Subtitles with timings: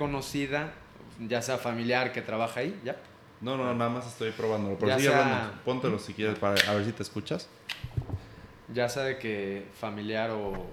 [0.00, 0.72] conocida,
[1.28, 2.96] ya sea familiar que trabaja ahí, ¿ya?
[3.42, 4.76] No, no, nada más estoy probándolo.
[4.78, 5.62] Pero Ya sigue sea- hablando.
[5.64, 7.48] Póntelo si quieres para a ver si te escuchas.
[8.72, 10.66] Ya sea de que familiar o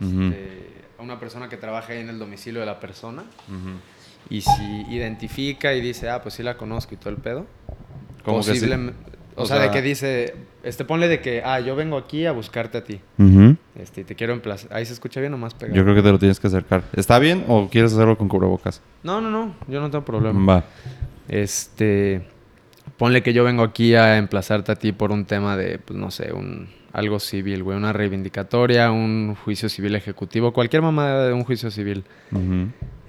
[0.00, 0.68] este,
[0.98, 3.24] una persona que trabaja ahí en el domicilio de la persona.
[4.30, 7.46] Y si identifica y dice, ah, pues sí la conozco y todo el pedo.
[8.24, 8.50] Que sí.
[8.52, 8.92] Posiblem-
[9.36, 12.32] O, O sea, de que dice, este, ponle de que, ah, yo vengo aquí a
[12.32, 13.00] buscarte a ti.
[13.78, 14.72] Este, te quiero emplazar.
[14.74, 15.76] Ahí se escucha bien o más pegado.
[15.76, 16.82] Yo creo que te lo tienes que acercar.
[16.94, 18.82] ¿Está bien o quieres hacerlo con cubrebocas?
[19.02, 20.54] No, no, no, yo no tengo problema.
[20.54, 20.64] Va.
[21.28, 22.22] Este,
[22.96, 26.10] ponle que yo vengo aquí a emplazarte a ti por un tema de, pues no
[26.10, 31.44] sé, un algo civil, güey, una reivindicatoria, un juicio civil ejecutivo, cualquier mamada de un
[31.44, 32.02] juicio civil.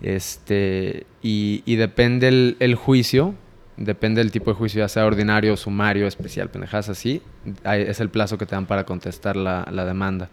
[0.02, 3.34] Este, y, y depende el, el juicio,
[3.78, 7.22] depende del tipo de juicio, ya sea ordinario, sumario, especial, pendejadas así,
[7.64, 10.30] es el plazo que te dan para contestar la, la demanda.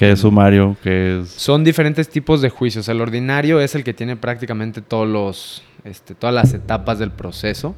[0.00, 0.78] ¿Qué es sumario?
[0.82, 1.28] ¿Qué es...?
[1.28, 2.88] Son diferentes tipos de juicios.
[2.88, 7.74] El ordinario es el que tiene prácticamente todos los, este, todas las etapas del proceso.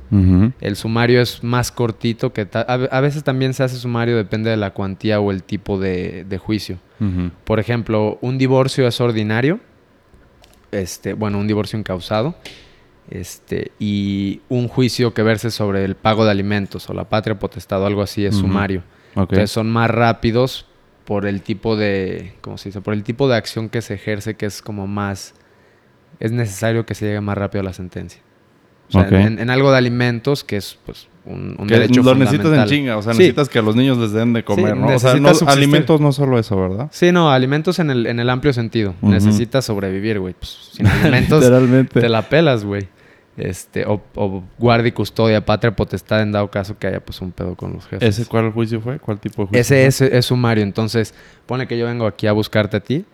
[0.61, 2.47] El sumario es más cortito que...
[2.55, 6.25] a, a veces también se hace sumario, depende de la cuantía o el tipo de,
[6.25, 6.79] de juicio.
[7.43, 9.59] Por ejemplo, un divorcio es ordinario.
[10.71, 12.37] Este, bueno, un divorcio incausado.
[13.11, 17.83] Este, y un juicio que verse sobre el pago de alimentos o la patria potestad
[17.83, 18.85] o algo así es sumario.
[19.17, 20.67] Entonces son más rápidos
[21.05, 22.81] por el tipo de, ¿cómo se dice?
[22.81, 25.35] Por el tipo de acción que se ejerce que es como más,
[26.21, 28.21] es necesario que se llegue más rápido a la sentencia.
[28.89, 29.13] O sea, Ok.
[29.13, 32.65] en, en algo de alimentos que es pues un, un Que derecho lo necesitas en
[32.67, 33.21] chinga, o sea, Sí.
[33.21, 34.89] necesitas que a los niños les den de comer, ¿no?
[34.95, 36.89] O sea, no- alimentos no solo eso, ¿verdad?
[36.93, 38.95] Sí, no, alimentos en el, en el amplio sentido.
[39.01, 39.11] Ujú.
[39.13, 40.35] Necesitas sobrevivir, güey.
[40.35, 42.01] Pues, sin alimentos Literalmente.
[42.01, 42.89] te la pelas, güey.
[43.35, 47.33] Este, o, o guardia y custodia, patria potestad en dado caso que haya pues un
[47.33, 48.19] pedo con los jefes.
[48.19, 48.99] ¿Ese cuál juicio fue?
[48.99, 49.61] ¿Cuál tipo de juicio?
[49.61, 50.63] Ese es, es sumario.
[50.63, 51.15] Entonces,
[51.47, 53.07] pone que yo vengo aquí a buscarte a ti.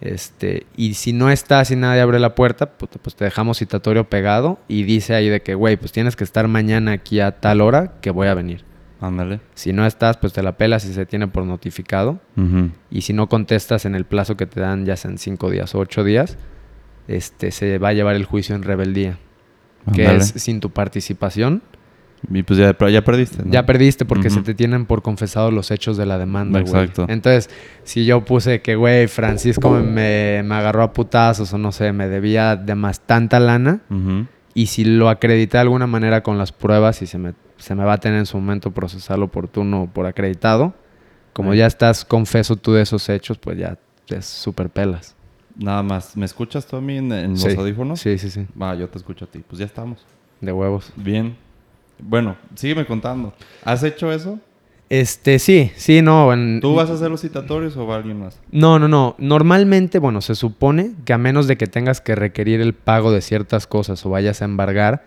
[0.00, 4.58] Este, y si no estás y nadie abre la puerta, pues te dejamos citatorio pegado
[4.66, 8.00] y dice ahí de que, güey, pues tienes que estar mañana aquí a tal hora
[8.00, 8.64] que voy a venir.
[9.02, 9.40] Ándale.
[9.54, 12.20] Si no estás, pues te la pelas y se tiene por notificado.
[12.90, 15.78] Y si no contestas en el plazo que te dan, ya sean cinco días o
[15.80, 16.38] ocho días,
[17.08, 19.18] este, se va a llevar el juicio en rebeldía.
[19.92, 21.62] Que es sin tu participación.
[22.32, 23.50] Y pues ya, ya perdiste, ¿no?
[23.50, 26.70] Ya perdiste porque se te tienen por confesado los hechos de la demanda, güey.
[26.70, 27.06] Exacto.
[27.08, 27.48] Entonces,
[27.82, 32.08] si yo puse que, güey, Francisco me, me agarró a putazos o no sé, me
[32.08, 33.80] debía de más tanta lana,
[34.52, 37.84] y si lo acredité de alguna manera con las pruebas y se me, se me
[37.84, 40.74] va a tener en su momento procesal oportuno por acreditado,
[41.32, 45.16] como ya estás confeso tú de esos hechos, pues ya es súper pelas.
[45.60, 46.16] Nada más.
[46.16, 47.54] ¿Me escuchas tú a mí en, en los Sí.
[47.56, 48.00] audífonos?
[48.00, 48.46] Sí, sí, sí.
[48.60, 49.42] Va, yo te escucho a ti.
[49.46, 50.04] Pues ya estamos.
[50.40, 50.92] De huevos.
[50.96, 51.36] Bien.
[51.98, 53.34] Bueno, sígueme contando.
[53.64, 54.38] ¿Has hecho eso?
[54.88, 56.32] Este, sí, sí, no.
[56.32, 58.40] en- ¿Tú vas a hacer los citatorios o va alguien más?
[58.50, 59.14] No, no, no.
[59.18, 63.20] Normalmente, bueno, se supone que a menos de que tengas que requerir el pago de
[63.20, 65.04] ciertas cosas o vayas a embargar,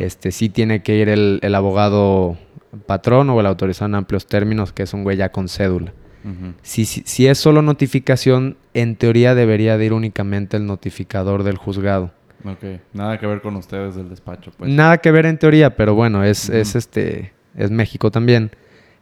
[0.00, 2.36] este, sí tiene que ir el, el abogado
[2.86, 5.94] patrón o el autorizado en amplios términos, que es un güey ya con cédula.
[6.62, 11.56] Si, si, si es solo notificación, en teoría debería de ir únicamente el notificador del
[11.56, 12.12] juzgado.
[12.44, 12.80] Ok.
[12.92, 14.70] Nada que ver con ustedes del despacho, pues.
[14.70, 18.50] Nada que ver en teoría, pero bueno, es, este, es México también.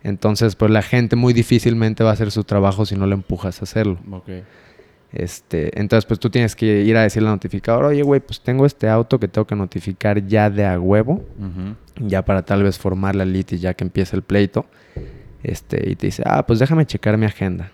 [0.02, 3.60] Entonces, pues la gente muy difícilmente va a hacer su trabajo si no le empujas
[3.60, 3.98] a hacerlo.
[4.10, 4.28] Ok.
[5.12, 8.64] Este, entonces, pues tú tienes que ir a decirle al notificador, oye, güey, pues tengo
[8.64, 11.24] este auto que tengo que notificar ya de a huevo,
[11.96, 14.66] ya para tal vez formar la litis ya que empiece el pleito.
[15.42, 17.70] Este, y te dice, ah, pues déjame checar mi agenda.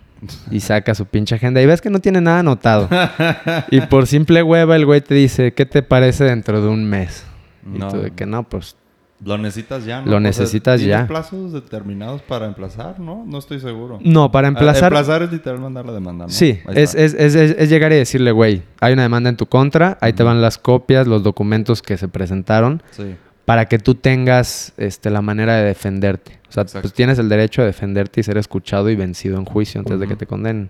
[0.49, 2.89] Y saca su pinche agenda y ves que no tiene nada anotado.
[3.71, 7.23] y por simple hueva el güey te dice, ¿qué te parece dentro de un mes?
[7.71, 7.89] Y No.
[7.91, 8.75] tú de que no, pues
[9.23, 10.05] Lo necesitas ya, ¿no?
[10.05, 11.07] Lo O sea, necesitas ¿tienes ya.
[11.07, 13.25] plazos determinados para emplazar, no?
[13.27, 13.99] No estoy seguro.
[14.03, 14.85] no, para Ah, emplazar...
[14.93, 16.29] emplazar es literal mandar la demanda, ¿no?
[16.31, 19.97] Sí, es, es, es- es llegar y decirle, güey, hay una demanda en tu contra,
[20.01, 23.15] ahí te van las copias, los documentos que se presentaron, Sí.
[23.47, 26.37] Para que tú tengas este, la manera de defenderte.
[26.49, 29.79] O sea, pues tienes el derecho de defenderte y ser escuchado y vencido en juicio
[29.79, 30.69] antes de que te condenen.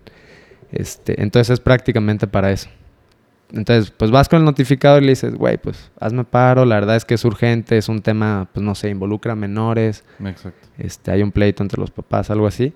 [0.71, 2.69] Este, entonces es prácticamente para eso.
[3.51, 6.97] Entonces, pues vas con el notificador y le dices, güey, pues hazme paro, la verdad
[6.97, 10.67] es que es urgente, es un tema, pues no sé, involucra a menores, Exacto.
[10.77, 12.75] este, hay un pleito entre los papás, algo así.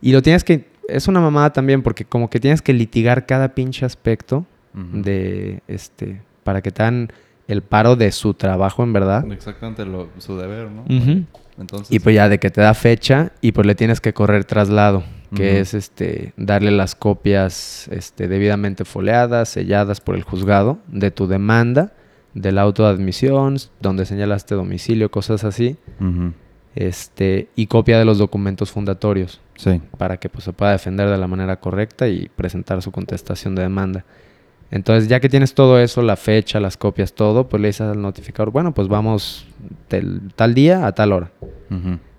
[0.00, 3.54] Y lo tienes que, es una mamada también, porque como que tienes que litigar cada
[3.54, 7.12] pinche aspecto de, este, para que te hagan
[7.48, 9.24] el paro de su trabajo en verdad.
[9.32, 10.84] Exactamente lo- su deber, ¿no?
[11.58, 14.44] Entonces, Y pues ya de que te da fecha y pues le tienes que correr
[14.44, 15.02] traslado,
[15.34, 21.26] que es este darle las copias este, debidamente foleadas, selladas por el juzgado de tu
[21.26, 21.92] demanda,
[22.34, 25.76] del auto de admisión, donde señalaste domicilio, cosas así,
[26.74, 29.80] este y copia de los documentos fundatorios Sí.
[29.96, 33.62] para que pues, se pueda defender de la manera correcta y presentar su contestación de
[33.62, 34.04] demanda.
[34.76, 38.00] Entonces, ya que tienes todo eso, la fecha, las copias, todo, pues le dices al
[38.00, 39.46] notificador, bueno, pues vamos
[40.36, 41.30] tal día a tal hora.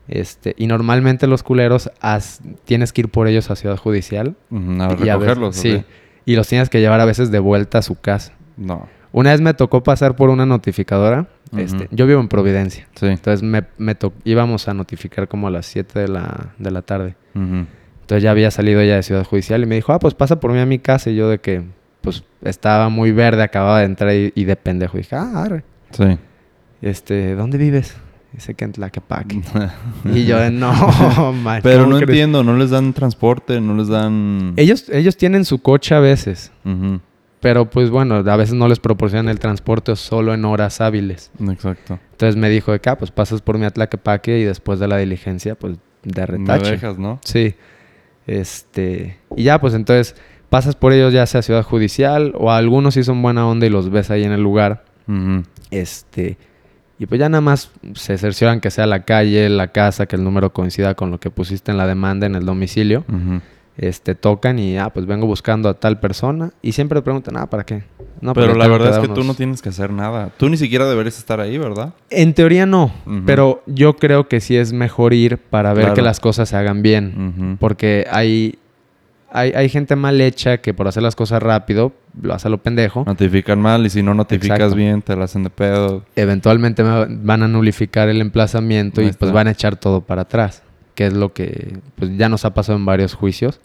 [0.08, 4.36] Este, y normalmente los culeros has- tienes que ir por ellos a Ciudad Judicial.
[4.52, 5.58] A y a veces- recogerlos.
[5.58, 5.84] ¿o sí.
[6.26, 8.34] Y los tienes que llevar a veces de vuelta a su casa.
[8.58, 8.88] No.
[9.14, 11.28] Una vez me tocó pasar por una notificadora.
[11.56, 12.88] Este, yo vivo en Providencia.
[12.96, 13.06] Sí.
[13.06, 13.96] Entonces me, me
[14.26, 17.16] íbamos a notificar como a las 7 de la, de la tarde.
[17.34, 20.52] Entonces ya había salido ella de Ciudad Judicial y me dijo, ah, pues pasa por
[20.52, 21.10] mí a mi casa.
[21.10, 21.64] Y yo de que,
[22.08, 24.98] pues estaba muy verde, acababa de entrar y, y de pendejo.
[24.98, 25.64] dije, ah, arre.
[25.92, 26.18] Sí.
[26.82, 27.98] Este, ¿dónde vives?
[28.32, 29.42] Dice que en Tlaquepaque.
[30.06, 31.60] y yo no, man.
[31.62, 32.10] Pero ¿cómo no crees?".
[32.12, 34.54] entiendo, no les dan transporte, no les dan...
[34.56, 36.52] Ellos, ellos tienen su coche a veces.
[37.42, 41.30] Pero pues bueno, a veces no les proporcionan el transporte solo en horas hábiles.
[41.42, 42.00] Exacto.
[42.12, 44.98] Entonces me dijo de que, ah, pues pasas por mi Atlaquepaque y después de la
[44.98, 46.72] diligencia, pues de Me retache.
[46.72, 47.20] dejas, ¿no?
[47.26, 47.54] Sí.
[48.28, 49.18] Este.
[49.36, 50.16] Y ya, pues entonces
[50.50, 53.90] pasas por ellos ya sea Ciudad Judicial o algunos sí son buena onda y los
[53.90, 54.84] ves ahí en el lugar.
[55.72, 56.38] Este.
[57.00, 60.24] Y pues ya nada más se cercioran que sea la calle, la casa, que el
[60.24, 63.06] número coincida con lo que pusiste en la demanda en el domicilio.
[63.78, 66.50] Este, tocan y, ah, pues vengo buscando a tal persona.
[66.64, 67.84] Y siempre preguntan, ah, ¿para qué?
[68.22, 70.32] No, Pero la verdad es que tú no tienes que hacer nada.
[70.38, 71.94] Tú ni siquiera deberías estar ahí, ¿verdad?
[72.10, 72.92] En teoría no,
[73.28, 75.96] pero yo creo que sí es mejor ir para ver Claro.
[75.96, 77.58] que las cosas se hagan bien.
[77.60, 78.58] Porque hay,
[79.32, 82.58] hay, hay gente mal hecha que por hacer las cosas rápido lo hace a lo
[82.60, 83.04] pendejo.
[83.06, 84.76] Notifican mal y si no notificas Exacto.
[84.76, 86.04] bien te la hacen de pedo.
[86.16, 90.24] Eventualmente me- van a nulificar el emplazamiento Ahí y pues van a echar todo para
[90.24, 90.64] atrás.
[90.96, 93.60] Que es lo que pues ya nos ha pasado en varios juicios.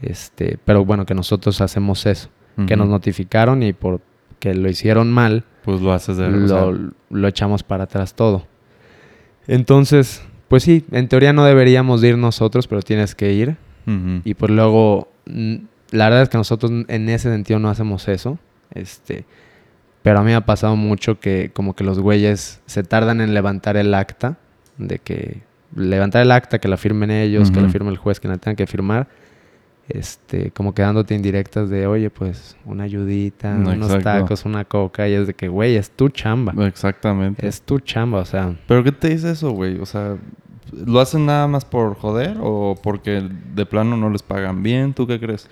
[0.00, 2.28] Este, pero bueno, que nosotros hacemos eso.
[2.66, 4.00] Que nos notificaron y por
[4.38, 6.28] que lo hicieron mal, Pues lo haces de...
[6.28, 6.76] lo,
[7.08, 8.46] lo echamos para atrás todo.
[9.46, 13.56] Entonces, pues sí, en teoría no deberíamos de ir nosotros, pero tienes que ir.
[14.24, 15.54] Y pues luego, mm,
[15.90, 18.38] la verdad es que nosotros en ese sentido no hacemos eso.
[18.74, 19.24] Este,
[20.02, 23.34] pero a mí me ha pasado mucho que como que los güeyes se tardan en
[23.34, 24.36] levantar el acta,
[24.78, 25.42] de que
[25.76, 28.56] levantar el acta, que la firmen ellos, que la firme el juez, que la tengan
[28.56, 29.08] que firmar.
[29.88, 34.20] Este, como quedándote indirectas de, oye, pues una ayudita, No, unos exacto.
[34.22, 36.54] tacos, una coca, y es de que, güey, es tu chamba.
[36.66, 37.46] Exactamente.
[37.46, 39.78] Es tu chamba, o sea, ¿Pero qué te dice eso, güey?
[39.80, 40.16] O sea,
[40.72, 43.22] ¿lo hacen nada más por joder o porque
[43.54, 44.94] de plano no les pagan bien?
[44.94, 45.48] ¿Tú qué crees?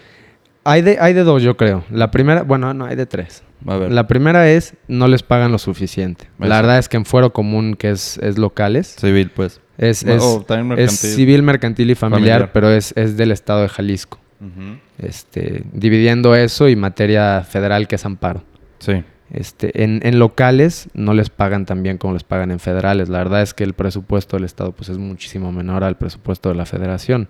[0.65, 1.85] hay de, hay de dos, yo creo.
[1.91, 3.43] La primera, bueno, no, hay de tres.
[3.67, 3.93] A ver.
[3.93, 6.29] La primera es no les pagan lo suficiente.
[6.39, 6.49] Eso.
[6.49, 9.61] La verdad es que en fuero común, que es, es locales, Civil, pues.
[9.79, 12.53] es, es, o también es civil, mercantil y familiar, Familiar.
[12.53, 14.19] pero es, es del estado de Jalisco.
[14.99, 18.43] Este, dividiendo eso y materia federal, que es amparo.
[18.79, 19.03] Sí.
[19.33, 23.09] Este, en, en locales no les pagan tan bien como les pagan en federales.
[23.09, 26.57] La verdad es que el presupuesto del estado pues, es muchísimo menor al presupuesto de
[26.57, 27.29] la federación.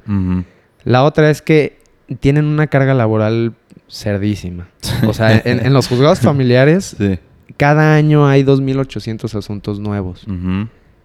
[0.85, 1.79] La otra es que
[2.20, 3.52] tienen una carga laboral
[3.88, 4.69] cerdísima.
[5.06, 7.19] O sea, en, en los juzgados familiares Sí.
[7.56, 10.26] cada año hay 2.800 asuntos nuevos,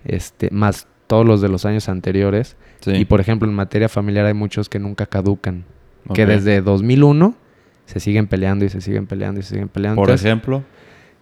[0.05, 2.55] este, más todos los de los años anteriores.
[2.79, 2.91] Sí.
[2.91, 5.65] Y por ejemplo, en materia familiar hay muchos que nunca caducan,
[6.13, 7.35] que desde 2001
[7.85, 9.95] se siguen peleando y se siguen peleando y se siguen peleando.
[9.97, 10.63] Por Entonces, ejemplo.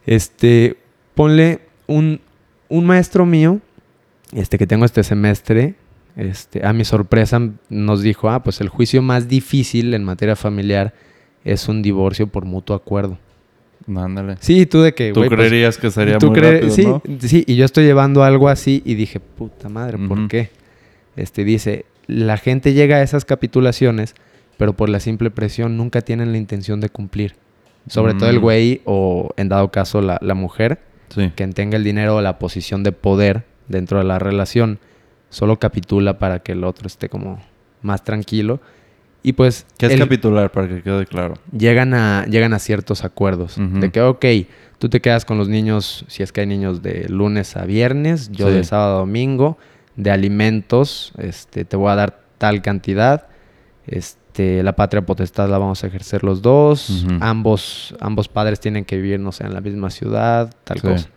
[0.05, 0.77] Este,
[1.15, 2.21] ponle un,
[2.69, 3.59] un maestro mío,
[4.33, 5.75] este que tengo este semestre,
[6.15, 10.93] este, a mi sorpresa nos dijo, ah, pues el juicio más difícil en materia familiar
[11.43, 13.17] es un divorcio por mutuo acuerdo.
[13.87, 14.37] Ándale.
[14.39, 17.01] Sí, tú de que, Tú pues, creerías que sería ¿Tú muy rápido, sí, ¿no?
[17.19, 20.51] sí, y yo estoy llevando algo así y dije, puta madre, ¿por qué?
[21.17, 24.15] Este dice, la gente llega a esas capitulaciones,
[24.57, 27.35] pero por la simple presión nunca tienen la intención de cumplir.
[27.87, 28.41] Sobre todo el Mm.
[28.41, 31.31] güey o en dado caso la, la mujer, Sí.
[31.35, 34.79] quien tenga el dinero o la posición de poder dentro de la relación,
[35.29, 37.39] solo capitula para que el otro esté como
[37.81, 38.59] más tranquilo.
[39.21, 41.35] Y pues ¿Qué es el- capitular para que quede claro?
[41.57, 43.55] llegan a, llegan a ciertos acuerdos.
[43.57, 44.25] De que, ok,
[44.79, 48.31] tú te quedas con los niños, si es que hay niños de lunes a viernes,
[48.31, 48.53] yo Sí.
[48.55, 49.57] de sábado a domingo,
[49.95, 53.27] de alimentos, este, te voy a dar tal cantidad.
[53.87, 57.05] Este, la patria potestad la vamos a ejercer los dos.
[57.19, 60.87] Ambos, ambos padres tienen que vivir, no sé, en la misma ciudad, tal Sí.
[60.87, 61.09] cosa.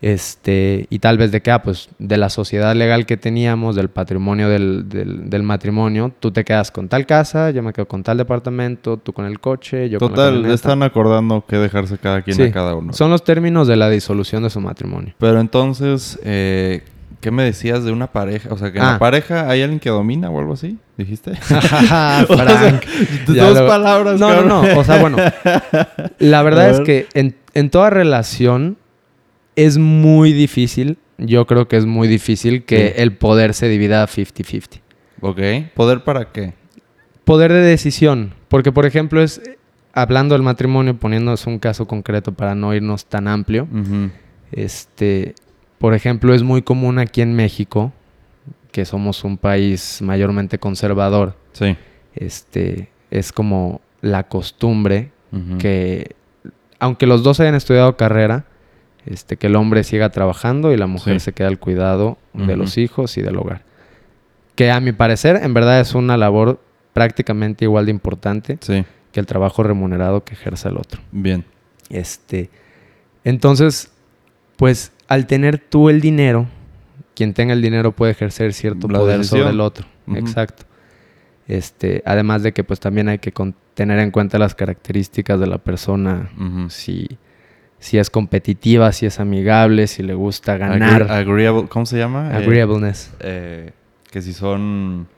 [0.00, 3.88] Este, y tal vez de que, ah, pues, de la sociedad legal que teníamos, del
[3.88, 8.02] patrimonio del, del- del matrimonio, tú te quedas con tal casa, yo me quedo con
[8.02, 12.22] tal departamento, tú con el coche, yo con la Total, están acordando que dejarse cada
[12.22, 12.42] quien Sí.
[12.42, 12.92] a cada uno.
[12.94, 15.14] Son los términos de la disolución de su matrimonio.
[15.18, 16.82] Pero entonces, eh,
[17.22, 18.52] ¿qué me decías de una pareja?
[18.52, 18.92] O sea, que en Ah.
[18.92, 21.34] la pareja hay alguien que domina o algo así, ¿dijiste?
[21.36, 22.36] Frank, O
[23.32, 24.48] sea, dos lo- palabras, No, cabrón.
[24.48, 24.78] no, no.
[24.80, 25.16] O sea, bueno.
[26.18, 28.76] La verdad es que en, en toda relación
[29.56, 30.98] es muy difícil.
[31.16, 32.94] Yo creo que es muy difícil que Sí.
[33.02, 34.80] el poder se divida 50-50.
[35.20, 35.40] Ok.
[35.74, 36.52] ¿Poder para qué?
[37.24, 38.34] Poder de decisión.
[38.48, 39.40] Porque, por ejemplo, es.
[39.94, 43.68] hablando del matrimonio, poniéndonos un caso concreto para no irnos tan amplio,
[44.50, 45.34] este,
[45.82, 47.92] por ejemplo, es muy común aquí en México,
[48.70, 51.76] que somos un país mayormente conservador, Sí.
[52.14, 55.10] este, es como la costumbre
[55.58, 56.14] que,
[56.78, 58.44] aunque los dos hayan estudiado carrera,
[59.06, 61.24] este, que el hombre siga trabajando y la mujer Sí.
[61.26, 63.62] se quede al cuidado de los hijos y del hogar.
[64.54, 66.60] Que a mi parecer, en verdad es una labor
[66.92, 68.84] prácticamente igual de importante Sí.
[69.10, 71.00] que el trabajo remunerado que ejerza el otro.
[71.10, 71.44] Bien.
[71.90, 72.50] Este,
[73.24, 73.90] entonces,
[74.56, 76.46] pues al tener tú el dinero,
[77.14, 79.40] quien tenga el dinero puede ejercer cierto La poder decisión.
[79.42, 79.86] sobre el otro.
[80.14, 80.64] Exacto.
[81.48, 85.46] Este, además de que pues también hay que con- tener en cuenta las características de
[85.46, 86.30] la persona,
[86.68, 87.08] si,
[87.78, 92.30] si es competitiva, si es amigable, si le gusta ganar, Agree- agreeable, ¿cómo se llama?
[92.32, 93.12] Eh, agreeableness.
[93.20, 93.72] eh,
[94.10, 95.08] que si son...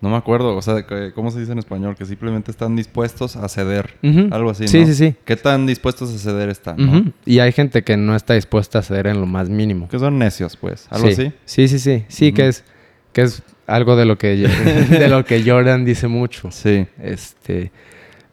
[0.00, 1.96] No me acuerdo, o sea, ¿cómo se dice en español?
[1.96, 3.94] Que simplemente están dispuestos a ceder.
[4.30, 4.86] Algo así, Sí, ¿no?
[4.86, 5.14] sí, sí.
[5.24, 6.76] ¿Qué tan dispuestos a ceder están?
[6.78, 7.12] no?
[7.26, 9.88] Y hay gente que no está dispuesta a ceder en lo más mínimo.
[9.88, 10.86] Que son necios, pues.
[10.90, 11.12] Algo sí.
[11.12, 11.32] así.
[11.44, 12.04] Sí, sí, sí.
[12.08, 12.64] Sí, que es
[13.12, 16.50] que es algo de lo que de lo que Jordan dice mucho.
[16.52, 16.86] Sí.
[17.02, 17.72] Este,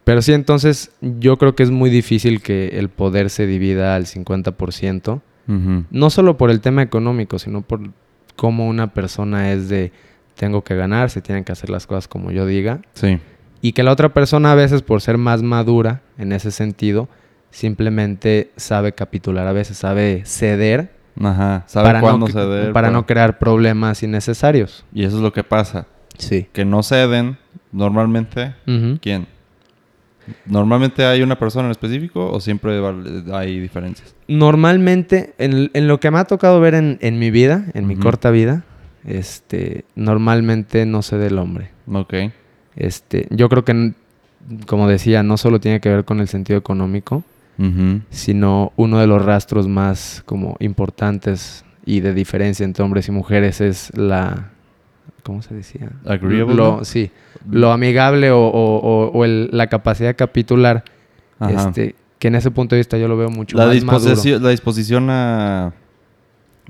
[0.04, 4.06] pero sí, entonces yo creo que es muy difícil que el poder se divida al
[4.06, 5.86] 50%, Ujú.
[5.90, 7.80] no solo por el tema económico, sino por
[8.36, 9.92] cómo una persona es de
[10.36, 13.20] tengo que ganar, se tienen que hacer las cosas como yo diga, Sí.
[13.62, 17.08] y que la otra persona a veces por ser más madura en ese sentido,
[17.52, 21.64] simplemente sabe capitular, a veces sabe ceder Ajá.
[21.68, 22.74] ¿Sabe para, cuándo no, ceder?
[22.74, 24.84] para no crear problemas innecesarios.
[24.94, 25.88] Y eso es lo que pasa.
[26.18, 26.48] Sí.
[26.52, 27.38] Que no ceden
[27.72, 28.54] normalmente.
[29.00, 29.26] ¿Quién?
[30.46, 32.82] ¿Normalmente hay una persona en específico o siempre
[33.32, 34.14] hay diferencias?
[34.28, 37.94] Normalmente, en, en lo que me ha tocado ver en, en mi vida, en mi
[37.94, 38.04] Ujú.
[38.04, 38.66] corta vida,
[39.08, 41.70] este, normalmente no sé del hombre.
[41.92, 42.14] Ok.
[42.76, 43.94] Este, yo creo que,
[44.68, 47.24] como decía, no solo tiene que ver con el sentido económico,
[48.10, 53.62] sino uno de los rastros más como importantes y de diferencia entre hombres y mujeres
[53.62, 54.50] es la,
[55.24, 55.90] ¿cómo se decía?
[56.06, 57.12] Agreeable, Lo, sí,
[57.50, 60.84] lo amigable o, o- el- la capacidad de capitular,
[61.40, 61.70] Ajá.
[61.70, 64.00] este, que en ese punto de vista yo lo veo mucho la, más maduro.
[64.10, 65.74] disposición, la disposición a,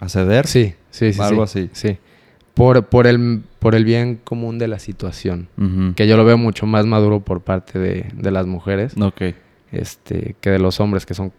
[0.01, 0.45] a ceder.
[0.45, 1.21] Sí, sí, sí.
[1.21, 1.87] Algo sí, así.
[1.89, 1.97] Sí.
[2.55, 5.47] Por, por, el, por el bien común de la situación.
[5.95, 9.21] Que yo lo veo mucho más maduro por parte de, de las mujeres Ok.
[9.71, 11.31] este, que de los hombres, que son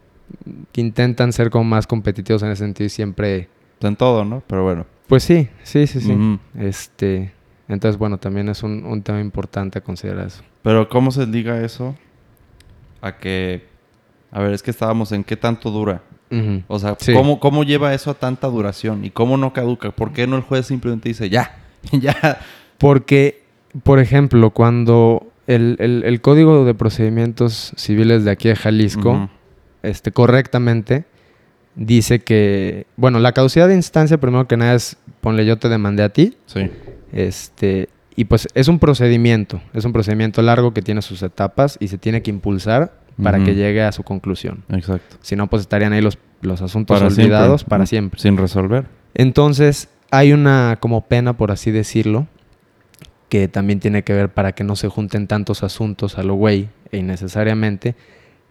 [0.72, 3.48] que intentan ser como más competitivos en ese sentido y siempre...
[3.80, 4.42] En todo, ¿no?
[4.46, 4.84] Pero bueno.
[5.06, 6.38] Pues sí, sí, sí, sí.
[6.58, 7.32] Este,
[7.68, 10.42] entonces, bueno, también es un, un tema importante a considerar eso.
[10.62, 11.94] Pero ¿cómo se liga eso
[13.00, 13.64] a que...
[14.32, 16.02] A ver, es que estábamos en qué tanto dura.
[16.68, 17.12] O sea, Sí.
[17.12, 19.04] ¿cómo, ¿cómo lleva eso a tanta duración?
[19.04, 19.90] ¿Y cómo no caduca?
[19.92, 21.56] ¿Por qué no el juez simplemente dice, ya,
[21.92, 22.38] ya?
[22.78, 23.42] Porque,
[23.84, 29.30] por ejemplo, cuando el, el- el Código de Procedimientos Civiles de aquí de Jalisco,
[29.82, 31.04] este, correctamente,
[31.76, 36.02] dice que, bueno, la caducidad de instancia, primero que nada, es, ponle yo te demandé
[36.02, 36.70] a ti, Sí.
[37.12, 41.88] este, y pues es un procedimiento, es un procedimiento largo que tiene sus etapas y
[41.88, 42.92] se tiene que impulsar
[43.22, 44.62] para que llegue a su conclusión.
[44.68, 45.16] Exacto.
[45.22, 47.70] Si no, pues estarían ahí los, los asuntos Para olvidados siempre.
[47.70, 48.20] para siempre.
[48.20, 48.86] Sin resolver.
[49.14, 52.26] Entonces, hay una como pena, por así decirlo,
[53.28, 56.68] que también tiene que ver para que no se junten tantos asuntos a lo güey
[56.92, 57.96] e innecesariamente,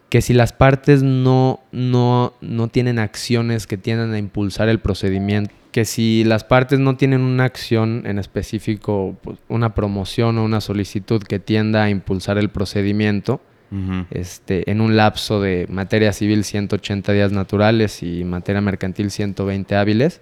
[0.09, 5.53] que si las partes no, no, no tienen acciones que tiendan a impulsar el procedimiento,
[5.71, 10.61] que si las partes no tienen una acción en específico, pues, una promoción o una
[10.61, 13.41] solicitud que tienda a impulsar el procedimiento,
[14.11, 20.21] Este, en un lapso de materia civil 180 días naturales y materia mercantil 120 hábiles.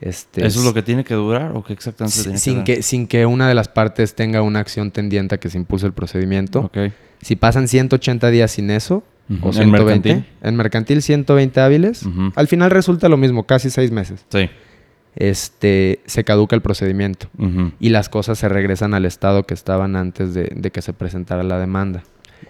[0.00, 2.76] Este, ¿Eso es lo que tiene que durar o qué exactamente si- tiene sin, que,
[2.76, 5.86] que, sin que una de las partes tenga una acción tendiente a que se impulse
[5.86, 6.70] el procedimiento.
[7.22, 9.46] Si pasan 180 días sin eso, Ujú.
[9.46, 10.32] o ¿En 120, mercantil?
[10.42, 12.02] en mercantil 120 hábiles,
[12.34, 14.26] al final resulta lo mismo, casi seis meses.
[14.30, 14.50] Sí.
[15.16, 17.28] Este, se caduca el procedimiento
[17.78, 21.42] y las cosas se regresan al estado que estaban antes de, de que se presentara
[21.44, 22.02] la demanda.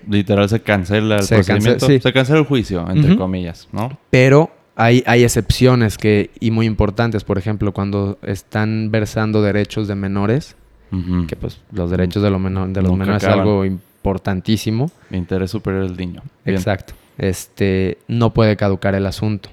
[0.08, 1.86] Literal se cancela el Se procedimiento.
[1.86, 2.00] sí.
[2.00, 3.98] Se cancela el juicio, entre comillas, ¿no?
[4.10, 7.24] Pero hay, hay excepciones que, y muy importantes.
[7.24, 10.56] Por ejemplo, cuando están versando derechos de menores,
[11.26, 13.38] que pues los derechos de, lo menor- de los Nunca menores acaban.
[13.40, 14.90] es algo importantísimo.
[15.10, 16.22] Interés superior del niño.
[16.44, 16.56] Bien.
[16.56, 16.94] Exacto.
[17.18, 19.48] Este, no puede caducar el asunto.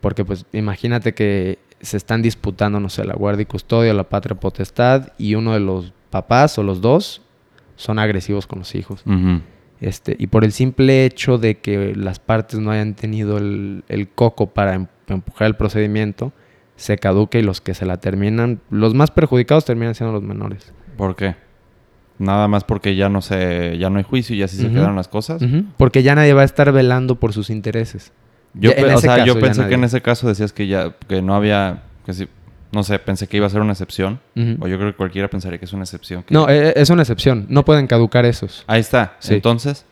[0.00, 4.38] Porque pues imagínate que se están disputando, no sé, la guardia y custodia, la patria
[4.38, 7.20] potestad, y uno de los papás o los dos
[7.78, 9.02] son agresivos con los hijos.
[9.80, 14.08] Este, y por el simple hecho de que las partes no hayan tenido el, el
[14.08, 16.32] coco para em- empujar el procedimiento,
[16.74, 20.72] se caduca y los que se la terminan, los más perjudicados terminan siendo los menores.
[20.96, 21.36] ¿Por qué?
[22.18, 25.06] Nada más porque ya no se, ya no hay juicio y así se quedaron las
[25.06, 25.40] cosas.
[25.76, 28.12] Porque ya nadie va a estar velando por sus intereses.
[28.54, 31.22] Yo, Ya, o sea, yo caso pensé que en ese caso decías que ya, que
[31.22, 32.12] no había, que
[32.72, 34.20] no sé, pensé que iba a ser una excepción.
[34.60, 36.22] O yo creo que cualquiera pensaría que es una excepción.
[36.22, 37.46] que- No, eh, es una excepción.
[37.48, 38.64] No pueden caducar esos.
[38.66, 39.14] Ahí está.
[39.20, 39.34] Sí.
[39.34, 39.84] Entonces,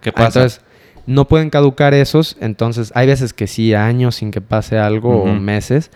[0.00, 0.40] ¿qué Ah, pasa?
[0.40, 0.60] Entonces,
[1.06, 2.36] no pueden caducar esos.
[2.40, 5.90] Entonces, hay veces que sí, años sin que pase algo o meses.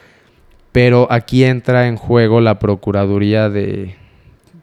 [0.73, 3.97] Pero aquí entra en juego la Procuraduría de...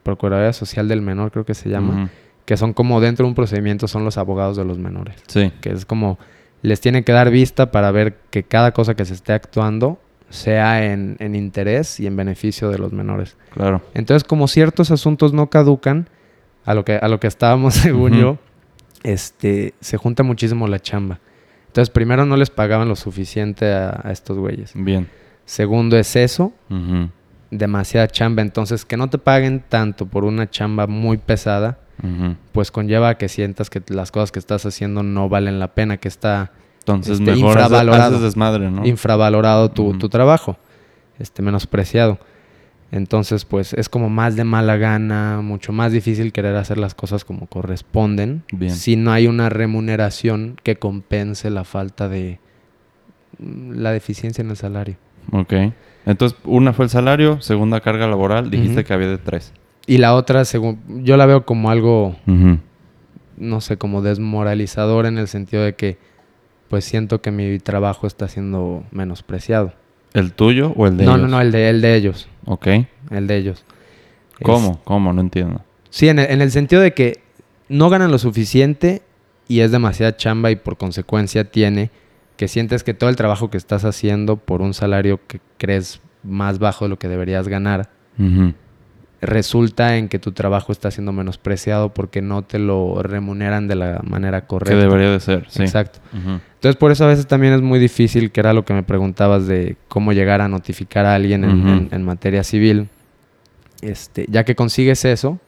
[0.02, 2.10] Procuraduría Social del Menor, creo que se llama.
[2.44, 5.16] Que son como dentro de un procedimiento, son los abogados de los menores.
[5.26, 5.52] Sí.
[5.60, 6.18] Que es como...
[6.62, 9.98] Les tienen que dar vista para ver que cada cosa que se esté actuando
[10.30, 13.36] sea en, en interés y en beneficio de los menores.
[13.52, 13.82] Claro.
[13.94, 16.08] Entonces, como ciertos asuntos no caducan,
[16.64, 18.20] a lo que, a lo que estábamos, según Ujú.
[18.20, 18.38] yo,
[19.04, 21.20] este, se junta muchísimo la chamba.
[21.68, 24.72] Entonces, primero no les pagaban lo suficiente a, a estos güeyes.
[24.74, 25.08] Bien.
[25.44, 26.52] Segundo es eso,
[27.50, 28.42] demasiada chamba.
[28.42, 31.78] Entonces, que no te paguen tanto por una chamba muy pesada,
[32.52, 35.96] pues conlleva a que sientas que las cosas que estás haciendo no valen la pena,
[35.98, 36.50] que está
[36.86, 38.02] Entonces, Este, mejor infravalorado.
[38.16, 38.86] haces desmadre, ¿no?
[38.86, 40.56] infravalorado tu, tu trabajo,
[41.18, 42.18] este, menospreciado.
[42.92, 47.24] Entonces, pues es como más de mala gana, mucho más difícil querer hacer las cosas
[47.24, 48.44] como corresponden.
[48.52, 48.70] Bien.
[48.72, 52.38] Si no hay una remuneración que compense la falta de
[53.40, 54.96] mm, la deficiencia en el salario.
[55.32, 55.52] Ok.
[56.06, 59.52] Entonces, una fue el salario, segunda carga laboral, dijiste que había de tres.
[59.88, 62.14] Y la otra, según yo la veo como algo,
[63.36, 65.98] no sé, como desmoralizador en el sentido de que,
[66.68, 69.72] pues siento que mi trabajo está siendo menospreciado.
[70.12, 71.22] ¿El tuyo o el de no, ellos?
[71.22, 72.28] no, no, el de, el de ellos.
[72.46, 72.66] Ok.
[73.10, 73.64] El de ellos.
[74.42, 74.80] ¿Cómo?
[74.84, 75.12] ¿Cómo?
[75.12, 75.62] No entiendo.
[75.90, 77.20] Sí, en el, en el sentido de que
[77.68, 79.02] no ganan lo suficiente
[79.48, 81.90] y es demasiada chamba y por consecuencia tiene
[82.36, 86.58] que sientes que todo el trabajo que estás haciendo por un salario que crees más
[86.58, 87.88] bajo de lo que deberías ganar.
[89.26, 94.00] Resulta en que tu trabajo está siendo menospreciado porque no te lo remuneran de la
[94.02, 94.76] manera Que correcta.
[94.80, 95.62] debería de ser, sí.
[95.62, 95.98] Exacto.
[96.14, 99.46] Entonces por eso a veces también es muy difícil, que era lo que me preguntabas
[99.46, 101.68] de cómo llegar a notificar a alguien en, Ujú.
[101.68, 102.88] en- en materia civil.
[103.82, 105.38] Este, ya que consigues eso,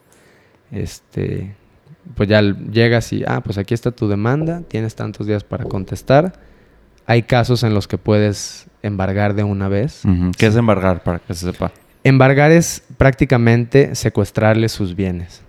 [0.71, 1.55] este,
[2.15, 6.33] pues ya llegas y, ah, pues aquí está tu demanda, tienes tantos días para contestar.
[7.07, 10.03] Hay casos en los que puedes embargar de una vez.
[10.37, 11.73] ¿Qué es embargar para que se sepa?
[12.05, 15.43] Embargar es prácticamente secuestrarle sus bienes,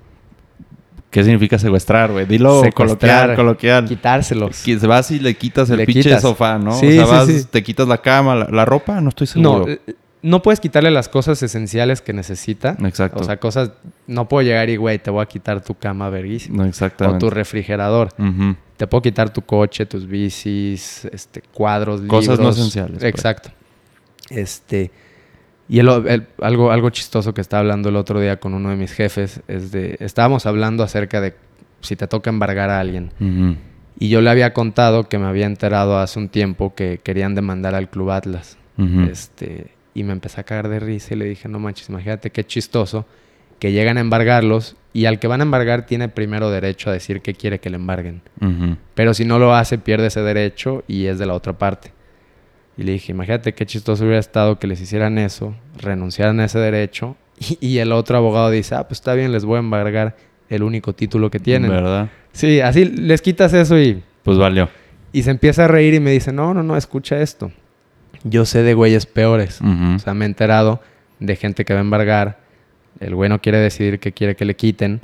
[1.09, 2.27] ¿Qué significa secuestrar, güey?
[2.27, 3.85] Dilo coloquial, coloquial.
[3.85, 4.63] quitárselos.
[4.87, 6.21] Vas y le quitas el Le pinche quitas.
[6.21, 6.71] sofá, ¿no?
[6.73, 7.45] Sí, o sea, vas, sí.
[7.49, 9.65] te quitas la cama, la, la ropa, no estoy seguro.
[9.65, 9.79] No, eh,
[10.21, 12.77] no puedes quitarle las cosas esenciales que necesita.
[12.83, 13.21] Exacto.
[13.21, 13.71] O sea, cosas.
[14.05, 16.57] No puedo llegar y, güey, te voy a quitar tu cama verguísima.
[16.57, 17.19] no, O exactamente.
[17.19, 18.09] tu refrigerador.
[18.77, 23.03] Te puedo quitar tu coche, tus bicis, este, cuadros, Cosas no esenciales, pues.
[23.05, 23.49] Exacto.
[24.29, 24.91] Este.
[25.69, 28.75] Y el- el- algo, algo chistoso que estaba hablando el otro día con uno de
[28.75, 29.97] mis jefes es de.
[29.99, 31.35] Estábamos hablando acerca de
[31.81, 33.11] si te toca embargar a alguien.
[33.99, 37.75] Y yo le había contado que me había enterado hace un tiempo que querían demandar
[37.75, 38.57] al Club Atlas.
[39.09, 42.45] Este, y me empecé a cagar de risa y le dije, no manches, imagínate qué
[42.45, 43.05] chistoso
[43.59, 47.21] que llegan a embargarlos y al que van a embargar tiene primero derecho a decir
[47.21, 48.21] que quiere que le embarguen.
[48.95, 51.91] Pero si no lo hace, pierde ese derecho y es de la otra parte.
[52.79, 56.59] Y le dije, imagínate qué chistoso hubiera estado que les hicieran eso, renunciaran a ese
[56.59, 60.15] derecho y, y el otro abogado dice, ah, pues está bien, les voy a embargar
[60.47, 61.69] el único título que tienen.
[61.69, 62.09] ¿Verdad?
[62.31, 64.69] Sí, así les quitas eso y Pues valió.
[65.11, 67.51] y se empieza a reír y me dice, no, no, no, escucha esto.
[68.23, 69.59] Yo sé de güeyes peores.
[69.61, 69.95] Ujú.
[69.95, 70.81] O sea, me he enterado
[71.19, 72.39] de gente que va a embargar.
[73.01, 75.01] El güey no quiere decidir qué quiere que le quiten.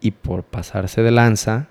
[0.00, 1.68] Y por pasarse de lanza,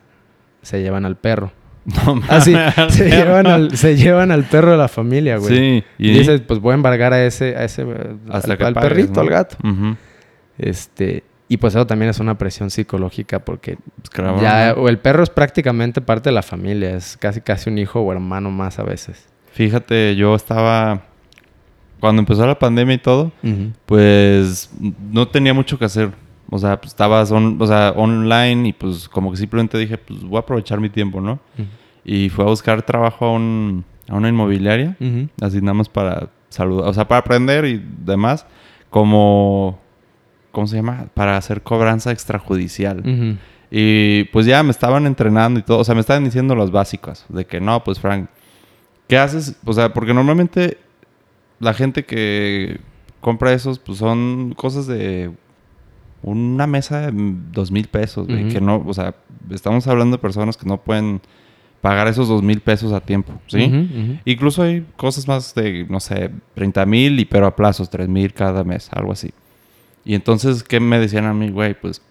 [0.64, 1.52] se llevan al perro.
[2.06, 2.94] No Así, mames.
[2.94, 5.56] se, llevan al, se llevan al perro de la familia, güey.
[5.56, 5.84] Sí.
[5.98, 7.86] Y dices, pues voy a embargar a ese, a ese
[8.30, 9.22] hasta al, que al pagues, perrito, ¿no?
[9.22, 9.58] al gato.
[10.58, 13.78] Este, y pues eso también es una presión psicológica porque
[14.15, 17.78] Pues, ya, o el perro es prácticamente parte de la familia, es casi casi un
[17.78, 19.28] hijo o hermano más a veces.
[19.54, 21.02] Fíjate, yo estaba...
[22.00, 23.32] Cuando empezó la pandemia y todo,
[23.86, 24.72] pues
[25.12, 26.12] no tenía mucho que hacer.
[26.54, 30.22] O sea, pues, estabas on- o sea, online y pues como que simplemente dije, pues
[30.22, 31.40] voy a aprovechar mi tiempo, ¿no?
[32.06, 35.30] Y fui a buscar trabajo a, un, a una inmobiliaria, Ujú.
[35.42, 38.46] así nada más para saludar, o sea, para aprender y demás,
[38.90, 39.80] como,
[40.52, 41.08] ¿cómo se llama?
[41.14, 43.38] Para hacer cobranza extrajudicial.
[43.72, 45.80] Y pues ya me estaban entrenando y todo.
[45.80, 47.24] O sea, me estaban diciendo los básicos.
[47.30, 48.28] De que no, pues Frank,
[49.08, 49.56] ¿qué haces?
[49.66, 50.78] O sea, porque normalmente
[51.62, 52.82] la gente que
[53.22, 55.32] compra esos, pues son cosas de
[56.24, 58.50] una mesa de dos mil pesos, güey.
[58.50, 59.16] Que no, o sea,
[59.50, 61.22] estamos hablando de personas que no pueden
[61.82, 64.20] pagar esos dos mil pesos a tiempo, ¿sí?
[64.26, 68.34] Incluso hay cosas más de, no sé, 30 mil, y pero a plazos, 3 mil
[68.34, 69.32] cada mes, algo así.
[70.06, 71.74] Y entonces, ¿qué me decían a mí, güey?
[71.80, 72.02] Pues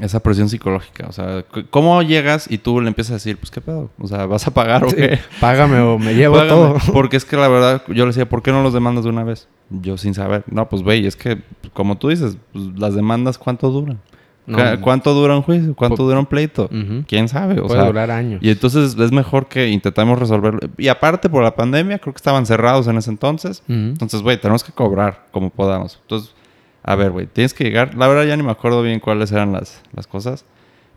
[0.00, 1.06] esa presión psicológica.
[1.08, 3.90] O sea, ¿cómo llegas y tú le empiezas a decir, pues qué pedo?
[3.98, 5.18] O sea, ¿vas a pagar o Sí, qué?
[5.40, 6.48] Págame o me llevo Págame.
[6.50, 6.76] todo.
[6.92, 9.24] Porque es que la verdad, yo le decía, ¿por qué no los demandas de una
[9.24, 9.48] vez?
[9.80, 10.44] Yo sin saber.
[10.50, 13.98] No, pues güey, es que, como tú dices, pues, las demandas, ¿cuánto duran?
[14.44, 15.74] No, ¿Cuánto dura un juicio?
[15.76, 16.64] ¿Cuánto dura un pleito?
[16.64, 17.04] Ujú.
[17.06, 17.60] ¿Quién sabe?
[17.60, 18.40] O Puede sea, durar años.
[18.42, 20.58] y entonces es mejor que intentamos resolverlo.
[20.78, 23.62] Y aparte, por la pandemia, creo que estaban cerrados en ese entonces.
[23.68, 23.72] Ujú.
[23.74, 25.98] Entonces, güey, tenemos que cobrar como podamos.
[26.02, 26.34] Entonces,
[26.82, 27.94] a ver, güey, tienes que llegar.
[27.94, 30.44] La verdad, ya ni me acuerdo bien cuáles eran las, las cosas.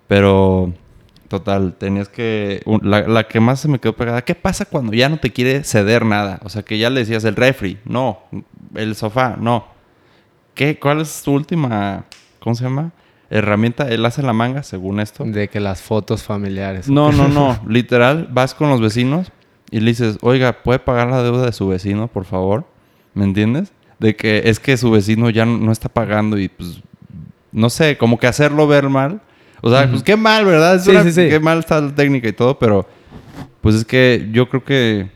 [0.08, 0.74] Pero,
[1.28, 2.62] total, tenías que.
[2.82, 4.24] la, la que más se me quedó pegada.
[4.24, 6.40] ¿Qué pasa cuando ya no te quiere ceder nada?
[6.44, 8.20] O sea, que ya le decías el refri, no.
[8.74, 9.68] El sofá, no.
[10.54, 10.80] ¿Qué?
[10.80, 12.06] ¿Cuál es tu última.
[12.40, 12.92] ¿Cómo se llama?
[13.30, 13.90] Herramienta.
[13.90, 15.24] Él hace la manga, según esto.
[15.26, 16.90] De que las fotos familiares.
[16.90, 17.60] No, no, no.
[17.68, 19.32] Literal, vas con los vecinos
[19.72, 22.66] y le dices, oiga, ¿puede pagar la deuda de su vecino, por favor?
[23.14, 23.74] ¿Me entiendes?
[24.00, 26.82] De que es que su vecino ya no no está pagando y pues,
[27.52, 29.22] no sé, como que hacerlo ver mal.
[29.68, 30.80] O sea, pues qué mal, ¿verdad?
[30.80, 31.28] Sí, una- sí, sí.
[31.28, 32.88] Qué mal está la técnica y todo, pero
[33.62, 35.08] pues es que yo creo que...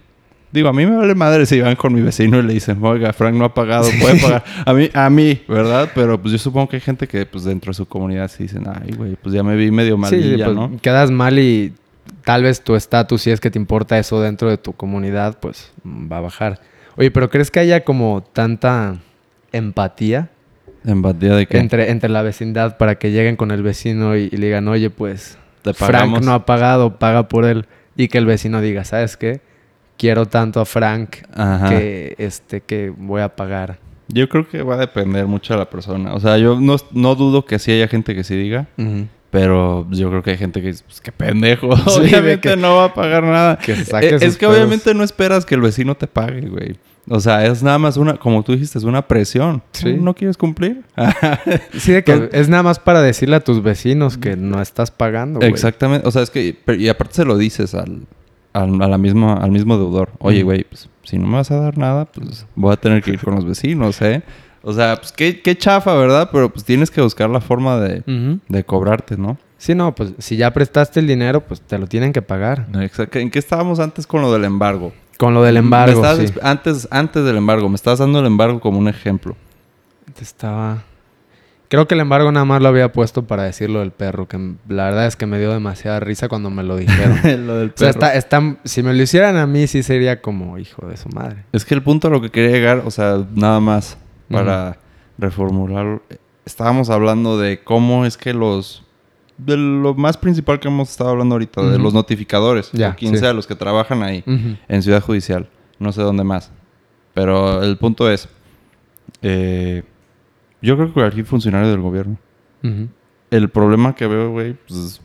[0.52, 3.14] Digo, a mí me vale madre si van con mi vecino y le dicen, oiga,
[3.14, 4.44] Frank no ha pagado, puede pagar.
[4.66, 5.92] A mí, a mí, ¿verdad?
[5.94, 8.64] Pero pues yo supongo que hay gente que pues dentro de su comunidad sí dicen,
[8.68, 10.72] ay, güey, pues ya me vi medio malilla, sí, pues, ¿no?
[10.82, 11.74] quedas mal y
[12.24, 15.72] tal vez tu estatus, si es que te importa eso dentro de tu comunidad, pues
[15.86, 16.60] va a bajar.
[16.98, 18.98] Oye, pero ¿crees que haya como tanta
[19.52, 20.30] empatía
[20.84, 24.48] De que entre, entre la vecindad para que lleguen con el vecino y, y le
[24.48, 27.66] digan, oye, pues te Frank no ha pagado, paga por él?
[27.98, 29.42] Y que el vecino diga, ¿sabes qué?
[29.98, 31.70] Quiero tanto a Frank Ajá.
[31.70, 33.78] que, este, que voy a pagar.
[34.08, 36.14] Yo creo que va a depender mucho de la persona.
[36.14, 39.06] O sea, yo no, no dudo que sí haya gente que sí diga, Ujú.
[39.30, 41.76] pero yo creo que hay gente que dice, pues qué pendejo.
[41.90, 43.58] Sí, obviamente que- no va a pagar nada.
[43.58, 44.56] que saque Eh, es que pedos.
[44.56, 46.78] obviamente no esperas que el vecino te pague, güey.
[47.08, 49.64] O sea, es nada más una, como tú dijiste, es una presión.
[49.72, 49.94] Sí.
[49.94, 50.84] ¿No quieres cumplir?
[51.74, 54.92] Sí, de que Entonces- es nada más para decirle a tus vecinos que no estás
[54.92, 55.50] pagando, güey.
[55.52, 56.08] Exactamente.
[56.08, 58.02] O sea, es que, y aparte se lo dices al,
[58.54, 60.10] al, a la misma, al mismo deudor.
[60.20, 63.12] Oye, güey, pues si no me vas a dar nada, pues voy a tener que
[63.12, 64.22] ir con los vecinos, ¿eh?
[64.62, 66.30] O sea, pues qué, qué chafa, ¿verdad?
[66.32, 68.04] Pero pues tienes que buscar la forma de,
[68.48, 69.38] de cobrarte, ¿no?
[69.58, 72.68] Sí, no, pues si ya prestaste el dinero, pues te lo tienen que pagar.
[72.80, 73.20] Exacto.
[73.20, 74.94] ¿En qué estábamos antes con lo del embargo?
[75.20, 76.34] Con lo del Me embargo, sí.
[76.42, 79.36] antes, antes del embargo, me estás dando el embargo como un ejemplo.
[80.22, 80.84] Estaba...
[81.68, 84.38] Creo que el embargo nada más lo había puesto para decir lo del perro, que
[84.70, 87.20] la verdad es que me dio demasiada risa cuando me lo dijeron.
[87.48, 90.58] lo del o sea, está, está- si me lo hicieran a mí, sí sería como
[90.58, 91.44] hijo de su madre.
[91.52, 93.98] Es que el punto a lo que quería llegar, o sea, nada más
[94.32, 94.78] para
[95.18, 96.02] reformularlo,
[96.46, 98.86] estábamos hablando de cómo es que los...
[99.46, 103.14] De lo más principal que hemos estado hablando ahorita, de los notificadores, Ya, o quien
[103.14, 103.20] sí.
[103.20, 104.24] sea, los que trabajan ahí,
[104.68, 105.48] en Ciudad Judicial,
[105.80, 106.52] no sé dónde más.
[107.14, 108.28] Pero el punto es,
[109.22, 109.84] eh,
[110.62, 112.18] yo creo que cualquier funcionario del gobierno,
[112.64, 112.90] Ujú.
[113.32, 115.02] el problema que veo, güey, pues es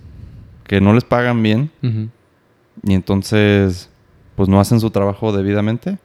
[0.65, 1.71] que no les pagan bien
[2.83, 3.89] y entonces,
[4.35, 5.99] pues no hacen su trabajo debidamente.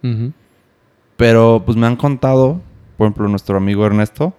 [1.18, 2.62] Pero pues me han contado,
[2.98, 4.34] por ejemplo, nuestro amigo Ernesto,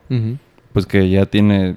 [0.72, 1.76] pues que ya tiene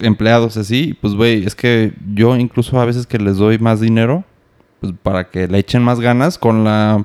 [0.00, 0.96] empleados así.
[1.00, 4.24] Pues güey, es que yo incluso a veces que les doy más dinero,
[4.80, 7.04] pues para que le echen más ganas con la,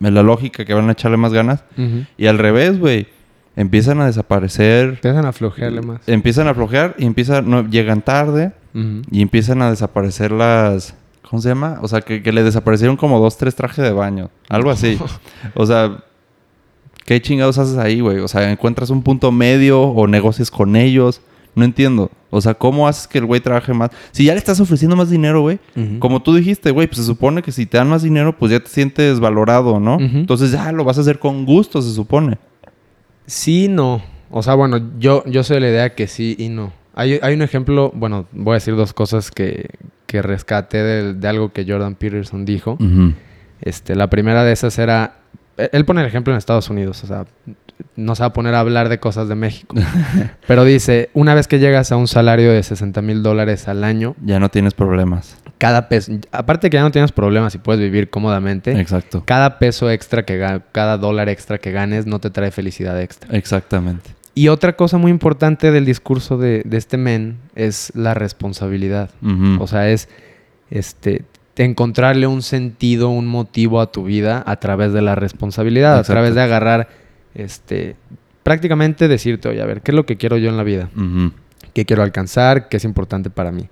[0.00, 1.64] la lógica que van a echarle más ganas.
[2.16, 3.06] Y al revés, güey,
[3.56, 6.00] empiezan a desaparecer, Empiezan a flojearle más.
[6.06, 8.52] empiezan a flojear y empiezan, no, llegan tarde
[9.10, 10.94] y empiezan a desaparecer las...
[11.28, 11.78] ¿Cómo se llama?
[11.82, 14.30] O sea, que, que le desaparecieron como dos, tres trajes de baño.
[14.48, 14.98] Algo así.
[15.54, 15.98] O sea,
[17.04, 18.18] ¿qué chingados haces ahí, güey?
[18.20, 21.20] O sea, ¿encuentras un punto medio o negocias con ellos?
[21.58, 22.10] No entiendo.
[22.30, 23.90] O sea, ¿cómo haces que el güey trabaje más?
[24.12, 25.58] Si ya le estás ofreciendo más dinero, güey.
[25.98, 28.60] Como tú dijiste, güey, pues se supone que si te dan más dinero, pues ya
[28.60, 29.98] te sientes valorado, ¿no?
[30.00, 32.38] Entonces ya lo vas a hacer con gusto, se supone.
[33.26, 34.02] Sí, no.
[34.30, 36.72] O sea, bueno, yo, yo soy de la idea que sí y no.
[36.94, 39.68] Hay, hay un ejemplo, bueno, voy a decir dos cosas que,
[40.06, 42.76] que rescaté de, de algo que Jordan Peterson dijo.
[43.60, 45.16] Este, la primera de esas era,
[45.56, 47.24] e- él pone el ejemplo en Estados Unidos, o sea,
[47.96, 49.74] no se va a poner a hablar de cosas de México.
[50.46, 54.14] Pero dice, una vez que llegas a un salario de 60 mil dólares al año,
[54.24, 55.36] Ya no tienes problemas.
[55.58, 59.22] cada peso, aparte de que ya no tienes problemas y puedes vivir cómodamente, Exacto.
[59.26, 63.36] cada peso extra que ga- cada dólar extra que ganes no te trae felicidad extra.
[63.36, 64.10] Exactamente.
[64.34, 69.10] Y otra cosa muy importante del discurso de, de este men es la responsabilidad.
[69.58, 70.08] O sea, es
[70.70, 71.24] este
[71.56, 76.12] encontrarle un sentido, un motivo a tu vida a través de la responsabilidad, Exacto.
[76.12, 76.88] a través de agarrar,
[77.38, 77.96] este,
[78.42, 80.90] prácticamente decirte, oye, a ver, ¿qué es lo que quiero yo en la vida?
[81.74, 82.68] ¿Qué quiero alcanzar?
[82.68, 83.68] ¿Qué es importante para mí?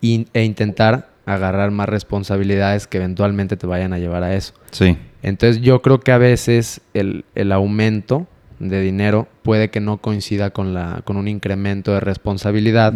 [0.00, 4.54] Y- e intentar agarrar más responsabilidades que eventualmente te vayan a llevar a eso.
[4.70, 4.96] Sí.
[5.22, 8.26] Entonces yo creo que a veces el, el aumento
[8.58, 12.92] de dinero puede que no coincida con, la, con un incremento de responsabilidad.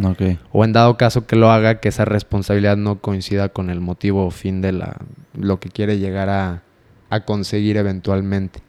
[0.53, 4.27] O en dado caso que lo haga, que esa responsabilidad no coincida con el motivo
[4.27, 4.97] o fin de la,
[5.39, 6.63] lo que quiere llegar a,
[7.11, 8.61] a conseguir eventualmente.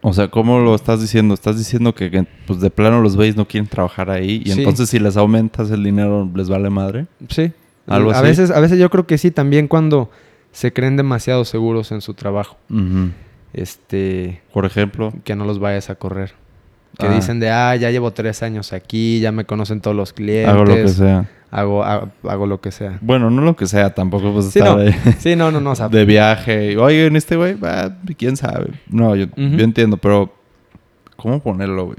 [0.00, 1.34] O sea, ¿cómo lo estás diciendo?
[1.34, 4.58] Estás diciendo que, que, pues de plano los güeyes no quieren trabajar ahí y Sí.
[4.60, 7.06] entonces si les aumentas el dinero les vale madre.
[7.28, 7.52] Sí.
[7.86, 8.22] Algo a así.
[8.22, 10.10] veces, a veces yo creo que sí, también cuando
[10.52, 12.56] se creen demasiado seguros en su trabajo.
[13.52, 15.12] Este, Por ejemplo.
[15.24, 16.34] que no los vayas a correr.
[16.96, 17.10] Que Ah.
[17.14, 20.48] dicen de, ah, ya llevo tres años aquí, ya me conocen todos los clientes.
[20.52, 21.28] Hago lo que sea.
[21.50, 22.98] Hago, hago, hago lo que sea.
[23.00, 24.84] Bueno, no lo que sea, tampoco pues Sí, estar no.
[25.18, 25.70] Sí, no, no, no.
[25.70, 26.76] O sea, de viaje.
[26.76, 27.56] Oye, este güey,
[28.16, 28.70] quién sabe.
[28.88, 30.32] No, yo, yo entiendo, pero
[31.16, 31.98] ¿cómo ponerlo, güey?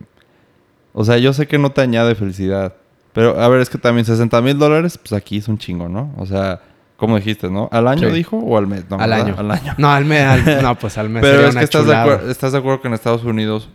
[0.94, 2.76] O sea, yo sé que no te añade felicidad.
[3.14, 6.14] Pero, a ver, es que también 60 mil dólares, pues aquí es un chingo, ¿no?
[6.18, 6.62] O sea,
[6.98, 7.70] ¿cómo dijiste, no?
[7.72, 8.16] ¿Al año Sí.
[8.16, 8.86] dijo o al mes?
[8.90, 9.26] No, Al ¿verdad?
[9.26, 9.36] año.
[9.38, 9.74] Al año.
[9.78, 12.58] no, al mes, al- no, pues al mes Pero es que estás de, estás de
[12.60, 13.70] acuerdo que en Estados Unidos...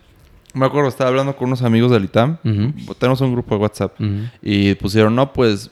[0.54, 2.38] Me acuerdo, estaba hablando con unos amigos del ITAM.
[2.98, 4.00] Tenemos un grupo de WhatsApp.
[4.42, 5.70] Y pusieron, no, pues,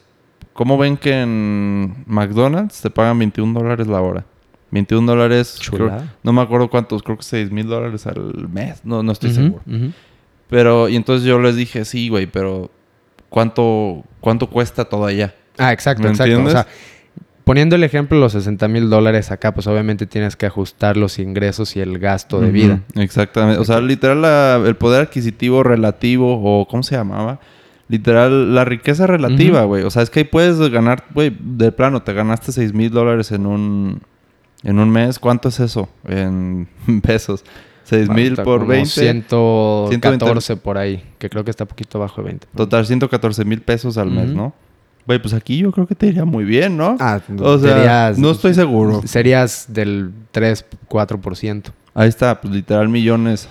[0.53, 4.25] ¿cómo ven que en McDonald's te pagan 21 dólares la hora?
[4.71, 5.89] 21 dólares, creo-
[6.23, 9.63] no me acuerdo cuántos, creo que 6 mil dólares al mes, no, no estoy seguro.
[10.49, 12.71] Pero, y entonces yo les dije, sí, güey, pero
[13.29, 15.35] ¿cuánto, ¿cuánto cuesta todo allá?
[15.59, 16.31] Ah, exacto, ¿Me exacto.
[16.33, 16.55] entiendes?
[16.55, 16.67] O sea,
[17.45, 21.77] poniendo el ejemplo, los 60 mil dólares acá, pues obviamente tienes que ajustar los ingresos
[21.77, 22.81] y el gasto de Ujú, vida.
[22.97, 23.61] Exactamente.
[23.61, 27.41] O sea, literal, la- el poder adquisitivo relativo, o ¿cómo se llamaba?
[27.89, 29.83] Literal, la riqueza relativa, güey.
[29.85, 33.33] O sea, es que ahí puedes ganar, güey, de plano, te ganaste 6 mil dólares
[33.33, 34.01] en un,
[34.63, 35.19] en un mes.
[35.19, 35.89] ¿Cuánto es eso?
[36.07, 36.69] En
[37.03, 37.45] pesos.
[37.85, 38.89] 6 mil por como 20.
[38.89, 42.47] 114 por ahí, que creo que está poquito abajo de 20.
[42.57, 44.37] Total, 114 mil pesos al mes, Ujú.
[44.37, 44.55] ¿no?
[45.07, 46.97] Güey, pues aquí yo creo que te iría muy bien, ¿no?
[47.01, 49.03] Ah, o sea, serías- no estoy seguro.
[49.05, 51.73] Serías del 3, 4%.
[51.95, 53.49] Ahí está, pues literal millones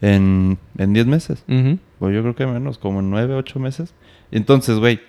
[0.00, 1.44] en, en 10 meses.
[1.48, 1.78] Ujú.
[2.00, 3.94] Pues yo creo que menos, como en 9, 8 meses.
[4.32, 5.00] Entonces, güey.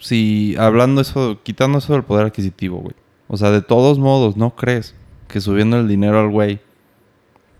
[0.00, 2.94] Si hablando eso, quitando eso del poder adquisitivo, güey.
[3.26, 4.94] O sea, de todos modos, ¿no crees
[5.26, 6.60] que subiendo el dinero al güey?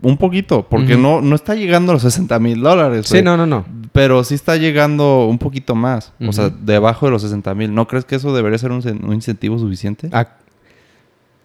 [0.00, 3.06] Un poquito, porque no, no está llegando a los 60 mil dólares.
[3.06, 3.64] Sí, no, no, no.
[3.92, 6.12] Pero sí está llegando un poquito más.
[6.20, 7.74] O sea, debajo de los 60 mil.
[7.74, 8.82] ¿No crees que eso debería ser un,
[9.12, 10.08] incentivo suficiente?
[10.12, 10.28] Ah,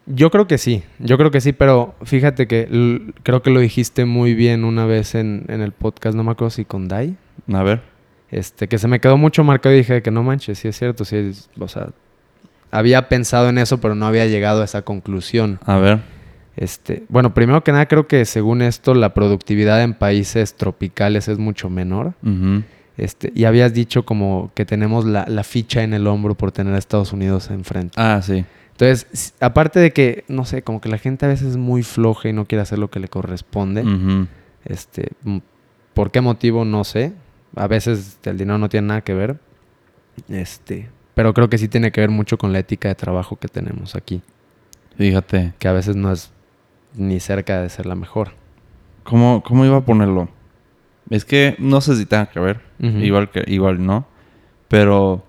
[0.06, 2.68] yo creo que sí, yo creo que sí, pero fíjate que
[3.24, 6.50] creo que lo dijiste muy bien una vez en, en el podcast, no me acuerdo
[6.50, 7.16] si con Dai,
[7.54, 7.82] A ver.
[8.30, 11.06] este, que se me quedó mucho marcado y dije que no manches, sí es cierto,
[11.06, 11.88] sí es, o sea,
[12.70, 15.60] había pensado en eso, pero no había llegado a esa conclusión.
[15.66, 16.00] A ver.
[16.56, 21.40] Este, bueno, primero que nada creo que según esto la productividad en países tropicales es
[21.40, 22.14] mucho menor.
[22.96, 26.76] Este, y habías dicho como que tenemos la, la ficha en el hombro por tener
[26.76, 27.94] a Estados Unidos enfrente.
[27.98, 28.46] Ah, sí.
[28.72, 32.30] Entonces, aparte de que, no sé, como que la gente a veces es muy floja
[32.30, 33.84] y no quiere hacer lo que le corresponde.
[34.66, 35.10] Este,
[35.94, 36.66] ¿por qué motivo?
[36.66, 37.14] No sé.
[37.56, 39.38] A veces el dinero no tiene nada que ver.
[40.30, 43.48] Este, pero creo que sí tiene que ver mucho con la ética de trabajo que
[43.48, 44.22] tenemos aquí,
[44.98, 45.54] Fíjate.
[45.58, 46.32] que a veces no es
[46.96, 48.32] ni cerca de ser la mejor.
[49.04, 50.30] ¿Cómo, ¿Cómo iba a ponerlo?
[51.10, 52.62] Es que no sé si tenga que ver.
[52.80, 54.06] Igual que igual no.
[54.68, 55.24] Pero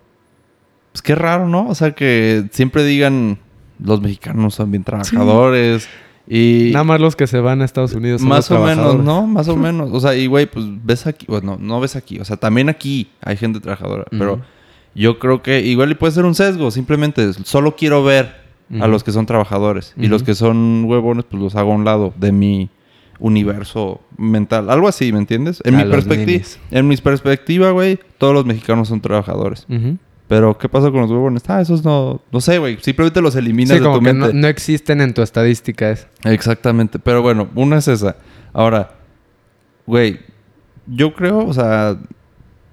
[0.93, 1.69] pues qué raro, ¿no?
[1.69, 3.39] O sea que siempre digan
[3.79, 5.89] los mexicanos son bien trabajadores
[6.27, 8.97] y Nada más los que se van a Estados Unidos son más los o menos.
[9.05, 9.27] ¿no?
[9.27, 9.91] Más o menos.
[9.93, 13.11] O sea, y güey, pues ves aquí, bueno, no ves aquí, o sea, también aquí
[13.21, 14.41] hay gente trabajadora, pero
[14.95, 18.44] yo creo que igual y puede ser un sesgo, simplemente solo quiero ver
[18.81, 21.85] a los que son trabajadores y los que son huevones pues los hago a un
[21.85, 22.71] lado de mi
[23.21, 25.61] universo mental, algo así, ¿me entiendes?
[25.65, 29.67] En A mi perspectiva, en mi perspectiva, güey, todos los mexicanos son trabajadores.
[30.27, 31.43] Pero ¿qué pasa con los huevones?
[31.49, 34.33] Ah, esos no, no sé, güey, simplemente los eliminas Sí, de como tu que mente.
[34.35, 35.91] no, no existen en tu estadística.
[35.91, 36.09] Es.
[36.25, 36.99] Exactamente.
[36.99, 38.17] Pero bueno, una es esa.
[38.55, 38.95] Ahora,
[39.87, 40.21] güey,
[40.87, 41.99] yo creo, o sea,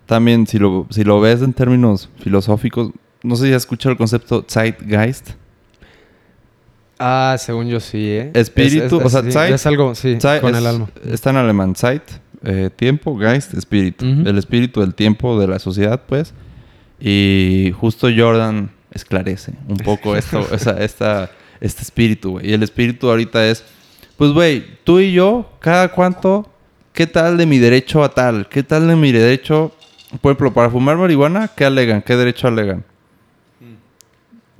[0.05, 3.97] también si lo, si lo ves en términos filosóficos, no sé si has escuchado el
[3.97, 5.31] concepto Zeitgeist.
[7.03, 8.31] Ah, según yo sí, ¿eh?
[8.35, 10.87] Espíritu, o sea, sí, Zeit- es algo, sí, Zeit con es- el alma.
[11.09, 12.03] Está en alemán, Zeit,
[12.43, 14.05] eh, tiempo, Geist, espíritu.
[14.05, 16.33] El espíritu del tiempo de la sociedad, pues.
[16.99, 22.49] Y justo Jordan esclarece un poco esto, esa, esta, este espíritu, güey.
[22.49, 23.63] Y el espíritu ahorita es,
[24.17, 26.47] pues, güey, tú y yo, cada cuánto,
[26.93, 28.47] ¿qué tal de mi derecho a tal?
[28.49, 29.71] ¿Qué tal de mi derecho,
[30.21, 32.01] por ejemplo, para fumar marihuana, qué alegan?
[32.03, 32.83] ¿Qué derecho alegan?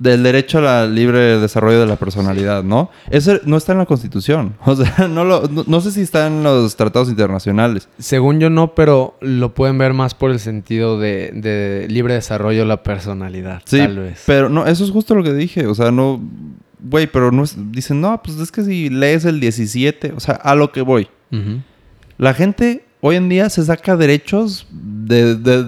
[0.02, 2.90] Del derecho a la libre desarrollo de la personalidad, ¿no?
[3.10, 4.54] Eso no está en la Constitución.
[4.66, 7.88] O sea, no, lo, no, no sé si está en los tratados internacionales.
[7.98, 12.60] Según yo no, pero lo pueden ver más por el sentido de, de libre desarrollo
[12.60, 14.22] de la personalidad, Sí, tal vez.
[14.26, 15.66] pero no, eso es justo lo que dije.
[15.66, 16.20] O sea, no...
[16.84, 20.34] Güey, pero no es- dicen, no, pues es que si lees el 17, o sea,
[20.34, 21.08] a lo que voy.
[22.18, 25.64] La gente hoy en día se saca derechos de, de,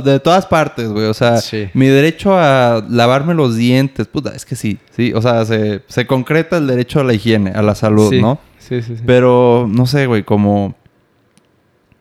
[0.00, 1.04] de, todas partes, güey.
[1.06, 1.38] O sea,
[1.74, 5.12] mi derecho a lavarme los dientes, puta, es que sí, sí.
[5.14, 8.40] O sea, se, se concreta el derecho a la higiene, a la salud, ¿no?
[8.58, 9.02] Sí, sí, sí.
[9.06, 10.74] Pero, no sé, güey, como...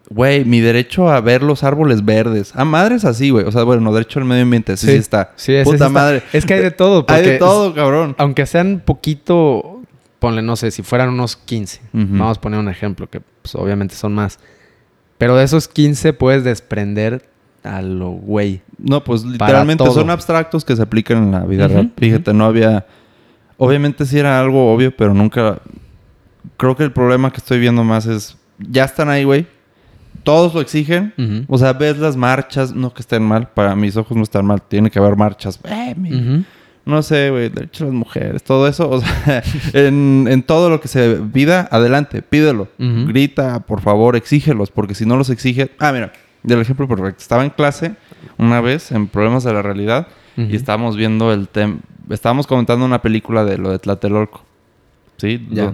[0.09, 2.53] Güey, mi derecho a ver los árboles verdes.
[2.55, 3.43] A madres así, güey.
[3.43, 4.77] O sea, bueno, derecho al medio ambiente.
[4.77, 5.33] Sí, sí, está.
[5.35, 6.23] Sí, es Puta madre.
[6.31, 7.05] Es que hay de todo.
[7.09, 8.15] Hay de todo, cabrón.
[8.17, 9.81] Aunque sean poquito...
[10.19, 11.81] Ponle, no sé, si fueran unos 15.
[11.91, 14.39] Vamos a poner un ejemplo, que pues, obviamente son más.
[15.17, 17.27] Pero de esos 15 puedes desprender
[17.63, 18.61] a lo güey.
[18.77, 21.91] No, pues literalmente son abstractos que se aplican en la vida real.
[21.97, 22.85] Fíjate, no había...
[23.57, 25.59] Obviamente sí era algo obvio, pero nunca...
[26.57, 28.37] Creo que el problema que estoy viendo más es...
[28.59, 29.47] Ya están ahí, güey.
[30.23, 31.13] Todos lo exigen.
[31.47, 32.73] O sea, ves las marchas.
[32.73, 33.49] No que estén mal.
[33.49, 34.61] Para mis ojos no están mal.
[34.61, 35.59] Tiene que haber marchas.
[35.63, 35.95] Eh,
[36.87, 40.87] no sé, güey, derecho a las mujeres, todo eso, o sea, en, todo lo que
[40.87, 42.69] se pida, adelante, pídelo.
[42.77, 45.69] Grita, por favor, exígelos, porque si no los exige...
[45.79, 47.21] Ah, mira, del ejemplo perfecto.
[47.21, 47.95] Estaba en clase
[48.37, 51.77] una vez en Problemas de la Realidad y estábamos viendo el tema...
[52.09, 54.41] Estábamos comentando una película de lo de Tlatelolco,
[55.17, 55.45] ¿sí?
[55.51, 55.73] Ya.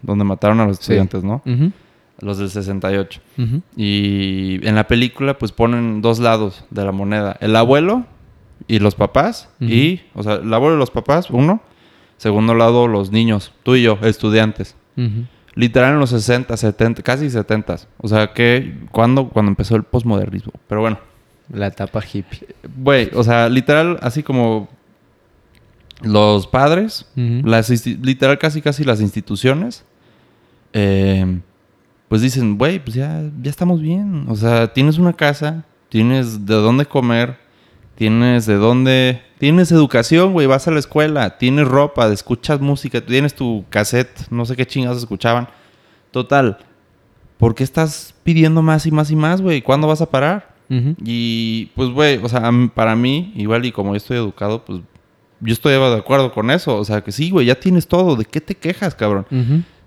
[0.00, 1.42] donde mataron a los estudiantes, ¿no?
[2.20, 3.20] Los del 68.
[3.76, 7.36] Y en la película, pues ponen dos lados de la moneda.
[7.40, 8.06] El abuelo
[8.68, 9.48] y los papás.
[9.60, 11.62] Y, o sea, el abuelo y los papás, uno.
[12.16, 14.76] Segundo lado, los niños, tú y yo, estudiantes.
[15.54, 17.76] Literal en los 60, 70, casi 70.
[17.98, 20.52] O sea, que cuando, cuando empezó el posmodernismo.
[20.68, 20.98] Pero bueno.
[21.52, 22.48] La etapa hippie.
[22.76, 24.68] Güey, o sea, literal, así como
[26.02, 29.84] los padres, las literal casi casi las instituciones,
[30.72, 31.40] eh,
[32.08, 34.26] pues dicen, güey, pues ya, ya estamos bien.
[34.28, 37.38] O sea, tienes una casa, tienes de dónde comer,
[38.02, 39.22] Tienes de dónde.
[39.38, 40.48] Tienes educación, güey.
[40.48, 41.38] Vas a la escuela.
[41.38, 42.12] Tienes ropa.
[42.12, 43.00] Escuchas música.
[43.00, 44.28] Tienes tu cassette.
[44.28, 45.48] No sé qué chingados escuchaban.
[46.10, 46.58] Total.
[47.38, 49.62] ¿Por qué estás pidiendo más y más y más, güey?
[49.62, 50.52] ¿Cuándo vas a parar?
[51.04, 54.80] Y pues, güey, o sea, para mí, igual y como yo estoy educado, pues
[55.38, 56.76] yo estoy de acuerdo con eso.
[56.76, 58.16] O sea, que sí, güey, ya tienes todo.
[58.16, 59.26] ¿De qué te quejas, cabrón?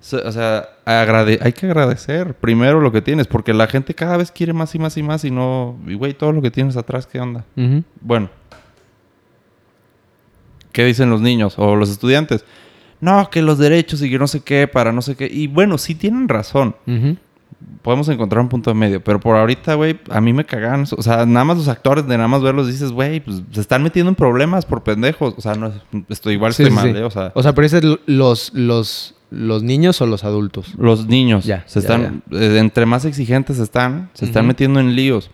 [0.02, 4.54] O sea, hay que agradecer primero lo que tienes, porque la gente cada vez quiere
[4.54, 7.20] más y más y más y no, y güey, todo lo que tienes atrás, ¿qué
[7.20, 7.44] onda?
[8.02, 8.30] Bueno,
[10.72, 12.46] ¿qué dicen los niños o los estudiantes?
[13.02, 15.30] No, que los derechos y que no sé qué, para no sé qué.
[15.32, 16.76] Y bueno, sí tienen razón.
[17.82, 20.86] Podemos encontrar un punto de medio, pero por ahorita, güey, a mí me cagan.
[20.96, 23.84] O sea, nada más los actores, de nada más verlos, dices, güey, pues se están
[23.84, 25.34] metiendo en problemas por pendejos.
[25.38, 25.72] O sea, no,
[26.10, 27.04] estoy igual, estoy mal, ¿eh?
[27.04, 30.74] O sea, o sea, pero dices los, los ¿Los niños o los adultos?
[30.78, 31.46] Los niños.
[31.46, 31.64] Ya.
[31.68, 35.30] Se están, eh, entre más exigentes están, se están metiendo en líos.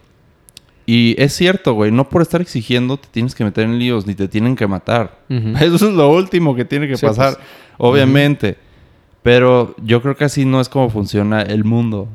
[0.85, 4.15] Y es cierto, güey, no por estar exigiendo te tienes que meter en líos ni
[4.15, 5.19] te tienen que matar.
[5.29, 7.47] Eso es lo último que tiene que pasar, pues.
[7.77, 8.57] obviamente.
[9.23, 12.07] Pero yo creo que así no es como funciona el mundo,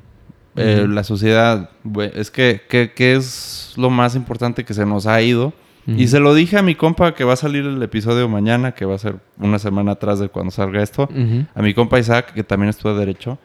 [0.57, 1.71] eh, la sociedad.
[1.85, 5.53] Güey, es que, ¿qué es lo más importante que se nos ha ido?
[5.87, 8.85] Y se lo dije a mi compa que va a salir el episodio mañana, que
[8.85, 11.09] va a ser una semana atrás de cuando salga esto.
[11.55, 13.39] A mi compa Isaac, que también estudia Derecho.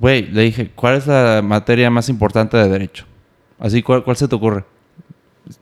[0.00, 3.04] Güey, le dije, ¿cuál es la materia más importante de Derecho?
[3.58, 4.64] Así, ¿cuál, se te ocurre?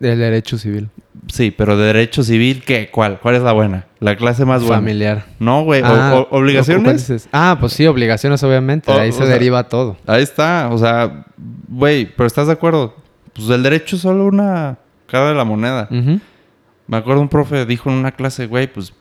[0.01, 0.89] El Derecho Civil.
[1.27, 2.89] Sí, pero de Derecho Civil, ¿qué?
[2.91, 3.19] ¿Cuál?
[3.21, 3.87] ¿Cuál es la buena?
[3.99, 4.77] La clase más buena.
[4.77, 5.27] Familiar.
[5.41, 5.83] No, güey.
[5.85, 7.29] Ah, ¿Obligaciones?
[7.33, 8.93] Ah, pues sí, obligaciones, obviamente.
[8.93, 9.97] de ahí se deriva todo.
[10.07, 10.69] Ahí está.
[10.71, 11.27] O sea,
[11.69, 12.95] güey, pero ¿estás de acuerdo?
[13.35, 15.89] Pues el derecho es solo una cara de la moneda.
[16.87, 18.93] Me acuerdo un profe dijo en una clase, güey, pues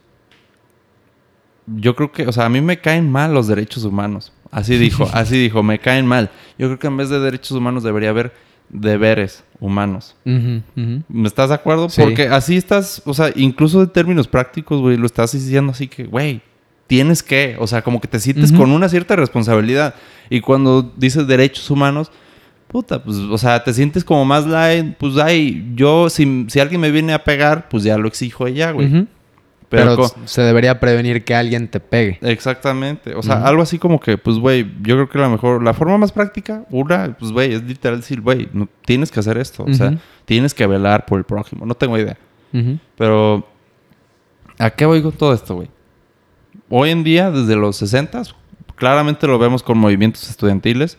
[1.68, 4.34] yo creo que, o sea, a mí me caen mal los derechos humanos.
[4.52, 6.32] Así dijo, así dijo, me caen mal.
[6.58, 8.34] Yo creo que en vez de derechos humanos debería haber
[8.70, 10.16] deberes humanos.
[10.26, 11.88] ¿Me estás de acuerdo?
[11.96, 16.06] Porque así estás, o sea, incluso de términos prácticos, güey, lo estás diciendo así que,
[16.06, 16.42] güey,
[16.88, 19.96] tienes que, o sea, como que te sientes con una cierta responsabilidad.
[20.30, 22.12] Y cuando dices derechos humanos,
[22.68, 26.82] puta, pues, o sea, te sientes como más light, pues, ay, yo, si, si alguien
[26.82, 29.08] me viene a pegar, pues ya lo exijo ella, güey.
[29.70, 32.20] Pero, se debería prevenir que alguien te pegue.
[32.22, 33.16] Exactamente.
[33.16, 35.98] O sea, algo así como que, pues, güey, yo creo que la mejor, la forma
[35.98, 39.66] más práctica, una, pues, güey, es literal decir, güey, no, tienes que hacer esto.
[39.68, 41.66] O sea, tienes que velar por el prójimo.
[41.66, 42.18] No tengo idea.
[42.98, 43.46] Pero,
[44.58, 45.68] ¿a qué voy con todo esto, güey?
[46.70, 48.24] Hoy en día, desde los 60,
[48.76, 50.98] claramente lo vemos con movimientos estudiantiles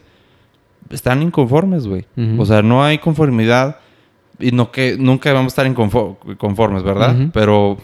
[0.90, 2.06] están inconformes, güey.
[2.38, 3.78] O sea, no hay conformidad
[4.38, 7.16] y no que nunca vamos a estar inconformes, ¿verdad?
[7.32, 7.78] Pero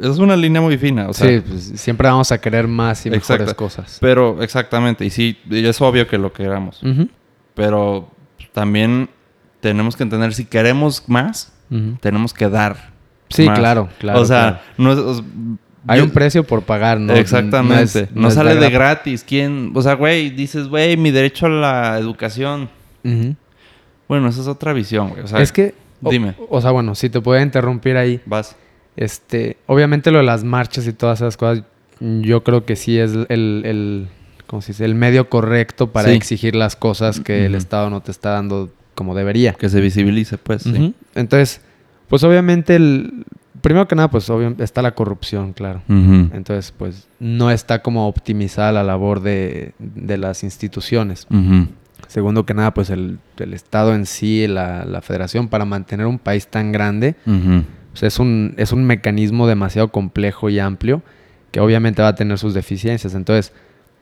[0.00, 1.08] es una línea muy fina.
[1.08, 3.98] O sea, sí, pues, siempre vamos a querer más y mejores cosas.
[4.00, 6.80] Pero exactamente, y sí, es obvio que lo queramos.
[7.54, 8.08] Pero
[8.52, 9.10] también
[9.60, 11.52] tenemos que entender, si queremos más,
[12.00, 12.90] tenemos que dar.
[13.28, 14.20] Sí, claro, claro.
[14.20, 15.22] O sea, No es,
[15.86, 17.14] Hay Yo- un precio por pagar, ¿no?
[17.14, 18.08] Exactamente.
[18.14, 19.24] No, es- sale de gra- gratis.
[19.26, 19.72] ¿Quién?
[19.74, 22.68] O sea, güey, dices, güey, mi derecho a la educación.
[24.08, 25.22] Bueno, esa es otra visión, güey.
[25.22, 25.74] O sea, es que...
[26.00, 26.34] dime.
[26.48, 28.20] O, sea, bueno, si te puedo interrumpir ahí.
[28.26, 28.56] vas.
[28.96, 31.64] Este, obviamente lo de las marchas y todas esas cosas,
[32.00, 34.08] yo creo que sí es el, el,
[34.46, 34.84] ¿cómo se dice?
[34.84, 36.14] el medio correcto para Sí.
[36.16, 37.54] exigir las cosas que el.
[37.54, 39.52] Estado no te está dando como debería.
[39.54, 40.62] Que se visibilice, pues.
[40.64, 40.94] sí.
[41.14, 41.60] Entonces,
[42.08, 43.24] pues obviamente, el,
[43.60, 45.82] primero que nada, pues obvio- está la corrupción, claro.
[45.88, 51.26] Entonces, pues no está como optimizada la labor de, de las instituciones.
[52.08, 56.18] Segundo que nada, pues el, el Estado en sí, la, la federación, para mantener un
[56.18, 57.14] país tan grande,
[57.92, 61.02] pues, es, un, es un mecanismo demasiado complejo y amplio
[61.52, 63.14] que obviamente va a tener sus deficiencias.
[63.14, 63.52] Entonces,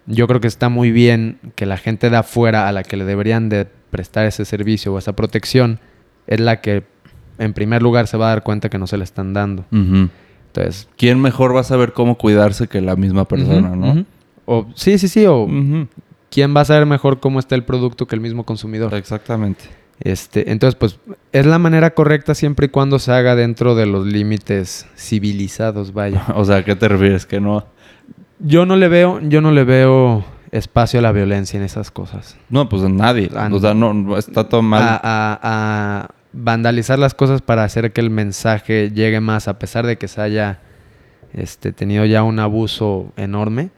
[0.07, 3.05] yo creo que está muy bien que la gente de afuera a la que le
[3.05, 5.81] deberían de prestar ese servicio o esa protección
[6.27, 6.85] es la que
[7.39, 9.65] en primer lugar se va a dar cuenta que no se le están dando.
[9.71, 14.05] Entonces, ¿Quién mejor va a saber cómo cuidarse que la misma persona, no?
[14.47, 15.25] O, sí, sí, sí.
[15.27, 15.47] O
[16.31, 18.93] quién va a saber mejor cómo está el producto que el mismo consumidor.
[18.95, 19.65] Exactamente.
[20.01, 20.99] Este, entonces, pues,
[21.33, 26.25] es la manera correcta siempre y cuando se haga dentro de los límites civilizados, vaya.
[26.37, 27.27] O sea, ¿a qué te refieres?
[27.27, 27.65] Que no.
[28.39, 32.37] Yo no le veo, yo no le veo espacio a la violencia en esas cosas.
[32.49, 33.29] No, pues nadie.
[33.37, 34.83] Ah, O sea, no, está todo mal.
[34.83, 39.87] A, a- a vandalizar las cosas para hacer que el mensaje llegue más, a pesar
[39.87, 40.61] de que se haya
[41.33, 43.71] este, tenido ya un abuso enorme.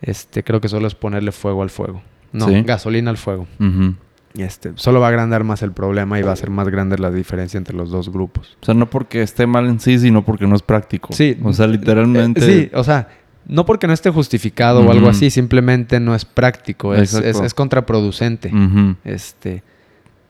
[0.00, 2.02] Este, creo que solo es ponerle fuego al fuego.
[2.32, 2.62] No, Sí.
[2.62, 3.46] gasolina al fuego.
[3.58, 3.94] Ujú.
[4.36, 7.10] Este, solo va a agrandar más el problema y va a ser más grande la
[7.10, 8.56] diferencia entre los dos grupos.
[8.60, 11.12] O sea, no porque esté mal en sí, sino porque no es práctico.
[11.12, 11.36] Sí.
[11.42, 12.40] O sea, literalmente.
[12.40, 13.08] Eh, sí, o sea,
[13.46, 18.52] no porque no esté justificado o algo así, simplemente no es práctico, es, es, contraproducente.
[19.04, 19.62] Este,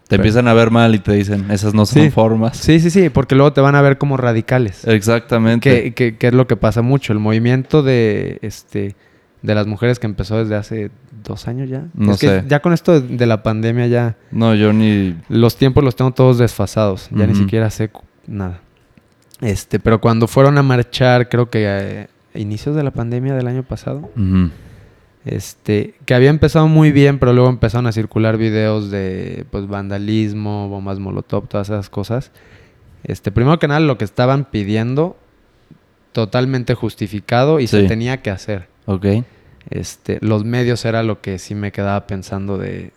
[0.08, 2.10] Te empiezan a ver mal y te dicen, esas no son Sí.
[2.10, 2.56] formas.
[2.56, 4.84] sí, sí, sí, porque luego te van a ver como radicales.
[4.86, 5.70] Exactamente.
[5.70, 7.12] Que, que- que es lo que pasa mucho.
[7.12, 8.96] El movimiento de este
[9.42, 10.90] de las mujeres que empezó desde hace
[11.22, 11.84] dos años ya.
[11.94, 12.44] No es que sé.
[12.48, 15.14] ya con esto de la pandemia ya No, yo ni.
[15.28, 17.08] los tiempos los tengo todos desfasados.
[17.12, 17.90] Ya ni siquiera sé
[18.26, 18.60] nada.
[19.40, 23.46] Este, pero cuando fueron a marchar, creo que eh, a inicios de la pandemia del
[23.46, 24.50] año pasado, Ujú.
[25.28, 30.68] Este, que había empezado muy bien, pero luego empezaron a circular videos de pues vandalismo,
[30.68, 32.30] bombas molotov, todas esas cosas.
[33.04, 35.16] Este, primero que nada, lo que estaban pidiendo
[36.12, 38.68] totalmente justificado y se tenía que hacer.
[38.86, 39.06] Ok.
[39.70, 42.92] Este, los medios era lo que sí me quedaba pensando de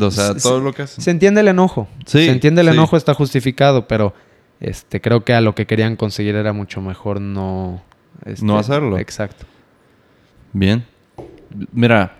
[0.00, 1.00] O sea, todo lo que hace.
[1.00, 1.88] se entiende el enojo.
[2.04, 2.72] Sí, se entiende el sí.
[2.74, 4.12] enojo, está justificado, pero
[4.60, 7.82] este creo que a lo que querían conseguir era mucho mejor no
[8.24, 8.98] este, No hacerlo.
[8.98, 9.46] Exacto.
[10.52, 10.84] Bien.
[11.72, 12.16] Mira.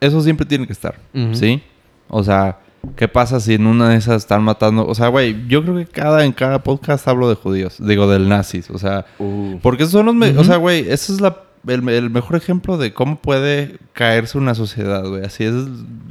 [0.00, 0.96] eso siempre tiene que estar.
[1.32, 1.62] ¿Sí?
[2.08, 2.58] O sea,
[2.96, 4.86] ¿qué pasa si en una de esas están matando?
[4.86, 7.76] O sea, güey, yo creo que cada, en cada podcast hablo de judíos.
[7.78, 8.70] Digo, del nazis.
[8.70, 9.06] O sea,
[9.62, 10.36] porque esos son los...
[10.36, 14.54] O sea, güey, ese es la, el, el mejor ejemplo de cómo puede caerse una
[14.54, 15.24] sociedad, güey.
[15.24, 15.54] Así es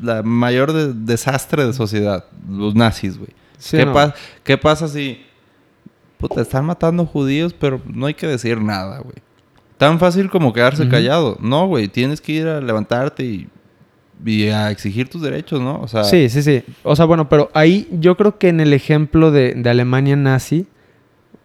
[0.01, 2.26] la mayor de- desastre de sociedad.
[2.49, 3.30] Los nazis, güey.
[3.57, 3.93] Sí, ¿Qué, no.
[3.93, 4.13] pa-
[4.43, 5.24] ¿Qué pasa si...
[6.17, 9.15] Puta, están matando judíos, pero no hay que decir nada, güey.
[9.78, 11.38] Tan fácil como quedarse callado.
[11.41, 11.88] No, güey.
[11.88, 13.47] Tienes que ir a levantarte y,
[14.26, 15.80] y a exigir tus derechos, ¿no?
[15.82, 16.03] O sea...
[16.05, 16.63] Sí, sí, sí.
[16.84, 20.67] O sea, bueno, pero ahí yo creo que en el ejemplo de, de Alemania nazi,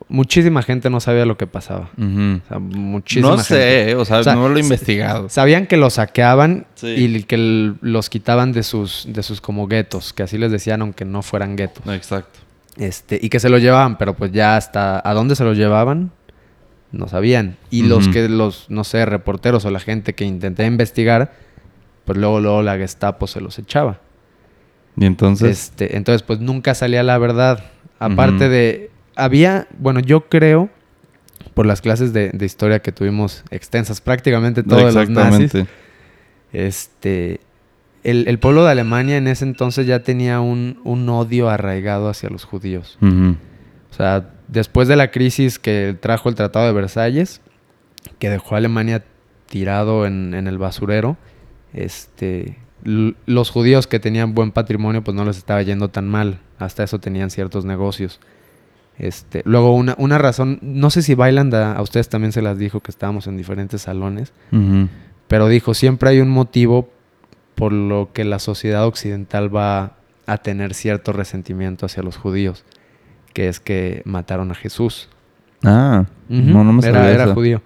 [0.09, 1.91] muchísima gente no sabía lo que pasaba.
[1.99, 2.41] Ujú.
[2.45, 5.29] O sea, muchísima No sé, eh, o sea, O sea, no lo he investigado.
[5.29, 6.89] Sabían que los saqueaban Sí.
[6.97, 7.37] y que
[7.81, 11.57] los quitaban de sus, de sus como guetos, que así les decían aunque no fueran
[11.57, 11.83] guetos.
[11.93, 12.39] Exacto.
[12.77, 16.13] Este, y que se los llevaban, pero pues ya hasta a dónde se los llevaban,
[16.93, 17.57] no sabían.
[17.71, 21.33] Y los que los, no sé, reporteros o la gente que intenté investigar,
[22.05, 24.01] pues luego, luego la Gestapo se los echaba.
[24.97, 25.51] Y entonces...
[25.51, 27.65] Este, entonces, pues nunca salía la verdad.
[27.99, 28.91] Aparte de.
[29.17, 29.69] Había.
[29.79, 30.71] Bueno, yo creo.
[31.55, 35.53] Por las clases de, de historia que tuvimos extensas, prácticamente todos los nazis.
[36.53, 37.41] Este.
[38.05, 42.31] El, el pueblo de Alemania en ese entonces ya tenía un, un odio arraigado hacia
[42.31, 42.97] los judíos.
[43.03, 47.41] O sea, después de la crisis que trajo el Tratado de Versalles,
[48.19, 49.05] que dejó a Alemania
[49.49, 51.17] tirado en, en el basurero,
[51.73, 56.41] este, los judíos que tenían buen patrimonio, pues no les estaba yendo tan mal.
[56.59, 58.21] Hasta eso tenían ciertos negocios.
[58.99, 62.59] Este, luego, una, una razón, no sé si Bailand a, a ustedes también se las
[62.59, 64.33] dijo que estábamos en diferentes salones,
[65.29, 66.89] pero dijo, siempre hay un motivo
[67.55, 72.65] por lo que la sociedad occidental va a tener cierto resentimiento hacia los judíos,
[73.33, 75.09] que es que mataron a Jesús.
[75.65, 77.35] Ah, no, no me sabía era eso.
[77.35, 77.63] judío.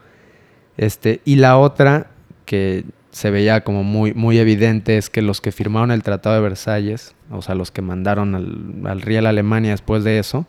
[0.76, 2.10] Este, y la otra
[2.44, 6.40] que se veía como muy, muy evidente es que los que firmaron el Tratado de
[6.40, 10.46] Versalles, o sea, los que mandaron al, al riel Alemania después de eso,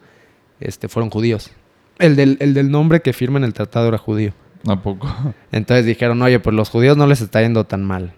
[0.59, 1.51] este, fueron judíos.
[1.99, 4.33] El del, el del nombre que firma en el tratado era judío.
[4.67, 5.07] ¿A poco?
[5.51, 8.13] Entonces dijeron, oye, pues los judíos no les está yendo tan mal.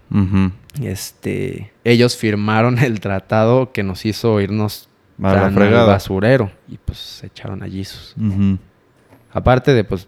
[0.81, 4.89] Este, ellos firmaron el tratado que nos hizo irnos
[5.21, 6.51] A la al basurero.
[6.67, 8.15] Y pues se echaron a Jesus.
[9.31, 10.07] Aparte de, pues,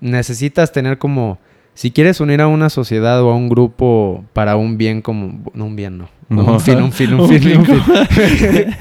[0.00, 1.38] necesitas tener como...
[1.74, 5.42] Si quieres unir a una sociedad o a un grupo para un bien como...
[5.54, 6.08] No, un bien no.
[6.28, 6.44] No.
[6.44, 7.58] Un fin, un fin, un Un fin, fin.
[7.58, 7.66] un
[8.08, 8.76] fin.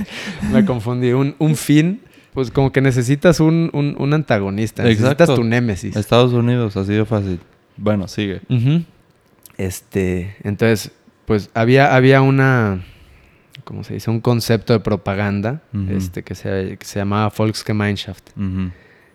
[0.51, 1.11] Me confundí.
[1.11, 2.01] Un, un fin,
[2.33, 4.83] pues como que necesitas un, un, un antagonista.
[4.83, 5.95] Necesitas tu némesis.
[5.95, 7.39] Estados Unidos, así de fácil.
[7.77, 8.41] Bueno, sigue.
[9.57, 10.91] Este, entonces,
[11.25, 12.83] pues había, había una,
[13.63, 14.09] ¿cómo se dice?
[14.11, 18.71] Un concepto de propaganda, este, que se, que se llamaba Volksgemeinschaft, Ujú.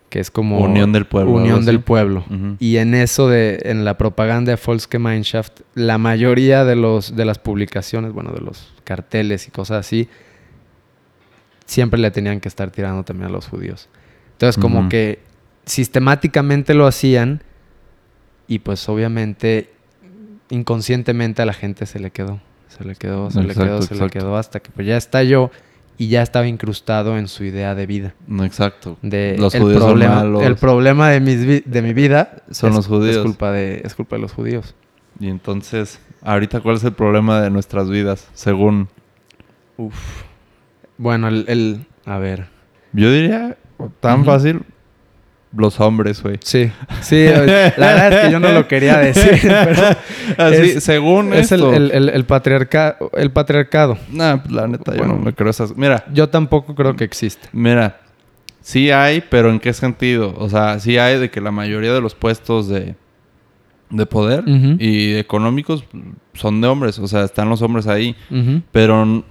[0.09, 0.59] que es como...
[0.59, 2.23] Unión del pueblo, Unión del pueblo.
[2.59, 7.39] Y en eso de, en la propaganda de Volksgemeinschaft, la mayoría de los, de las
[7.39, 10.09] publicaciones, bueno, de los carteles y cosas así,
[11.65, 13.89] siempre le tenían que estar tirando también a los judíos.
[14.33, 15.19] Entonces, como que
[15.65, 17.43] sistemáticamente lo hacían
[18.47, 19.69] y pues obviamente
[20.49, 22.41] inconscientemente a la gente se le quedó.
[22.69, 25.51] Se le quedó, se le quedó, se le quedó hasta que pues ya estalló
[25.97, 28.13] y ya estaba incrustado en su idea de vida.
[28.25, 28.97] No, exacto.
[29.01, 30.43] De los el judíos problema, son malos.
[30.43, 33.17] El problema de, mis de mi vida Son es- los judíos.
[33.17, 34.75] Es culpa, de, es culpa de los judíos.
[35.19, 38.29] Y entonces, ahorita, ¿cuál es el problema de nuestras vidas?
[38.33, 38.87] Según...
[39.75, 40.23] Uf.
[40.97, 42.47] Bueno, el, el- a ver.
[42.93, 43.57] Yo diría,
[43.99, 44.61] tan fácil,
[45.55, 46.37] los hombres, güey.
[46.43, 46.71] Sí,
[47.01, 49.81] sí, la verdad es que yo no lo quería decir, pero
[50.37, 51.73] Así, es- según es el, esto.
[51.73, 53.97] el, el, el patriarca- el patriarcado.
[54.11, 55.75] Nah, pues, la neta, yo no me creo esas...
[55.75, 57.47] Mira, Yo tampoco creo que existe.
[57.51, 57.99] Mira,
[58.61, 60.35] sí hay, pero ¿en qué sentido?
[60.37, 62.95] O sea, sí hay de que la mayoría de los puestos de,
[63.89, 64.43] de poder
[64.79, 65.83] y económicos
[66.35, 66.99] son de hombres.
[66.99, 68.15] O sea, están los hombres ahí.
[68.71, 69.23] Pero,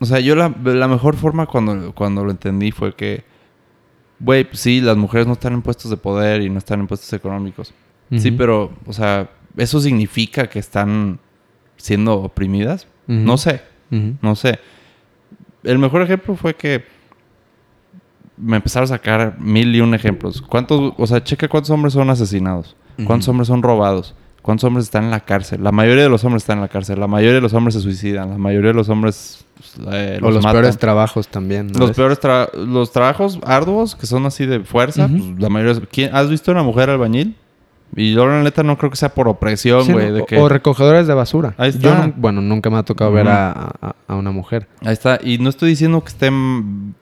[0.00, 3.22] o sea, yo la, la mejor forma cuando, cuando lo entendí fue que,
[4.20, 6.86] güey, pues sí, las mujeres no están en puestos de poder y no están en
[6.86, 7.72] puestos económicos.
[8.16, 11.18] Sí, pero, o sea, ¿eso significa que están
[11.76, 12.86] siendo oprimidas?
[13.06, 13.62] No sé.
[13.90, 14.58] No sé.
[15.62, 16.84] El mejor ejemplo fue que
[18.36, 20.40] me empezaron a sacar mil y un ejemplos.
[20.40, 22.76] ¿Cuántos, o sea, checa cuántos hombres son asesinados?
[23.04, 24.14] ¿Cuántos hombres son robados?
[24.48, 25.62] ¿Cuántos hombres están en la cárcel?
[25.62, 26.98] La mayoría de los hombres están en la cárcel.
[26.98, 28.30] La mayoría de los hombres se suicidan.
[28.30, 30.52] La mayoría de los hombres pues, eh, O los matan.
[30.52, 31.66] peores trabajos también.
[31.66, 31.96] ¿no Los ves?
[31.98, 35.82] peores tra- los trabajos arduos que son así de fuerza, pues, la mayoría.
[35.92, 37.36] ¿Quién- ¿Has visto una mujer albañil?
[37.94, 40.18] Y yo la neta no creo que sea por opresión, Sí, güey.
[40.20, 40.38] o, que...
[40.38, 41.54] o recogedores de basura.
[41.58, 42.06] Ahí Yo está.
[42.06, 44.66] nun- bueno, nunca me ha tocado ver a, a- a una mujer.
[44.82, 45.18] Ahí está.
[45.22, 46.94] Y no estoy diciendo que estén...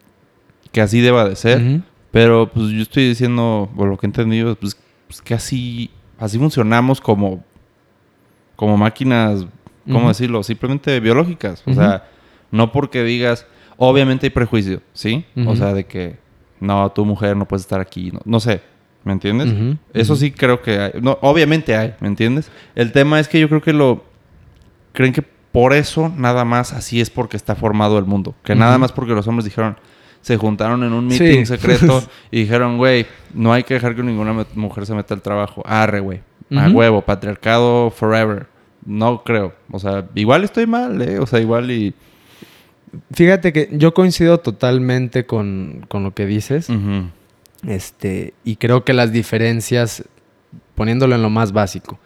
[0.72, 1.80] Que así deba de ser.
[2.10, 4.76] Pero pues yo estoy diciendo, por lo que he entendido, pues,
[5.06, 7.44] pues, que así, así funcionamos como,
[8.56, 9.46] como máquinas,
[9.90, 10.42] ¿cómo decirlo?
[10.42, 11.62] Simplemente biológicas.
[11.66, 12.08] O sea,
[12.50, 13.46] no porque digas,
[13.76, 15.24] obviamente hay prejuicio, ¿sí?
[15.46, 16.18] O sea, de que,
[16.60, 18.62] no, tu mujer no puede estar aquí, no, no sé,
[19.04, 19.76] ¿me entiendes?
[19.92, 20.92] Eso sí creo que hay.
[21.00, 22.50] No, obviamente hay, ¿me entiendes?
[22.74, 24.04] El tema es que yo creo que lo...
[24.92, 28.34] Creen que por eso nada más así es porque está formado el mundo.
[28.42, 29.76] Que nada más porque los hombres dijeron...
[30.26, 31.22] Se juntaron en un Sí.
[31.22, 32.02] meeting secreto
[32.32, 35.62] y dijeron, güey, no hay que dejar que ninguna mujer se meta al trabajo.
[35.64, 36.20] Arre, güey.
[36.50, 38.48] A huevo, patriarcado forever.
[38.84, 39.54] No creo.
[39.70, 41.20] O sea, igual estoy mal, ¿eh?
[41.20, 41.94] O sea, igual y...
[43.12, 46.68] Fíjate que yo coincido totalmente con, con lo que dices.
[47.66, 50.04] Este, y creo que las diferencias,
[50.74, 52.00] poniéndolo en lo más básico,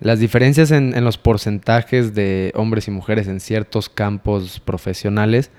[0.00, 5.50] las diferencias en, en los porcentajes de hombres y mujeres en ciertos campos profesionales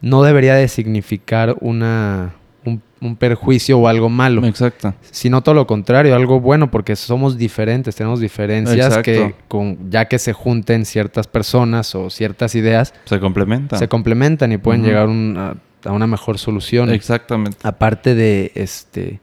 [0.00, 2.34] no debería de significar una,
[2.64, 4.94] un, un perjuicio o algo malo, Exacto.
[5.10, 9.02] sino todo lo contrario, algo bueno, porque somos diferentes, tenemos diferencias Exacto.
[9.02, 13.76] que con, ya que se junten ciertas personas o ciertas ideas, Se complementa.
[13.78, 16.90] se complementan y pueden llegar a, una mejor solución.
[16.90, 17.56] Exactamente.
[17.62, 19.20] Aparte de, este,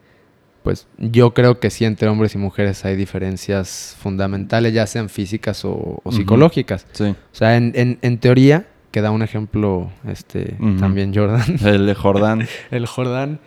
[0.62, 5.64] pues yo creo que sí entre hombres y mujeres hay diferencias fundamentales, ya sean físicas
[5.64, 6.86] o, psicológicas.
[6.92, 7.04] Sí.
[7.04, 8.66] O sea, en, en- en teoría,
[8.96, 12.48] que da un ejemplo este, también Jordan, El de Jordán.
[12.70, 13.40] el Jordan,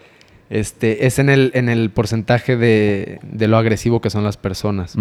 [0.52, 4.96] este, es en el, en el porcentaje de, de lo agresivo que son las personas.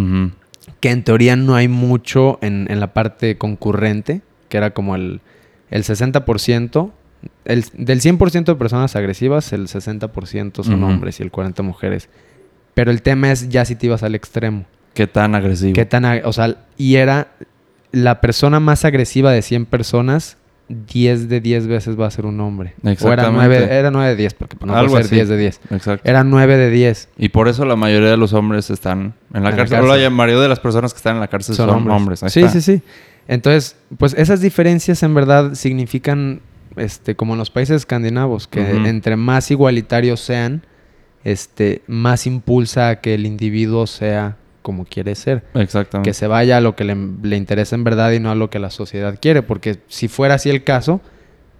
[0.80, 5.20] Que en teoría no hay mucho en, en la parte concurrente, que era como el,
[5.70, 6.92] el 60%.
[7.44, 12.08] El, del 100% de personas agresivas, el 60% son hombres y el 40% mujeres.
[12.72, 14.64] Pero el tema es ya si te ibas al extremo.
[14.94, 15.74] ¿Qué tan agresivo?
[15.74, 17.32] ¿Qué tan, o sea, y era
[17.92, 20.37] la persona más agresiva de 100 personas,
[20.68, 22.74] 10 de 10 veces va a ser un hombre.
[22.82, 23.58] O era Exactamente.
[23.60, 25.14] 9, era 9 de 10, porque no Algo puede ser así.
[25.16, 25.60] 10 de 10.
[25.70, 26.08] Exacto.
[26.08, 27.08] Era 9 de 10.
[27.18, 29.86] Y por eso la mayoría de los hombres están en la En cárcel.
[29.86, 32.20] La mayoría de las personas que están en la cárcel son, hombres.
[32.28, 32.50] Sí, está.
[32.52, 32.82] sí, sí.
[33.28, 36.40] Entonces, pues esas diferencias en verdad significan,
[36.76, 40.62] este, como en los países escandinavos, que entre más igualitarios sean,
[41.24, 44.37] este, más impulsa a que el individuo sea
[44.68, 45.44] como quiere ser.
[45.54, 46.10] Exactamente.
[46.10, 48.50] Que se vaya a lo que le, le interesa en verdad y no a lo
[48.50, 49.40] que la sociedad quiere.
[49.40, 51.00] Porque si fuera así el caso,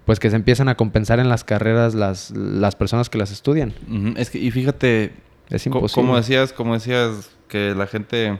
[0.05, 3.73] pues que se empiezan a compensar en las carreras las, las personas que las estudian.
[4.15, 5.13] Es que, y fíjate,
[5.49, 5.89] Es co- imposible.
[6.05, 8.39] como decías, como decías, que la gente.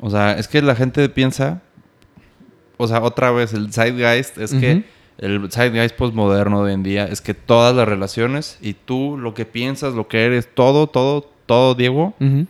[0.00, 1.62] O sea, es que la gente piensa.
[2.76, 4.84] O sea, otra vez, el zeitgeist es que
[5.18, 9.32] el zeitgeist postmoderno de hoy en día es que todas las relaciones y tú, lo
[9.32, 12.46] que piensas, lo que eres, todo, todo, todo, Diego, Ujú.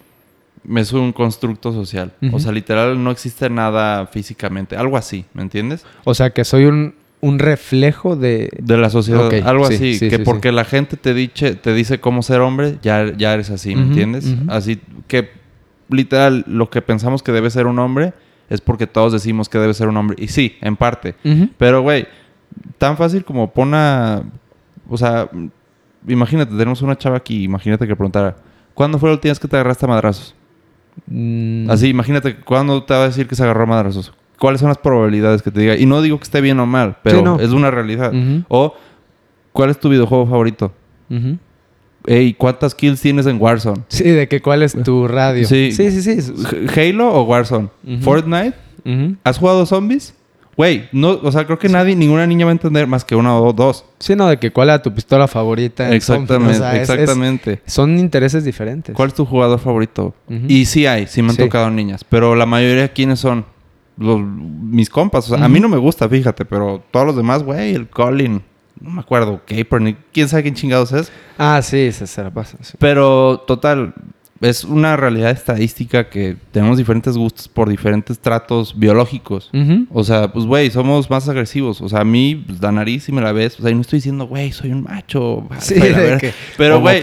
[0.77, 2.12] Es un constructo social.
[2.33, 4.77] O sea, literal, no existe nada físicamente.
[4.77, 5.85] Algo así, ¿me entiendes?
[6.05, 8.51] O sea, que soy un, un reflejo de...
[8.61, 9.33] De la sociedad.
[9.47, 9.99] Algo sí, así.
[9.99, 13.35] sí, que sí, porque la gente te, dice te dice cómo ser hombre, ya, ya
[13.35, 14.35] eres así, ¿me entiendes?
[14.49, 15.31] Así que,
[15.89, 18.12] literal, lo que pensamos que debe ser un hombre
[18.51, 20.17] es porque todos decimos que debe ser un hombre.
[20.19, 21.15] Y sí, en parte.
[21.59, 22.07] Pero, güey,
[22.79, 24.23] tan fácil como pon a...
[24.89, 25.31] O sea,
[26.07, 28.37] imagínate, tenemos una chava aquí, imagínate que preguntara,
[28.75, 30.35] ¿cuándo fue la última vez que te agarraste a madrazos?
[31.07, 34.12] Mm, Así, imagínate, ¿cuándo te va a decir que se agarró a madrazos?
[34.38, 35.76] ¿Cuáles son las probabilidades que te diga?
[35.76, 37.38] Y no digo que esté bien o mal, pero Sí, no.
[37.40, 38.12] es una realidad.
[38.49, 38.74] O,
[39.53, 40.72] ¿cuál es tu videojuego favorito?
[41.11, 41.38] Ujú.
[42.07, 43.82] Ey, ¿cuántas kills tienes en Warzone?
[43.88, 45.47] Sí, de que cuál es tu radio.
[45.47, 45.72] Sí.
[45.72, 46.32] sí, sí.
[46.76, 47.68] ¿Halo o Warzone?
[47.86, 48.03] Ujú.
[48.03, 48.55] ¿Fortnite?
[49.24, 50.14] ¿Has jugado zombies?
[50.57, 53.36] Güey, no, o sea, creo que nadie, ninguna niña va a entender más que una
[53.38, 53.84] o dos.
[53.98, 55.86] Sí, no, de que cuál era tu pistola favorita.
[55.88, 56.55] en Exactamente.
[56.57, 57.61] O sea, es- es- exactamente.
[57.66, 58.94] son intereses diferentes.
[58.94, 60.14] ¿Cuál es tu jugador favorito?
[60.28, 61.42] Y sí hay, sí me han Sí.
[61.42, 63.44] tocado niñas, pero la mayoría, ¿quiénes son?
[63.96, 65.30] Los, mis compas.
[65.30, 68.42] O sea, a mí no me gusta, fíjate, pero todos los demás, güey, el Colin,
[68.80, 71.12] no me acuerdo, Kaepernick, quién sabe quién chingados es.
[71.38, 72.59] Ah, sí, se, se la pasa.
[72.61, 72.74] sí.
[72.78, 73.94] Pero, total,
[74.45, 79.51] es una realidad estadística que tenemos diferentes gustos por diferentes tratos biológicos.
[79.90, 81.80] O sea, pues, güey, somos más agresivos.
[81.80, 83.80] O sea, a mí, pues, la nariz, si me la ves, o sea, y no
[83.80, 85.47] estoy diciendo, güey, soy un macho.
[85.61, 86.32] Sí, Pero, de que
[86.80, 87.01] güey,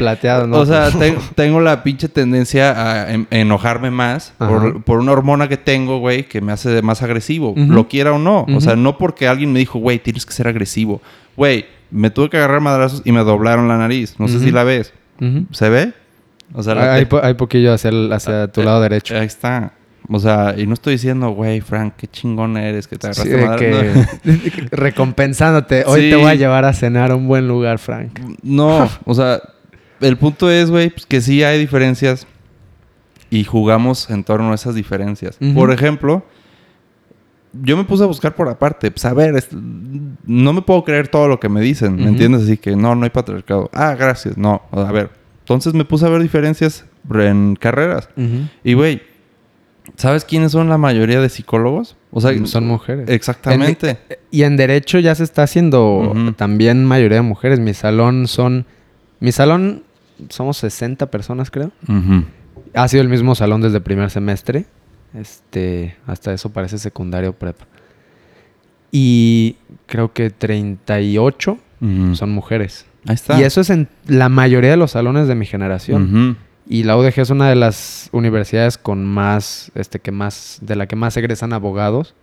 [0.57, 2.71] o sea, te- tengo la pinche tendencia
[3.01, 7.01] a en- enojarme más por, por una hormona que tengo, güey, que me hace más
[7.01, 8.45] agresivo, lo quiera o no.
[8.55, 11.01] O sea, no porque alguien me dijo, güey, tienes que ser agresivo.
[11.35, 14.15] Güey, me tuve que agarrar madrazos y me doblaron la nariz.
[14.19, 14.93] No sé si la ves.
[15.51, 15.93] ¿Se ve?
[16.53, 19.15] O sea, hay, te- po- hay poquillo hacia, el- hacia tu eh, lado derecho.
[19.17, 19.73] Ahí está.
[20.09, 23.69] O sea, y no estoy diciendo, güey, Frank, qué chingón eres que te Sí, agarraste
[23.69, 24.19] de madrazos".
[24.23, 25.83] que- recompensándote.
[25.85, 26.09] Hoy Sí.
[26.09, 28.19] te voy a llevar a cenar a un buen lugar, Frank.
[28.43, 29.39] No, o sea,
[30.01, 32.27] el punto es, güey, pues, que sí hay diferencias
[33.29, 35.37] y jugamos en torno a esas diferencias.
[35.55, 36.25] Por ejemplo,
[37.53, 41.07] yo me puse a buscar por aparte, pues a ver, es- no me puedo creer
[41.07, 42.43] todo lo que me dicen, ¿me entiendes?
[42.43, 43.69] Así que no, no hay patriarcado.
[43.73, 45.20] Ah, gracias, no, a ver.
[45.53, 48.09] Entonces me puse a ver diferencias en carreras.
[48.63, 49.01] Y, güey,
[49.95, 51.95] ¿sabes quiénes son la mayoría de psicólogos?
[52.11, 53.09] O sea, Son mujeres.
[53.09, 53.89] Exactamente.
[53.91, 53.97] En-
[54.31, 57.59] y en derecho ya se está haciendo también mayoría de mujeres.
[57.59, 58.65] Mi salón son...
[59.19, 59.83] Mi salón
[60.29, 61.71] somos 60 personas, creo.
[62.73, 64.65] Ha sido el mismo salón desde primer semestre.
[65.13, 67.65] Este, hasta eso parece secundario prepa.
[68.91, 72.15] Y creo que 38 Ujú.
[72.15, 72.85] son mujeres.
[73.07, 73.39] Ahí está.
[73.39, 76.37] Y eso es en la mayoría de los salones de mi generación.
[76.67, 80.87] Y la UDG es una de las universidades con más, este, que más, de la
[80.87, 82.13] que más egresan abogados,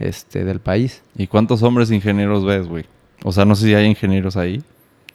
[0.00, 1.02] este, del país.
[1.16, 2.84] ¿Y cuántos hombres ingenieros ves, güey?
[3.22, 4.62] O sea, no sé si hay ingenieros ahí.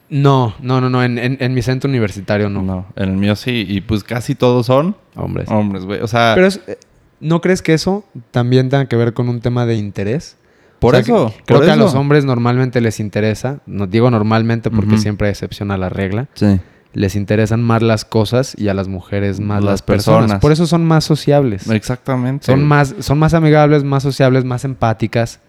[0.09, 2.63] No, no, no, no, en, en- en mi centro universitario no.
[2.63, 2.85] No.
[2.95, 3.63] En el mío sí.
[3.67, 5.47] Y pues casi todos son Hombres.
[5.49, 6.01] hombres, güey.
[6.01, 6.77] O sea, Pero es- eh,
[7.19, 10.35] ¿no crees que eso también tenga que ver con un tema de interés?
[10.79, 11.33] Por O sea, eso.
[11.35, 15.01] que- creo por que a los hombres normalmente les interesa, no digo normalmente porque Ujú.
[15.01, 16.59] siempre hay excepción a la regla, Sí.
[16.93, 20.21] les interesan más las cosas y a las mujeres más las, Las personas.
[20.21, 20.41] personas.
[20.41, 21.69] Por eso son más sociables.
[21.69, 22.45] Exactamente.
[22.45, 25.39] Son más, son más amigables, más sociables, más empáticas.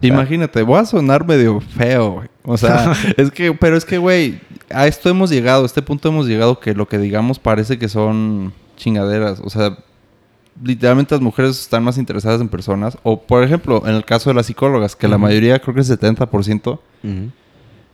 [0.00, 2.28] Imagínate, voy a sonar medio feo, güey.
[2.44, 4.40] O sea, es que, pero es que, güey,
[4.70, 7.88] a esto hemos llegado, a este punto hemos llegado que lo que digamos parece que
[7.88, 9.40] son chingaderas.
[9.42, 9.78] O sea,
[10.62, 12.98] literalmente las mujeres están más interesadas en personas.
[13.02, 15.86] O, por ejemplo, en el caso de las psicólogas, que la mayoría, creo que el
[15.86, 16.78] 70%,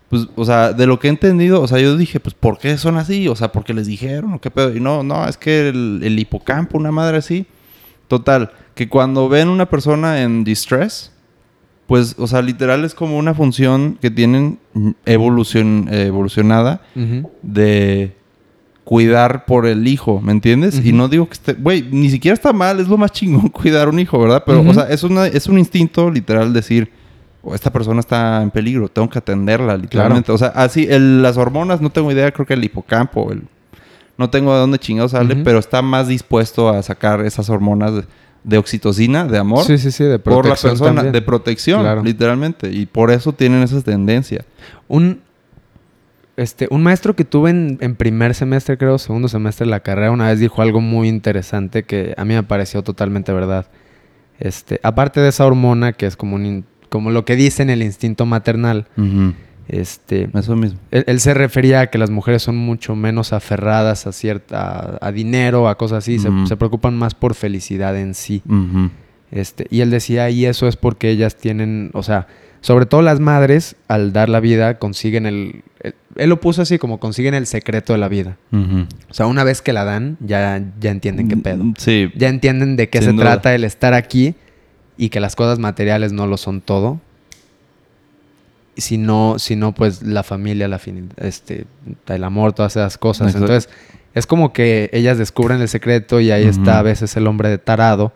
[0.08, 2.76] pues, o sea, de lo que he entendido, o sea, yo dije, pues, ¿por qué
[2.78, 3.28] son así?
[3.28, 4.74] O sea, porque les dijeron, o qué pedo.
[4.74, 7.46] Y no, no, es que el, el hipocampo, una madre así.
[8.08, 11.12] Total, que cuando ven una persona en distress,
[11.90, 14.60] pues, o sea, literal es como una función que tienen
[15.06, 16.82] evolucion, eh, evolucionada
[17.42, 18.16] de
[18.90, 20.84] cuidar por el hijo, ¿me entiendes?
[20.84, 23.88] Y no digo que esté, güey, ni siquiera está mal, es lo más chingón cuidar
[23.88, 24.42] un hijo, ¿verdad?
[24.44, 26.90] Pero, o sea, es, una, es un instinto literal decir,
[27.40, 30.32] "Oh, esta persona está en peligro, tengo que atenderla, literalmente.
[30.32, 33.44] O sea, así, el- las hormonas, no tengo idea, creo que el hipocampo, el,
[34.18, 38.04] no tengo de dónde chingados sale, pero está más dispuesto a sacar esas hormonas de,
[38.42, 41.12] de oxitocina, de amor, Sí, sí, sí, de por la protección persona, también.
[41.12, 42.02] de protección, Claro.
[42.02, 42.72] literalmente.
[42.72, 44.44] Y por eso tienen esa tendencia.
[44.88, 45.20] Un...
[46.40, 50.10] Este, un maestro que tuve en, en primer semestre, creo, segundo semestre de la carrera,
[50.10, 53.66] una vez dijo algo muy interesante que a mí me pareció totalmente verdad.
[54.38, 57.82] Este, aparte de esa hormona que es como, un como lo que dice en el
[57.82, 59.34] instinto maternal, Ujú.
[59.68, 60.78] este, Eso mismo.
[60.90, 65.08] él, él se refería a que las mujeres son mucho menos aferradas a cierta, a,
[65.08, 68.42] a dinero, a cosas así, se- preocupan más por felicidad en sí.
[69.30, 72.26] Este, y él decía, y eso es porque ellas tienen, o sea,
[72.60, 76.78] sobre todo las madres, al dar la vida, consiguen el, el- él lo puso así
[76.78, 78.36] como consiguen el secreto de la vida.
[78.52, 81.64] O sea, una vez que la dan, ya, ya entienden qué pedo.
[81.78, 82.10] Sí.
[82.16, 83.24] Ya entienden de qué Sin se duda.
[83.24, 84.34] trata el estar aquí
[84.98, 87.00] y que las cosas materiales no lo son todo.
[88.76, 90.80] Si no, si no, pues la familia, la
[91.18, 91.66] este,
[92.08, 93.28] el amor, todas esas cosas.
[93.28, 93.46] Exacto.
[93.46, 93.70] Entonces,
[94.14, 97.58] es como que ellas descubren el secreto y ahí está a veces el hombre de
[97.58, 98.12] tarado.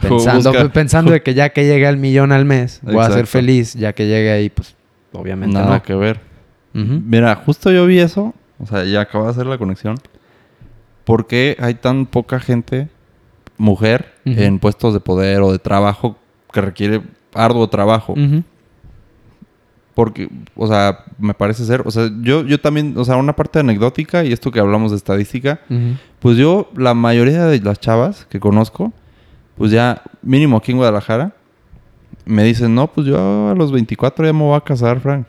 [0.00, 3.10] Pensando, Busca- pensando de que ya que llegue al millón al mes, voy a ser
[3.20, 3.26] Exacto.
[3.30, 3.74] feliz.
[3.74, 4.74] Ya que llegue ahí, pues
[5.12, 5.82] obviamente Nada no.
[5.82, 6.20] que ver.
[6.72, 8.34] Mira, justo yo vi eso.
[8.58, 9.96] O sea, ya acabo de hacer la conexión.
[11.04, 12.88] ¿Por qué hay tan poca gente,
[13.58, 16.16] mujer, en puestos de poder o de trabajo
[16.52, 17.02] que requiere
[17.34, 18.14] arduo trabajo?
[19.94, 23.58] Porque, o sea, me parece ser, o sea, yo, yo también, o sea, una parte
[23.58, 25.60] anecdótica y esto que hablamos de estadística,
[26.18, 28.94] pues yo, la mayoría de las chavas que conozco,
[29.56, 31.34] pues ya, mínimo aquí en Guadalajara,
[32.24, 35.26] me dicen, no, pues yo a los 24 ya me voy a casar, Frank.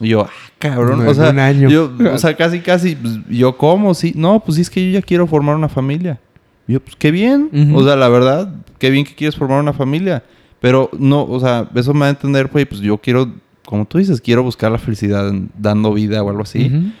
[0.00, 1.68] Y yo, ah, cabrón, No, o sea, un año.
[1.68, 3.92] yo, o sea, casi, casi, pues, yo, ¿cómo?
[3.94, 6.18] Sí, no, pues sí, es que yo ya quiero formar una familia.
[6.66, 9.72] Y yo, pues qué bien, o sea, la verdad, qué bien que quieres formar una
[9.72, 10.22] familia.
[10.60, 13.32] Pero no, o sea, eso me va a entender, güey, pues yo quiero,
[13.64, 16.92] como tú dices, quiero buscar la felicidad dando vida o algo así.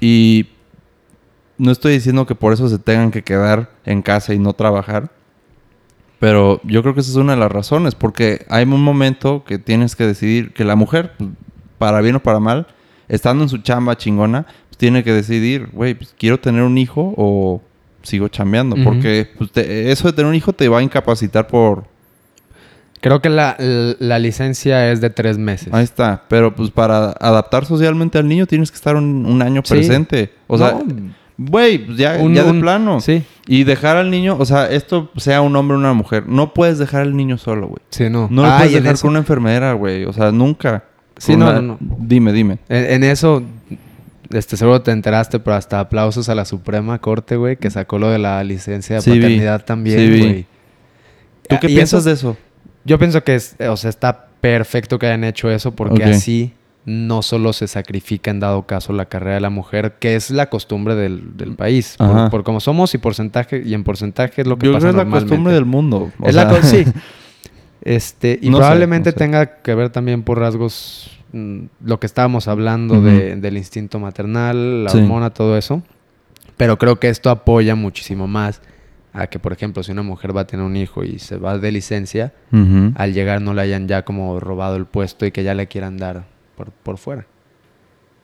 [0.00, 0.46] Y
[1.56, 5.10] no estoy diciendo que por eso se tengan que quedar en casa y no trabajar.
[6.20, 7.94] Pero yo creo que esa es una de las razones.
[7.94, 11.30] Porque hay un momento que tienes que decidir que la mujer, pues,
[11.78, 12.66] para bien o para mal,
[13.08, 17.12] estando en su chamba chingona, pues, tiene que decidir, güey, pues, quiero tener un hijo
[17.16, 17.60] o
[18.02, 18.76] sigo chambeando.
[18.84, 21.84] Porque pues, te- eso de tener un hijo te va a incapacitar por...
[23.00, 25.68] Creo que la, la licencia es de tres meses.
[25.74, 26.22] Ahí está.
[26.28, 29.74] Pero pues para adaptar socialmente al niño tienes que estar un, un año Sí.
[29.74, 30.32] presente.
[30.46, 33.00] O sea, No, güey, pues, ya, un- ya de un- plano.
[33.00, 36.54] Sí, Y dejar al niño, o sea, esto sea un hombre o una mujer, no
[36.54, 37.80] puedes dejar al niño solo, güey.
[37.90, 38.28] sí, no.
[38.30, 40.04] No lo Ah, puedes dejar eso- con una enfermera, güey.
[40.04, 40.84] O sea, nunca.
[41.18, 41.96] Sí, no, una- no, no.
[41.98, 42.58] Dime, dime.
[42.68, 43.42] En, en eso,
[44.30, 48.10] este, seguro te enteraste, pero hasta aplausos a la Suprema Corte, güey, que sacó lo
[48.10, 50.18] de la licencia de Sí vi, paternidad también, sí vi.
[50.18, 50.46] güey.
[51.48, 52.36] ¿Tú qué Y piensas eso- de eso?
[52.86, 56.52] Yo pienso que, es, o sea, está perfecto que hayan hecho eso porque así
[56.86, 60.50] no solo se sacrifica en dado caso la carrera de la mujer, que es la
[60.50, 61.96] costumbre del, del país,
[62.30, 65.00] por, como somos y porcentaje, y en porcentaje es lo que Yo creo pasa que
[65.00, 66.12] es la costumbre del mundo.
[66.20, 66.84] o es la sea, sí.
[67.82, 69.18] Este, y No sé, probablemente no sé.
[69.18, 74.84] tenga que ver también por rasgos, mm, lo que estábamos hablando de- del instinto maternal,
[74.84, 74.98] la Sí.
[74.98, 75.82] hormona, todo eso.
[76.56, 78.62] Pero creo que esto apoya muchísimo más
[79.12, 81.58] a que, por ejemplo, si una mujer va a tener un hijo y se va
[81.58, 82.32] de licencia,
[82.94, 85.96] al llegar no le hayan ya como robado el puesto y que ya le quieran
[85.98, 86.24] dar
[86.56, 87.26] por, por fuera.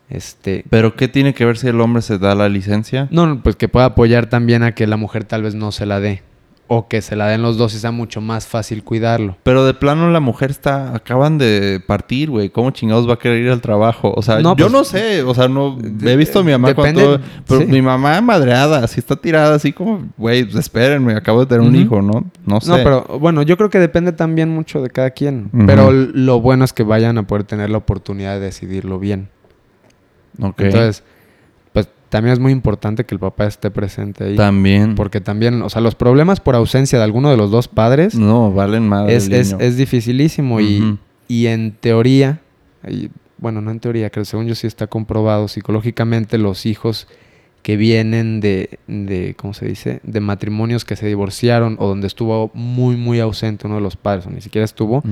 [0.08, 3.06] Este, Pero ¿qué tiene que ver si el hombre se da la licencia?
[3.10, 5.86] no, no, pues que pueda apoyar también a que la mujer tal vez no se
[5.86, 6.22] la dé.
[6.72, 9.36] O que se la den los dos y sea mucho más fácil cuidarlo.
[9.42, 10.94] Pero de plano la mujer está...
[10.94, 12.48] Acaban de partir, güey.
[12.50, 14.14] ¿Cómo chingados va a querer ir al trabajo?
[14.16, 15.24] O sea, No, yo pues, no sé.
[15.24, 15.76] O sea, no...
[16.04, 17.20] He visto a mi mamá depende- cuando...
[17.48, 17.66] Pero sí.
[17.66, 18.84] mi mamá madreada.
[18.84, 19.56] Así está tirada.
[19.56, 20.06] Así como...
[20.16, 21.14] Güey, pues espérenme.
[21.14, 22.30] Acabo de tener un hijo, ¿no?
[22.46, 22.68] No sé.
[22.70, 25.50] No, pero bueno, yo creo que depende también mucho de cada quien.
[25.66, 29.28] Pero lo bueno es que vayan a poder tener la oportunidad de decidirlo bien.
[30.40, 30.60] Ok.
[30.60, 31.02] Entonces,
[32.10, 34.36] también es muy importante que el papá esté presente ahí.
[34.36, 34.96] También.
[34.96, 38.52] Porque también, o sea, los problemas por ausencia de alguno de los dos padres No,
[38.52, 40.60] valen madre es, es, es dificilísimo.
[40.60, 40.98] y,
[41.28, 42.40] y en teoría,
[42.86, 43.08] y,
[43.38, 47.06] bueno, no en teoría, creo según yo sí está comprobado psicológicamente los hijos
[47.62, 50.00] que vienen de, de, ¿cómo se dice?
[50.02, 54.26] De matrimonios que se divorciaron o donde estuvo muy, muy ausente uno de los padres
[54.26, 55.02] o ni siquiera estuvo,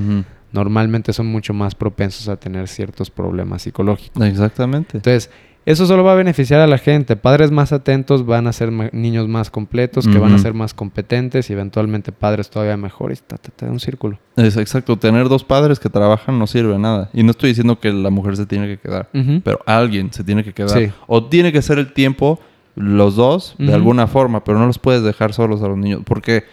[0.51, 4.25] normalmente son mucho más propensos a tener ciertos problemas psicológicos.
[4.25, 4.97] Exactamente.
[4.97, 5.31] Entonces,
[5.69, 7.15] eso solo va a beneficiar a la gente.
[7.15, 11.51] Padres más atentos van a ser niños más completos, que van a ser más competentes
[11.51, 13.23] y eventualmente padres todavía mejores.
[13.61, 14.19] Un círculo.
[14.37, 14.97] Es exacto.
[14.97, 17.11] Tener dos padres que trabajan no sirve nada.
[17.13, 19.11] Y no estoy diciendo que la mujer se tiene que quedar.
[19.13, 20.71] Pero alguien se tiene que quedar.
[20.71, 20.91] Sí.
[21.07, 22.41] O tiene que ser el tiempo,
[22.75, 24.45] los dos, de alguna forma.
[24.45, 26.01] Pero no los puedes dejar solos a los niños.
[26.07, 26.45] Porque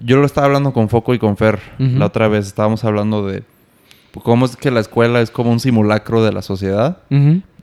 [0.00, 1.60] yo lo estaba hablando con Foco y con Fer.
[1.78, 3.42] La otra vez estábamos hablando de
[4.22, 6.98] cómo es que la escuela es como un simulacro de la sociedad.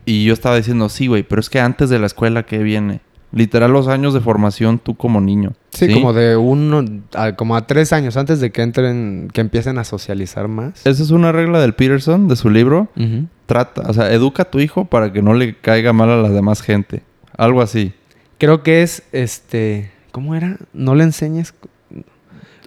[0.08, 3.02] Y yo estaba diciendo, sí, güey, pero es que antes de la escuela, ¿qué viene?
[3.34, 5.52] Literal los años de formación tú como niño.
[5.72, 9.78] Sí, como de uno, a, como a tres años antes de que entren, que empiecen
[9.78, 10.86] a socializar más.
[10.88, 12.88] Esa es una regla del Peterson, de su libro.
[13.48, 16.30] Trata, o sea, educa a tu hijo para que no le caiga mal a la
[16.30, 17.04] demás gente.
[17.36, 17.92] Algo así.
[18.38, 20.56] Creo que es, este, ¿cómo era?
[20.72, 21.54] No le enseñes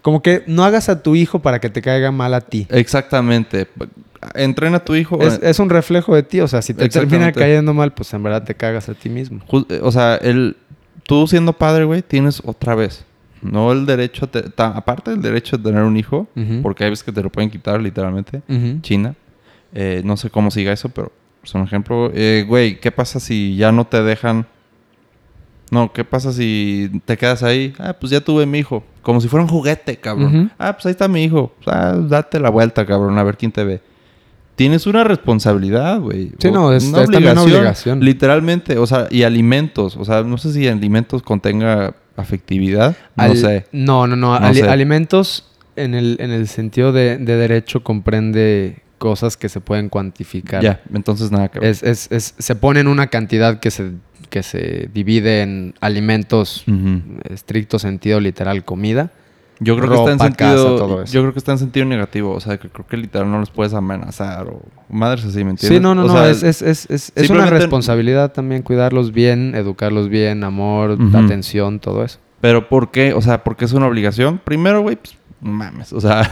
[0.02, 2.66] como que no hagas a tu hijo para que te caiga mal a ti.
[2.70, 3.66] Exactamente.
[4.34, 5.18] Entrena a tu hijo.
[5.22, 6.40] Es, un reflejo de ti.
[6.40, 9.40] O sea, si te termina cayendo mal, pues en verdad te cagas a ti mismo.
[9.68, 10.56] Eh, o sea, el,
[11.04, 13.04] tú siendo padre, güey, tienes otra vez.
[13.42, 16.28] No el derecho, aparte del derecho de tener un hijo,
[16.62, 18.42] porque hay veces que te lo pueden quitar literalmente.
[18.82, 19.14] China.
[19.72, 21.10] Eh, no sé cómo siga eso, pero
[21.42, 22.10] es un ejemplo.
[22.12, 24.46] Eh, güey, ¿qué pasa si ya no te dejan
[25.70, 27.72] no, ¿qué pasa si te quedas ahí?
[27.78, 28.82] Ah, pues ya tuve mi hijo.
[29.02, 30.50] Como si fuera un juguete, cabrón.
[30.58, 31.52] Ah, pues ahí está mi hijo.
[31.64, 33.80] Ah, date la vuelta, cabrón, a ver quién te ve.
[34.60, 36.32] Tienes una responsabilidad, güey.
[36.38, 39.96] Sí, no, es una, obligación, Literalmente, o sea, y alimentos.
[39.96, 42.94] O sea, no sé si alimentos contenga afectividad.
[43.16, 43.64] No sé.
[43.72, 44.34] No, no, no.
[44.34, 50.62] alimentos en el, en el sentido de, derecho comprende cosas que se pueden cuantificar.
[50.62, 51.70] Ya, entonces nada que ver.
[51.70, 53.92] Es, es, es, se pone en una cantidad que se
[54.28, 56.66] que se divide en alimentos,
[57.30, 59.10] estricto sentido literal, comida.
[59.60, 62.32] Yo creo que está en sentido, Yo creo que está en sentido negativo.
[62.32, 65.78] O sea, que creo que literal no los puedes amenazar o madres así, ¿me entiendes?
[65.78, 66.24] Sí, no, no, no.
[66.24, 72.18] es, es, es, es una responsabilidad también cuidarlos bien, educarlos bien, amor, atención, todo eso.
[72.40, 73.12] Pero ¿por qué?
[73.12, 74.40] O sea, porque es una obligación.
[74.42, 76.30] Primero, güey, pues mames, o sea...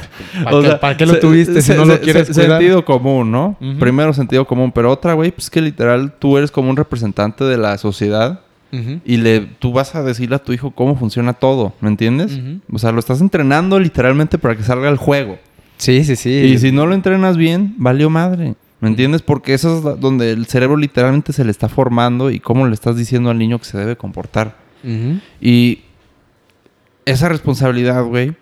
[0.80, 3.58] ¿Para, qué, lo tuviste si no lo quieres Sentido común, ¿no?
[3.78, 7.58] Primero sentido común, pero otra, güey, pues que literal tú eres como un representante de
[7.58, 8.40] la sociedad
[8.70, 12.38] y le, tú vas a decirle a tu hijo cómo funciona todo, ¿me entiendes?
[12.70, 15.38] O sea, lo estás entrenando literalmente para que salga el juego.
[15.78, 16.30] Sí, sí, sí.
[16.30, 18.54] Y si no lo entrenas bien, valió madre.
[18.80, 19.22] ¿Me entiendes?
[19.22, 22.96] Porque eso es donde el cerebro literalmente se le está formando y cómo le estás
[22.96, 24.56] diciendo al niño que se debe comportar.
[25.40, 25.80] Y
[27.04, 28.36] esa responsabilidad, güey,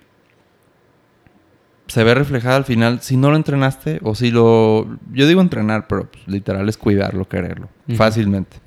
[1.87, 4.99] se ve reflejada al final si no lo entrenaste o si lo...
[5.13, 8.59] Yo digo entrenar, pero pues, literal es cuidarlo, quererlo, fácilmente.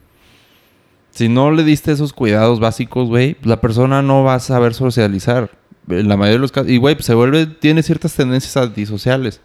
[1.12, 5.52] Si no le diste esos cuidados básicos, güey, la persona no va a saber socializar.
[5.90, 6.70] En la mayoría de los casos.
[6.70, 7.48] Y, güey, se vuelve...
[7.48, 9.42] Tiene ciertas tendencias antisociales.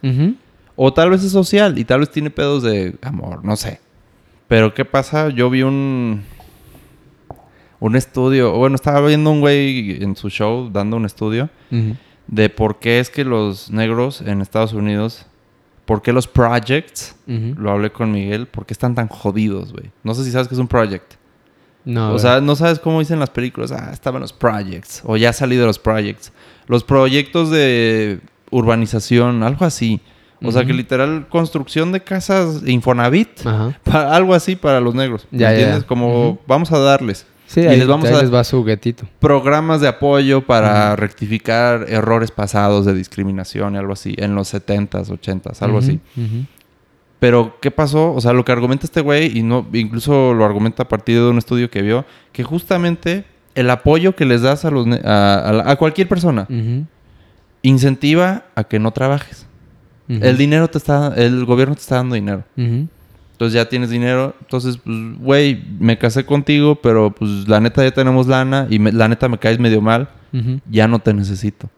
[0.77, 3.81] O tal vez es social y tal vez tiene pedos de amor, no sé.
[4.47, 5.31] Pero ¿qué pasa?
[5.31, 6.23] Yo vi un...
[7.81, 8.53] Un estudio...
[8.53, 11.49] Bueno, estaba viendo un güey en su show dando un estudio
[12.27, 15.27] de por qué es que los negros en Estados Unidos,
[15.85, 19.91] por qué los projects, lo hablé con Miguel, por qué están tan jodidos, güey.
[20.03, 21.15] No sé si sabes qué es un project.
[21.85, 22.15] No.
[22.15, 25.33] O sea, no sabes cómo dicen las películas, ah, estaban los projects, o ya ha
[25.33, 26.33] salido los projects.
[26.67, 28.21] Los proyectos de
[28.51, 30.01] urbanización, algo así.
[30.43, 33.47] O sea, que literal construcción de casas Infonavit,
[33.91, 35.27] algo así para los negros.
[35.31, 35.85] Ya, ¿Entiendes?
[35.85, 37.27] Como vamos a darles.
[37.47, 39.07] Sí, y les vamos a les va su juguetito.
[39.21, 45.09] Programas de apoyo para rectificar errores pasados de discriminación y algo así, en los 70s,
[45.09, 46.01] 80s, algo así.
[47.25, 48.13] Pero, ¿qué pasó?
[48.13, 51.31] O sea, lo que argumenta este güey, y no, incluso lo argumenta a partir de
[51.31, 56.07] un estudio que vio, que justamente el apoyo que les das a, los, a, cualquier
[56.07, 56.47] persona
[57.63, 59.47] incentiva a que no trabajes.
[60.07, 62.45] El dinero te está, el gobierno te está dando dinero.
[62.57, 64.35] Entonces ya tienes dinero.
[64.43, 69.09] Entonces, pues, güey, me casé contigo, pero pues la neta ya tenemos lana y la
[69.09, 70.11] neta me caes medio mal.
[70.71, 71.71] Ya no te necesito.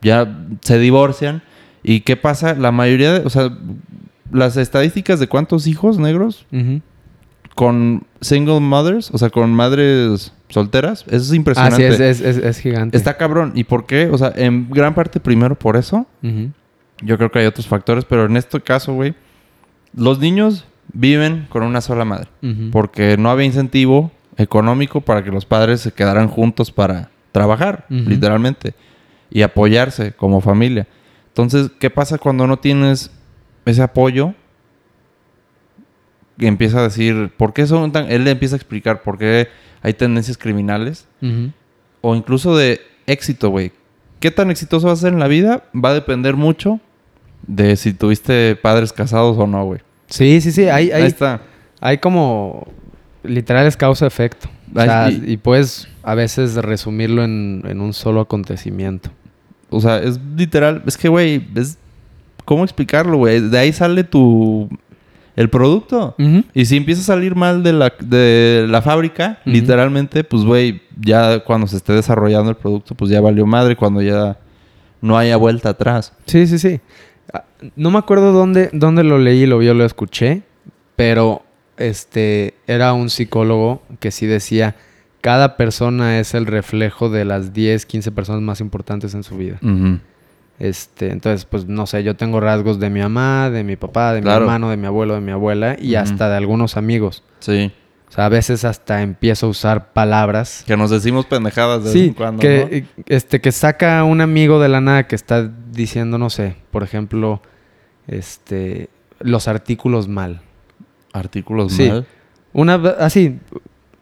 [0.00, 1.42] Ya se divorcian.
[1.82, 2.54] ¿Y qué pasa?
[2.54, 3.50] La mayoría de, o sea,
[4.32, 6.46] las estadísticas de cuántos hijos negros
[7.54, 11.86] con single mothers, o sea, con madres solteras, eso es impresionante.
[11.86, 12.96] Ah, sí, es, es, es, gigante.
[12.96, 13.52] Está cabrón.
[13.54, 14.10] ¿Y por qué?
[14.12, 16.06] O sea, en gran parte primero por eso.
[17.02, 19.14] Yo creo que hay otros factores, pero en este caso, güey,
[19.94, 22.28] los niños viven con una sola madre.
[22.72, 28.74] Porque no había incentivo económico para que los padres se quedaran juntos para trabajar, literalmente,
[29.30, 30.86] y apoyarse como familia.
[31.28, 33.10] Entonces, ¿qué pasa cuando no tienes
[33.66, 34.34] ese apoyo?
[36.38, 38.10] Que empieza a decir, ¿por qué son tan...
[38.10, 39.48] Él le empieza a explicar por qué
[39.82, 41.06] hay tendencias criminales.
[42.00, 43.72] O incluso de éxito, güey.
[44.20, 45.64] ¿Qué tan exitoso vas a ser en la vida?
[45.74, 46.80] Va a depender mucho
[47.46, 49.80] de si tuviste padres casados o no, güey.
[50.08, 50.68] Sí, sí, sí.
[50.68, 51.42] Hay, hay, Ahí está.
[51.80, 52.66] Hay como...
[53.22, 54.48] Literal es causa-efecto.
[55.24, 59.10] y, puedes a veces resumirlo en, un solo acontecimiento.
[59.70, 60.82] O sea, es literal...
[60.86, 61.78] Es que, güey, es...
[62.46, 63.40] ¿Cómo explicarlo, güey?
[63.40, 64.70] De ahí sale tu...
[65.36, 66.14] El producto.
[66.54, 71.40] Y si empieza a salir mal de la, de la fábrica, literalmente, pues, güey, ya
[71.40, 74.38] cuando se esté desarrollando el producto, pues ya valió madre cuando ya
[75.02, 76.14] no haya vuelta atrás.
[76.24, 76.80] Sí, sí, sí.
[77.34, 77.44] Ah,
[77.74, 80.40] no me acuerdo dónde, dónde lo leí, lo vi lo escuché,
[80.96, 81.42] pero
[81.76, 84.74] este era un psicólogo que sí decía
[85.26, 89.58] cada persona es el reflejo de las 10, 15 personas más importantes en su vida.
[89.60, 89.98] Ujú.
[90.58, 94.22] Este, entonces, pues no sé, yo tengo rasgos de mi mamá, de mi papá, de
[94.22, 94.40] Claro.
[94.40, 97.22] mi hermano, de mi abuelo, de mi abuela y hasta de algunos amigos.
[97.40, 97.72] Sí.
[98.08, 100.64] O sea, a veces hasta empiezo a usar palabras.
[100.66, 102.76] Que nos decimos pendejadas de vez en cuando, que, ¿no?
[102.76, 106.82] eh, este, que saca un amigo de la nada que está diciendo, no sé, por
[106.82, 107.42] ejemplo,
[108.06, 108.88] este,
[109.20, 110.40] los artículos mal.
[111.12, 111.88] Artículos Sí.
[111.90, 112.06] mal.
[112.52, 113.38] Una, así,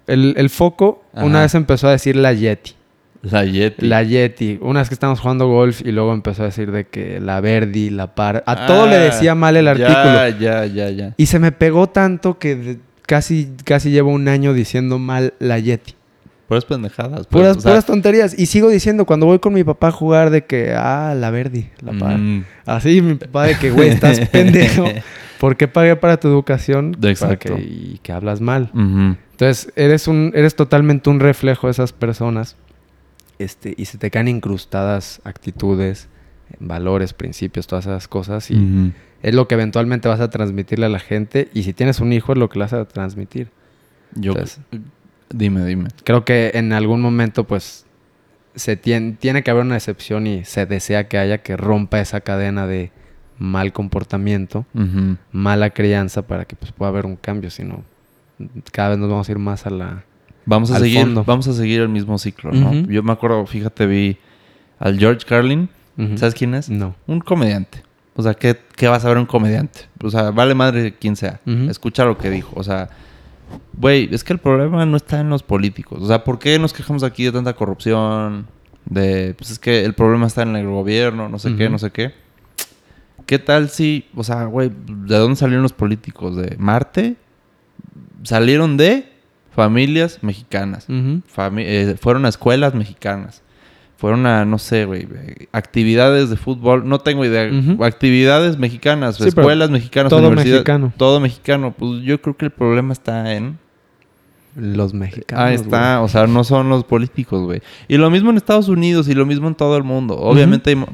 [0.07, 2.75] el, el foco una vez empezó a decir la Yeti.
[3.31, 3.87] La Yeti.
[3.87, 4.59] La Yeti.
[4.61, 7.91] Una vez que estábamos jugando golf y luego empezó a decir de que la Verdi,
[7.91, 8.43] la Par...
[8.47, 9.95] A todo le Ah, decía mal el artículo.
[9.95, 11.15] Ya, ya, ya, ya.
[11.17, 15.95] Y se me pegó tanto que casi, casi llevo un año diciendo mal la Yeti.
[16.49, 17.27] Puras pendejadas.
[17.27, 18.39] pues, Puras, o sea, puras tonterías.
[18.39, 21.71] Y sigo diciendo cuando voy con mi papá a jugar de que, ah, la Verdi,
[21.81, 22.19] la Par.
[22.19, 24.85] mm, Así mi papá de que, güey, estás pendejo.
[25.41, 26.93] ¿Por qué pagué para tu educación?
[26.93, 27.57] Para Exacto.
[27.57, 28.71] que- y que hablas mal.
[28.75, 32.57] Entonces, eres un, eres totalmente un reflejo de esas personas.
[33.39, 36.09] Este, y se te caen incrustadas actitudes,
[36.61, 38.51] valores, principios, todas esas cosas.
[38.51, 41.49] Y es lo que eventualmente vas a transmitirle a la gente.
[41.55, 43.49] Y si tienes un hijo, es lo que le vas a transmitir.
[44.15, 44.33] Yo...
[44.33, 44.61] Entonces-
[45.31, 45.89] Dime, dime.
[46.05, 47.87] Creo que en algún momento, pues,
[48.55, 52.21] se tiene, tiene que haber una excepción y se desea que haya que rompa esa
[52.21, 52.93] cadena de
[53.39, 54.65] mal comportamiento,
[55.33, 57.51] mala crianza, para que pues, pueda haber un cambio.
[57.51, 57.83] Si no,
[58.71, 60.05] cada vez nos vamos a ir más a la...
[60.47, 61.25] Vamos a seguir, fondo.
[61.25, 62.73] vamos a seguir el mismo ciclo, ¿no?
[62.89, 64.19] Yo me acuerdo, fíjate, vi
[64.79, 65.69] al George Carlin.
[66.17, 66.69] ¿Sabes quién es?
[66.69, 66.95] No.
[67.07, 67.83] Un comediante.
[68.17, 69.81] O sea, ¿qué, qué vas a ver un comediante?
[70.03, 71.41] O sea, vale madre quien sea.
[71.69, 72.53] Escucha lo que dijo.
[72.55, 72.91] O sea,
[73.73, 76.01] güey, es que el problema no está en los políticos.
[76.03, 78.47] O sea, ¿por qué nos quejamos aquí de tanta corrupción?
[78.85, 81.91] De, pues es que el problema está en el gobierno, no sé qué, no sé
[81.91, 82.13] qué.
[83.27, 86.37] ¿Qué tal si, o sea, güey, ¿de dónde salieron los políticos?
[86.37, 87.17] ¿De Marte?
[88.23, 89.14] Salieron de
[89.55, 90.87] familias mexicanas.
[90.89, 93.43] Eh, fueron a escuelas mexicanas.
[93.97, 96.87] Fueron a, no sé, güey, eh, actividades de fútbol.
[96.89, 97.49] No tengo idea.
[97.83, 100.93] Actividades mexicanas, Sí, escuelas mexicanas, todo mexicano.
[100.97, 101.75] Todo mexicano.
[101.79, 103.59] Pues yo creo que el problema está en...
[104.57, 105.45] Los mexicanos.
[105.45, 106.01] Ahí está.
[106.03, 107.61] O sea, no son los políticos, güey.
[107.89, 110.17] Y lo mismo en Estados Unidos y lo mismo en todo el mundo.
[110.17, 110.87] Obviamente hay mo-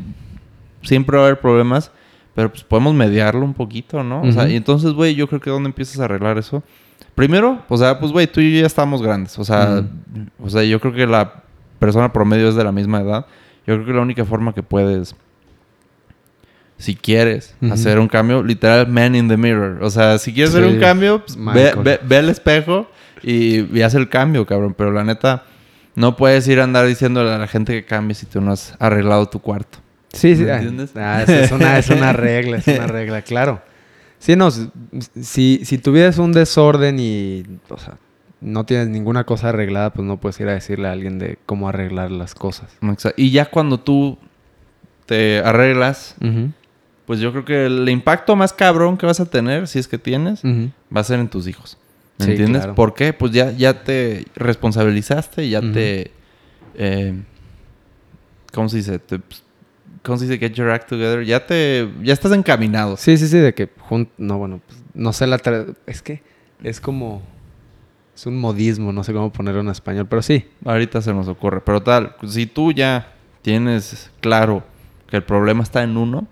[0.83, 1.91] siempre va a haber problemas,
[2.35, 4.23] pero pues podemos mediarlo un poquito, ¿no?
[4.23, 6.63] O sea, y entonces, güey, yo creo que ¿dónde empiezas a arreglar eso?
[7.15, 9.39] Primero, o sea, pues, güey, tú y yo ya estamos grandes.
[9.39, 9.83] O sea,
[10.39, 11.43] o sea, yo creo que la
[11.79, 13.27] persona promedio es de la misma edad.
[13.67, 15.15] Yo creo que la única forma que puedes,
[16.79, 19.83] si quieres hacer un cambio, literal, man in the mirror.
[19.83, 22.91] O sea, si quieres hacer un cambio, pues, ve, ve- ve al espejo
[23.23, 24.75] y, y haz el cambio, cabrón.
[24.77, 25.45] Pero la neta,
[25.95, 28.75] no puedes ir a andar diciéndole a la gente que cambie si tú no has
[28.79, 29.79] arreglado tu cuarto.
[30.13, 30.45] Sí, sí.
[30.45, 30.93] ¿Me ah, entiendes?
[30.97, 33.63] ah, es, una, es una regla, es una regla, claro.
[34.21, 37.97] Sí, no, si, si tuvieras un desorden y, o sea,
[38.43, 41.69] no tienes ninguna cosa arreglada, pues no puedes ir a decirle a alguien de cómo
[41.69, 42.71] arreglar las cosas.
[43.17, 44.19] Y ya cuando tú
[45.07, 46.15] te arreglas,
[47.07, 49.99] pues yo creo que el impacto más cabrón que vas a tener, si es que
[49.99, 51.77] tienes, va a ser en tus hijos.
[52.19, 52.61] ¿Me Sí, entiendes?
[52.63, 52.75] claro.
[52.75, 53.13] ¿Por qué?
[53.15, 56.11] Pues ya, ya te responsabilizaste, ya te...
[56.75, 57.15] eh,
[58.53, 58.99] ¿Cómo se dice?
[58.99, 59.43] Te- pues,
[60.03, 60.39] ¿Cómo se dice?
[60.39, 61.25] Get your act together.
[61.25, 61.89] Ya te...
[62.03, 62.97] Ya estás encaminado.
[62.97, 66.23] Sí, sí, sí, de que jun- no, bueno, pues, no sé la tra- es que
[66.63, 67.23] es como
[68.15, 70.45] es un modismo, no sé cómo ponerlo en español, pero sí.
[70.65, 71.61] Ahorita se nos ocurre.
[71.65, 74.63] Pero tal, si tú ya tienes claro
[75.09, 76.27] que el problema está en uno,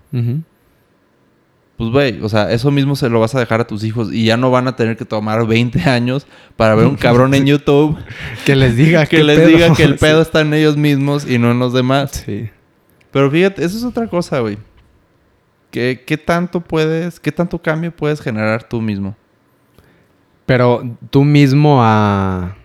[1.77, 4.25] pues güey, o sea, eso mismo se lo vas a dejar a tus hijos y
[4.25, 7.97] ya no van a tener que tomar 20 años para ver un cabrón en YouTube
[8.45, 9.47] Que les diga que les pedo.
[9.47, 12.23] diga que el pedo está en ellos mismos y no en los demás.
[12.25, 12.49] Sí.
[13.11, 14.57] Pero fíjate, eso es otra cosa, güey.
[15.71, 19.15] ¿Qué, ¿Qué tanto puedes, qué tanto cambio puedes generar tú mismo?
[20.45, 22.55] Pero tú mismo a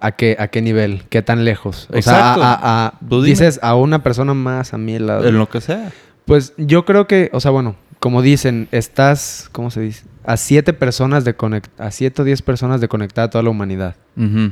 [0.00, 1.88] a qué a qué nivel, qué tan lejos.
[1.92, 2.40] O Exacto.
[2.40, 5.26] sea, a, a- a- dices a una persona más, a mí lado.
[5.26, 5.90] En lo que sea.
[6.24, 10.04] Pues yo creo que, o sea, bueno, como dicen, estás, ¿cómo se dice?
[10.24, 13.50] A siete personas de conect a siete o diez personas de conectar a toda la
[13.50, 13.96] humanidad.
[14.16, 14.50] Ujú.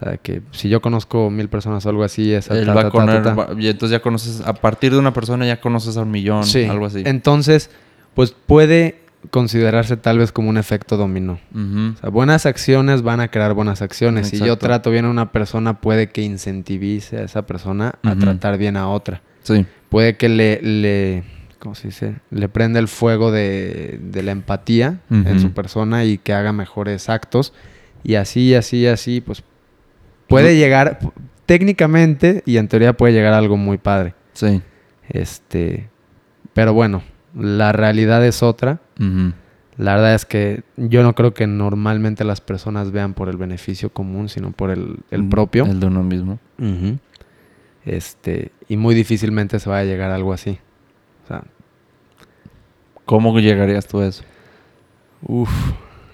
[0.00, 3.54] O sea, que si yo conozco mil personas o algo así, es Él va a
[3.58, 6.64] y entonces ya conoces, a partir de una persona ya conoces a un millón, Sí.
[6.64, 7.02] algo así.
[7.06, 7.70] Entonces,
[8.14, 11.38] pues puede considerarse tal vez como un efecto dominó.
[11.54, 14.28] O sea, buenas acciones van a crear buenas acciones.
[14.28, 18.58] Si yo trato bien a una persona, puede que incentivice a esa persona a tratar
[18.58, 19.22] bien a otra.
[19.42, 19.64] Sí.
[19.88, 21.24] Puede que le, le
[21.58, 22.16] ¿cómo se dice?
[22.30, 27.08] Le prenda el fuego de, de la empatía en su persona y que haga mejores
[27.08, 27.52] actos.
[28.02, 29.42] Y así, así, así, pues
[30.42, 30.98] puede llegar,
[31.46, 34.14] técnicamente y en teoría puede llegar a algo muy padre.
[34.32, 34.62] Sí.
[35.08, 35.88] Este,
[36.52, 37.02] pero bueno,
[37.36, 38.80] la realidad es otra.
[39.76, 43.90] La verdad es que yo no creo que normalmente las personas vean por el beneficio
[43.90, 45.64] común, sino por el, el propio.
[45.66, 46.38] El de uno mismo.
[47.84, 50.58] Este, y muy difícilmente se va a llegar a algo así.
[51.24, 51.42] O sea,
[53.04, 54.24] ¿Cómo llegarías tú a eso?
[55.26, 55.50] uff.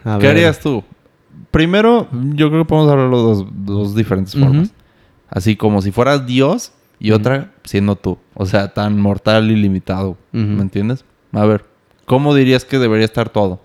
[0.04, 0.36] a ¿Qué ver.
[0.36, 0.82] harías tú?
[1.50, 4.72] Primero, yo creo que podemos hablarlo de dos, dos diferentes formas.
[5.28, 8.18] Así como si fueras Dios y otra siendo tú.
[8.34, 10.16] O sea, tan mortal y limitado.
[10.32, 11.04] ¿Me entiendes?
[11.32, 11.64] A ver,
[12.06, 13.60] ¿cómo dirías que debería estar todo?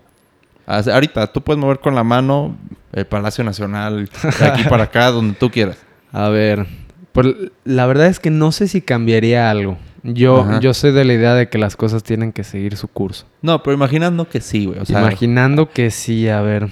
[0.67, 2.57] Ahorita, tú puedes mover con la mano
[2.91, 4.09] el Palacio Nacional,
[4.39, 5.77] de aquí para acá, donde tú quieras.
[6.11, 6.65] A ver,
[7.11, 7.27] pues
[7.65, 9.77] la verdad es que no sé si cambiaría algo.
[10.03, 10.59] Yo, Ajá.
[10.59, 13.25] yo soy de la idea de que las cosas tienen que seguir su curso.
[13.41, 14.79] No, pero imaginando que sí, güey.
[14.79, 16.67] O sea, Imaginando que sí, a ver.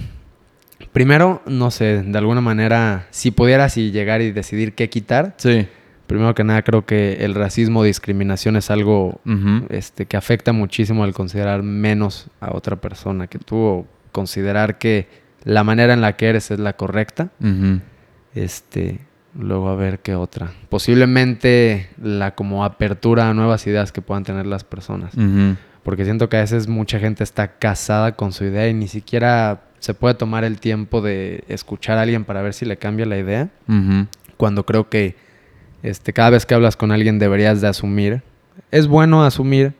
[0.94, 5.66] Primero, no sé, de alguna manera, si pudieras y llegar y decidir qué quitar, Sí.
[6.06, 9.20] primero que nada creo que el racismo o discriminación es algo
[9.70, 15.08] este, que afecta muchísimo al considerar menos a otra persona que tú o considerar que
[15.42, 17.28] la manera en la que eres es la correcta.
[18.34, 19.00] Este,
[19.38, 20.52] luego a ver qué otra.
[20.68, 25.12] Posiblemente la como apertura a nuevas ideas que puedan tener las personas.
[25.82, 29.64] Porque siento que a veces mucha gente está casada con su idea y ni siquiera
[29.84, 33.18] se puede tomar el tiempo de escuchar a alguien para ver si le cambia la
[33.18, 33.50] idea.
[34.38, 35.14] Cuando creo que
[35.82, 38.22] este, cada vez que hablas con alguien deberías de asumir.
[38.70, 39.74] Es bueno asumir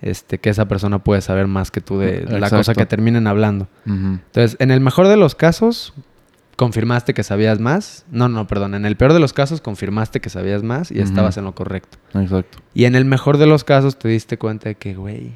[0.00, 2.56] este, que esa persona puede saber más que tú de la Exacto.
[2.56, 3.68] cosa que terminen hablando.
[3.84, 5.92] Entonces, en el mejor de los casos,
[6.56, 8.06] confirmaste que sabías más.
[8.10, 8.74] No, no, perdón.
[8.74, 11.98] En el peor de los casos, confirmaste que sabías más y estabas en lo correcto.
[12.14, 12.56] Exacto.
[12.72, 15.32] Y en el mejor de los casos, te diste cuenta de que, güey,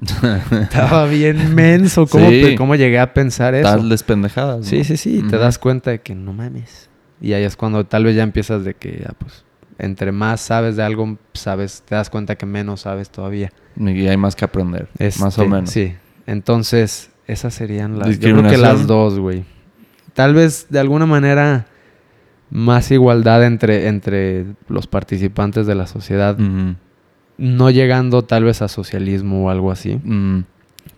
[0.62, 2.06] estaba bien menso.
[2.06, 2.54] ¿Cómo, Sí.
[2.56, 3.68] cómo llegué a pensar eso?
[3.68, 4.58] Tal despendejadas.
[4.58, 4.64] ¿no?
[4.64, 5.18] Sí, sí, sí.
[5.20, 5.38] Te Ujú.
[5.38, 6.88] das cuenta de que no mames.
[7.20, 9.44] Y ahí es cuando tal vez ya empiezas de que, ya, pues,
[9.78, 13.50] entre más sabes de algo, sabes, te das cuenta que menos sabes todavía.
[13.76, 14.88] Y hay más que aprender.
[14.98, 15.70] Este, más o menos.
[15.70, 15.94] Sí.
[16.26, 18.18] Entonces, esas serían las.
[18.18, 19.44] Yo creo que las dos, güey.
[20.14, 21.66] Tal vez de alguna manera
[22.50, 26.38] más igualdad entre, entre los participantes de la sociedad.
[26.40, 26.74] Ujú.
[27.38, 29.98] No llegando tal vez a socialismo o algo así.
[30.04, 30.40] Mm,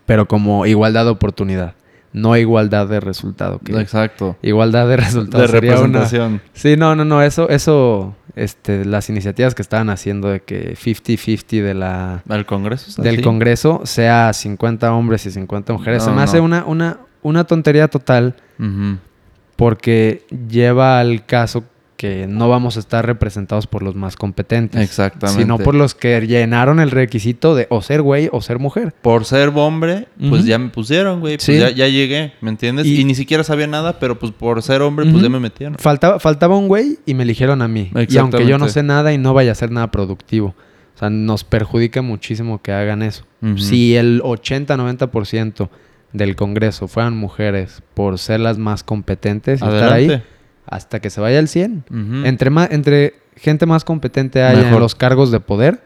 [0.05, 1.75] Pero como igualdad de oportunidad.
[2.13, 3.59] No igualdad de resultado.
[3.59, 4.35] Que Exacto.
[4.41, 5.43] Igualdad de resultado.
[5.43, 6.41] De sería una- representación.
[6.53, 7.21] Sí, no, no, no.
[7.21, 12.89] Eso, eso, este, las iniciativas que estaban haciendo de que 50-50 de la, ¿Al Congreso?
[12.89, 13.23] es del así?
[13.23, 16.03] Congreso sea 50 hombres y 50 mujeres.
[16.03, 18.35] Se No, me hace una, una, una tontería total
[19.55, 21.63] porque lleva al caso
[22.01, 24.81] que no vamos a estar representados por los más competentes.
[24.81, 25.39] Exactamente.
[25.43, 28.91] Sino por los que llenaron el requisito de o ser güey o ser mujer.
[29.03, 31.35] Por ser hombre, pues ya me pusieron, güey.
[31.35, 31.59] Pues Sí.
[31.59, 32.87] ya, ya llegué, ¿me entiendes?
[32.87, 35.75] Y- Y, ni siquiera sabía nada, pero pues por ser hombre, pues ya me metieron.
[35.77, 37.91] Faltaba, faltaba un güey y me eligieron a mí.
[38.09, 40.55] Y aunque yo no sé nada y no vaya a ser nada productivo.
[40.95, 43.25] O sea, nos perjudica muchísimo que hagan eso.
[43.57, 45.69] Si el 80-90%
[46.13, 50.21] del Congreso fueran mujeres por ser las más competentes y estar ahí.
[50.65, 51.83] Hasta que se vaya al 100.
[51.89, 52.25] Ujú.
[52.25, 54.81] Entre, más, entre gente más competente haya en Mejor.
[54.81, 55.83] los cargos de poder,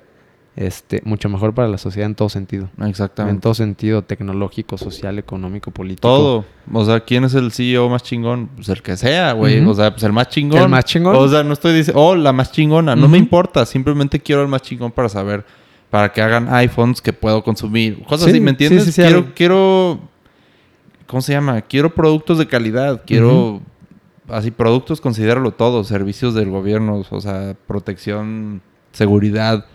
[0.58, 2.70] este, mucho mejor para la sociedad en todo sentido.
[2.80, 3.42] En Exactamente.
[3.42, 6.08] todo sentido, tecnológico, social, económico, político.
[6.08, 6.46] Todo.
[6.72, 8.48] O sea, ¿quién es el CEO más chingón?
[8.56, 9.60] Pues el que sea, güey.
[9.66, 10.62] O sea, pues el más chingón.
[10.62, 11.16] El más chingón.
[11.16, 12.96] O sea, no estoy diciendo, oh, la más chingona.
[12.96, 13.66] No me importa.
[13.66, 15.44] Simplemente quiero el más chingón para saber,
[15.90, 18.02] para que hagan iPhones que puedo consumir.
[18.04, 18.86] Cosas Sí, así, ¿me entiendes?
[18.86, 20.00] sí, sí, sí, quiero, quiero,
[21.06, 21.62] ¿cómo se llama?
[21.64, 23.02] Quiero productos de calidad.
[23.06, 23.62] Quiero,
[24.30, 25.84] así, productos, considéralo todo.
[25.84, 28.62] Servicios del gobierno, o sea, protección,
[28.92, 29.66] seguridad.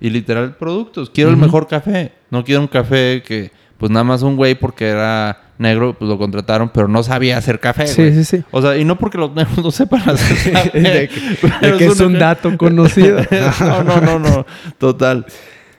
[0.00, 1.10] Y literal, productos.
[1.10, 2.12] Quiero el mejor café.
[2.30, 6.16] No quiero un café que, pues nada más un güey porque era negro, pues lo
[6.16, 8.14] contrataron, pero no sabía hacer café, Sí, güey.
[8.14, 8.44] sí, sí.
[8.50, 10.80] O sea, y no porque los negros no sepan hacer café.
[10.80, 11.20] de que,
[11.60, 13.20] pero de que es un dato conocido.
[13.60, 14.46] no, no, no, no.
[14.78, 15.26] Total.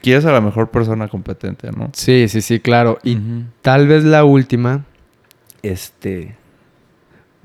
[0.00, 1.90] Quieres a la mejor persona competente, ¿no?
[1.92, 2.98] Sí, sí, sí, claro.
[3.02, 3.18] Y
[3.60, 4.84] tal vez la última,
[5.62, 6.36] este...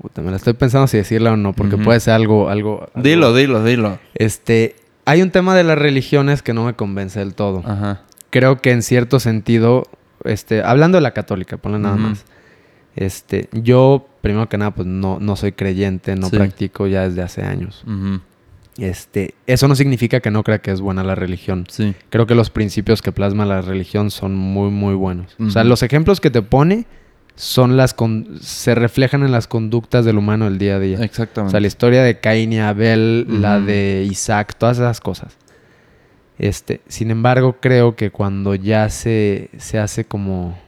[0.00, 2.86] Puta, me la estoy pensando si decirla o no, porque puede ser algo, algo...
[2.94, 3.98] algo- Dilo, dilo, dilo.
[4.14, 7.62] Este, hay un tema de las religiones que no me convence del todo.
[7.64, 8.02] Ajá.
[8.30, 9.84] Creo que en cierto sentido,
[10.24, 12.24] este, hablando de la católica, ponle nada más.
[12.94, 16.36] Este, yo, primero que nada, pues no, no soy creyente, no Sí.
[16.36, 17.84] practico ya desde hace años.
[18.76, 21.66] Este, eso no significa que no crea que es buena la religión.
[21.68, 21.94] Sí.
[22.10, 25.34] Creo que los principios que plasma la religión son muy, muy buenos.
[25.40, 26.86] O sea, los ejemplos que te pone
[27.38, 30.98] son las con- se reflejan en las conductas del humano del día a día.
[30.98, 31.52] O Exactamente.
[31.52, 35.36] sea, la historia de Caín y Abel, la de Isaac, todas esas cosas.
[36.38, 40.58] Este, sin embargo, creo que cuando ya se, se hace como...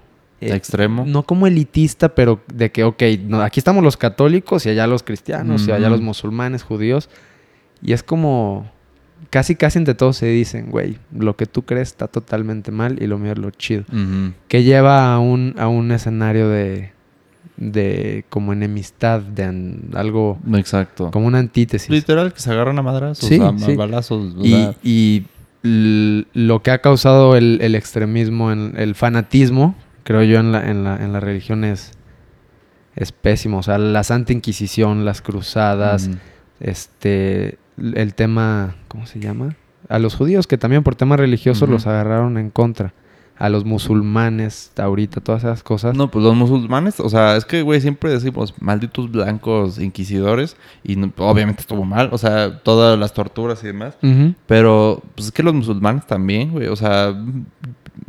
[0.40, 1.04] eh, Extremo.
[1.06, 5.02] No como elitista, pero de que, ok, no, aquí estamos los católicos y allá los
[5.02, 7.08] cristianos y allá los musulmanes, judíos.
[7.82, 8.70] Y es como...
[9.28, 13.06] casi casi entre todos se dicen, güey, lo que tú crees está totalmente mal y
[13.06, 13.84] lo mío es lo chido.
[14.48, 16.92] Que lleva a un, a un escenario de,
[17.56, 21.10] de como enemistad, de an- algo, Exacto.
[21.10, 21.90] como una antítesis.
[21.90, 23.76] Literal, que se agarran a madrazos, Sí, a, sí.
[23.76, 24.34] balazos.
[24.36, 25.24] o Y, sea, y
[25.62, 29.74] lo que ha causado el, el extremismo, el fanatismo,
[30.04, 31.92] creo yo, en la, en la, en la religión es,
[32.96, 33.58] es pésimo.
[33.58, 36.08] O sea, la Santa Inquisición, las cruzadas,
[36.60, 39.56] este, el tema, ¿cómo se llama?
[39.88, 42.92] A los judíos que también por temas religiosos los agarraron en contra.
[43.38, 45.96] A los musulmanes, ahorita, todas esas cosas.
[45.96, 50.96] No, pues los musulmanes, o sea, es que, güey, siempre decimos malditos blancos inquisidores y
[50.96, 53.96] no- obviamente estuvo mal, o sea, todas las torturas y demás.
[54.46, 57.14] Pero, pues es que los musulmanes también, güey, o sea,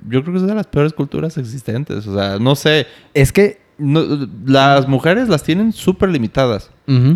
[0.09, 3.61] yo creo que es de las peores culturas existentes, o sea, no sé, Es que...
[3.81, 6.69] no- las mujeres las tienen súper limitadas.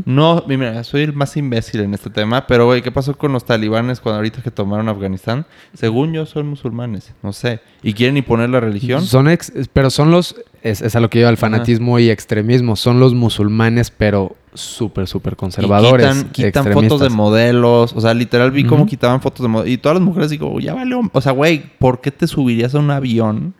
[0.05, 3.43] No, mira, soy el más imbécil en este tema, pero güey, ¿qué pasó con los
[3.43, 5.45] talibanes cuando ahorita que tomaron Afganistán?
[5.73, 7.59] Según yo, son musulmanes, no sé.
[7.83, 9.01] Y quieren imponer la religión.
[9.05, 12.77] Son ex- pero son los, es, es a lo que lleva el fanatismo y extremismo,
[12.77, 16.07] son los musulmanes, pero súper, súper Y conservadores.
[16.07, 17.91] quitan, quitan fotos de modelos.
[17.93, 19.73] O sea, literal vi cómo quitaban fotos de modelos.
[19.73, 20.95] Y todas las mujeres digo, ya vale.
[21.11, 23.53] O sea, güey, ¿por qué te subirías a un avión.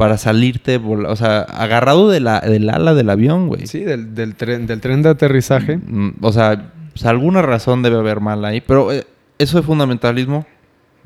[0.00, 0.76] Para salirte?
[0.82, 3.66] O sea, agarrado de la, del ala del avión, güey.
[3.66, 5.76] Sí, del, del tren, del tren de aterrizaje.
[5.76, 8.62] Mm, O sea, pues, alguna razón debe haber mal ahí.
[8.62, 9.06] Pero eh,
[9.38, 10.46] eso de fundamentalismo,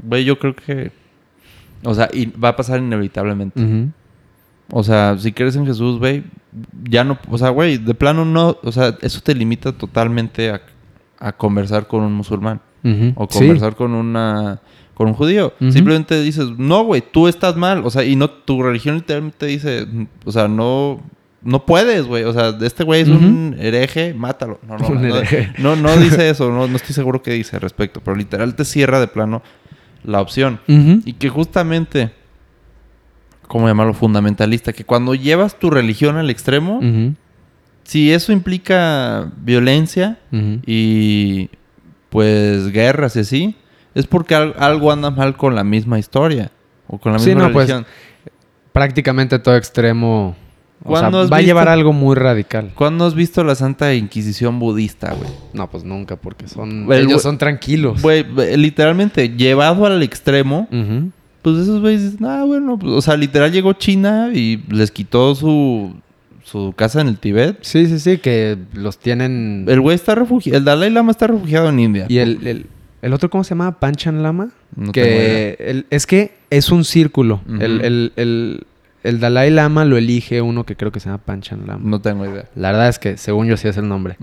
[0.00, 0.92] güey, yo creo que.
[1.82, 3.60] O sea, y va a pasar inevitablemente.
[4.70, 6.22] O sea, si crees en Jesús, güey,
[6.88, 7.18] ya no.
[7.28, 8.56] O sea, güey, de plano no.
[8.62, 10.60] O sea, eso te limita totalmente a,
[11.18, 12.60] a conversar con un musulmán.
[13.16, 13.38] O Sí.
[13.40, 14.60] conversar con una.
[14.94, 15.52] Con un judío.
[15.58, 17.84] Simplemente dices, no, güey, tú estás mal.
[17.84, 19.86] O sea, y no, tu religión literalmente dice,
[20.24, 21.02] o sea, no.
[21.42, 22.24] No puedes, güey.
[22.24, 24.60] O sea, este güey es un hereje, mátalo.
[24.66, 24.88] No, no,
[25.58, 26.50] no, no, no dice eso.
[26.50, 28.00] No, no estoy seguro qué dice al respecto.
[28.02, 29.42] Pero literal te cierra de plano
[30.04, 30.60] la opción.
[30.66, 32.12] Y que justamente,
[33.46, 33.94] ¿cómo llamarlo?
[33.94, 34.72] Fundamentalista.
[34.72, 36.80] Que cuando llevas tu religión al extremo,
[37.82, 40.18] si eso implica violencia
[40.66, 41.50] y
[42.10, 43.56] pues guerras y así,
[43.94, 46.50] es porque al- algo anda mal con la misma historia.
[46.86, 47.86] O con la Sí, misma no, pues, religión.
[48.72, 50.36] Prácticamente todo extremo.
[50.82, 52.72] O sea, ¿Cuándo has va a llevar algo muy radical.
[52.74, 55.30] ¿Cuándo has visto la Santa Inquisición budista, güey?
[55.54, 56.92] No, pues nunca, porque son.
[56.92, 58.02] El ellos son tranquilos.
[58.02, 58.24] Güey,
[58.56, 60.68] literalmente, llevado al extremo,
[61.40, 65.34] pues esos güeyes dicen, ah, bueno, pues, o sea, literal llegó China y les quitó
[65.34, 65.94] su,
[66.42, 67.58] su casa en el Tíbet.
[67.62, 69.64] Sí, sí, sí, que los tienen.
[69.68, 72.06] El güey está refugiado, el Dalai Lama está refugiado en India.
[72.10, 72.66] Y el, el,
[73.04, 73.78] el otro, ¿cómo se llama?
[73.78, 74.50] Panchan Lama.
[74.76, 77.40] No que el- es que es un círculo.
[77.46, 77.62] Ujú.
[77.62, 78.66] el, el, el,
[79.02, 81.82] el Dalai Lama lo elige uno que creo que se llama Panchan Lama.
[81.84, 82.46] No tengo idea.
[82.56, 84.16] La verdad es que según yo sí es el nombre.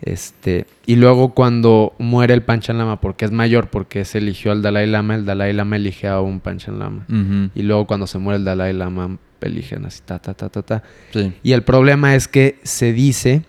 [0.00, 4.62] Este, y luego cuando muere el Panchan Lama, porque es mayor, porque se eligió al
[4.62, 7.04] Dalai Lama, el Dalai Lama elige a un Panchan Lama.
[7.54, 10.82] Y luego cuando se muere el Dalai Lama, eligen así, ta, ta, ta, ta, ta.
[11.12, 11.32] Sí.
[11.42, 13.42] Y el problema es que se dice,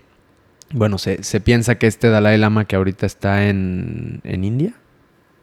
[0.72, 4.74] bueno, se, se piensa que este Dalai Lama que ahorita está en, en India,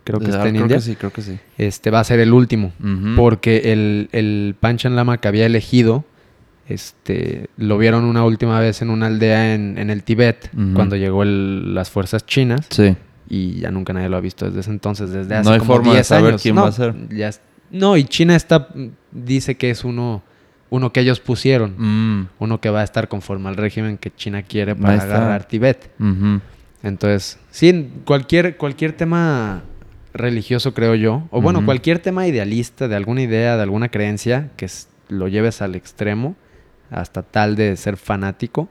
[0.04, 1.38] creo que Ah, está en creo India, que sí, creo que sí.
[1.58, 2.72] este va a ser el último.
[3.16, 6.04] Porque el, el Panchan Lama que había elegido,
[6.68, 11.22] este, lo vieron una última vez en una aldea en, en el Tíbet, cuando llegó
[11.22, 12.96] el- las fuerzas chinas, Sí.
[13.28, 15.74] y ya nunca nadie lo ha visto desde ese entonces, desde hace No hay como
[15.74, 16.42] forma de 10 saber años.
[16.42, 16.94] quién no, va a ser.
[17.10, 17.30] ya
[17.70, 18.68] no, y China está,
[19.12, 20.22] dice que es uno,
[20.70, 22.28] uno que ellos pusieron, Mm.
[22.38, 25.90] uno que va a estar conforme al régimen que China quiere para agarrar Tíbet.
[26.00, 26.40] Ujú.
[26.82, 29.62] Entonces, sí, cualquier, cualquier tema
[30.12, 34.66] religioso, creo yo, o bueno, cualquier tema idealista, de alguna idea, de alguna creencia, que
[35.08, 36.36] lo lleves al extremo,
[36.90, 38.68] hasta tal de ser fanático,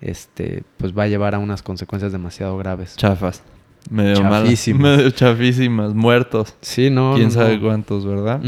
[0.00, 2.96] este, pues va a llevar a unas consecuencias demasiado graves.
[2.96, 3.42] Chafas.
[3.90, 4.42] Medio malas.
[4.44, 4.96] Chafísimas.
[4.98, 5.94] Medio chafísimas.
[5.94, 6.54] Muertos.
[6.60, 7.14] Sí, no.
[7.14, 7.62] Quién no, sabe no.
[7.62, 8.40] cuántos, ¿verdad?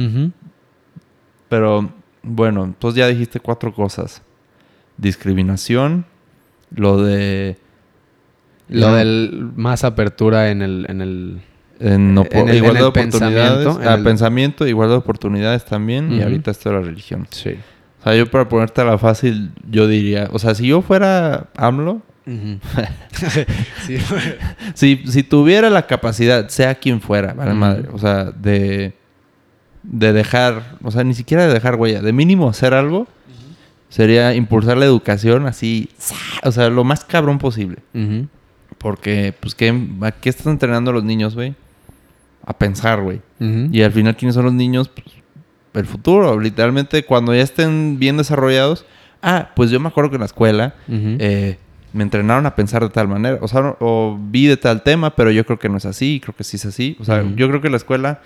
[1.48, 1.90] Pero
[2.22, 4.22] bueno, entonces ya dijiste cuatro cosas.
[4.96, 6.04] Discriminación,
[6.74, 7.56] lo de...
[8.68, 11.40] Lo la- del más apertura en el, en el
[11.80, 13.56] en opo- en el- en igualdad el de oportunidades.
[13.64, 16.12] pensamiento, en ah, el- pensamiento, igualdad de oportunidades también.
[16.12, 17.26] Y ahorita esto de la religión.
[17.30, 17.56] sí.
[17.98, 20.28] O sea, yo para ponértela fácil, yo diría...
[20.32, 22.00] O sea, si yo fuera AMLO...
[23.86, 23.96] sí.
[24.74, 27.88] Si, si tuviera la capacidad, sea quien fuera, vale madre.
[27.92, 28.94] O sea, de...
[29.82, 30.76] De dejar...
[30.82, 32.02] O sea, ni siquiera de dejar huella.
[32.02, 33.06] De mínimo hacer algo...
[33.88, 35.88] Sería impulsar la educación así...
[36.44, 37.78] O sea, lo más cabrón posible.
[38.78, 41.54] Porque, pues, ¿qué, ¿a qué están entrenando a los niños, güey?
[42.46, 43.20] A pensar, güey.
[43.40, 44.88] Y al final, ¿quiénes son los niños?
[44.88, 45.06] Pues,
[45.74, 46.38] el futuro.
[46.38, 48.86] Literalmente, cuando ya estén bien desarrollados.
[49.22, 51.58] Ah, pues yo me acuerdo que en la escuela eh,
[51.92, 53.38] me entrenaron a pensar de tal manera.
[53.42, 56.34] O sea, o vi de tal tema, pero yo creo que no es así, creo
[56.34, 56.96] que sí es así.
[57.00, 58.20] O sea, yo creo que la escuela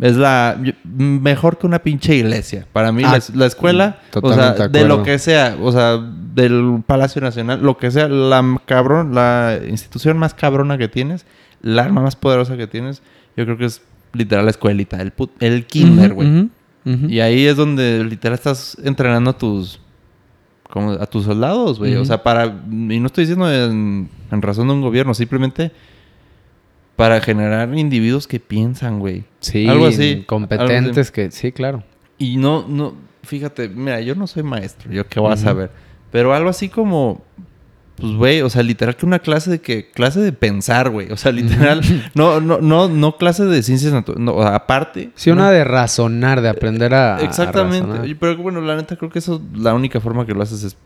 [0.00, 2.66] es la mejor que una pinche iglesia.
[2.72, 7.20] Para mí, ah, la, escuela, o sea, de lo que sea, o sea, del Palacio
[7.20, 11.26] Nacional, lo que sea, la cabrón, la institución más cabrona que tienes,
[11.62, 13.02] la arma más poderosa que tienes,
[13.36, 16.50] yo creo que es literal la escuelita, el, el kinder, güey.
[16.84, 19.78] Y ahí es donde literal estás entrenando a tus
[20.70, 21.96] como a tus soldados, güey.
[21.96, 22.46] O sea, para.
[22.46, 25.72] Y no estoy diciendo en, razón de un gobierno, simplemente
[26.98, 29.22] para generar individuos que piensan, güey.
[29.38, 30.24] Sí, algo así.
[30.26, 31.30] Competentes que.
[31.30, 31.84] Sí, claro.
[32.18, 32.96] Y no, no.
[33.22, 35.70] Fíjate, mira, yo no soy maestro, yo qué voy a saber.
[36.10, 37.22] Pero algo así como
[38.00, 39.92] pues, güey, o sea, literal que una clase de que...
[39.92, 41.12] Clase de pensar, güey.
[41.12, 41.82] O sea, literal...
[42.14, 44.24] no, no, no, no clase de ciencias naturales.
[44.24, 45.10] No, aparte...
[45.14, 48.16] Sí, una de razonar, de aprender a Exactamente.
[48.18, 49.40] Pero bueno, la neta creo que eso...
[49.54, 50.76] La única forma que lo haces es...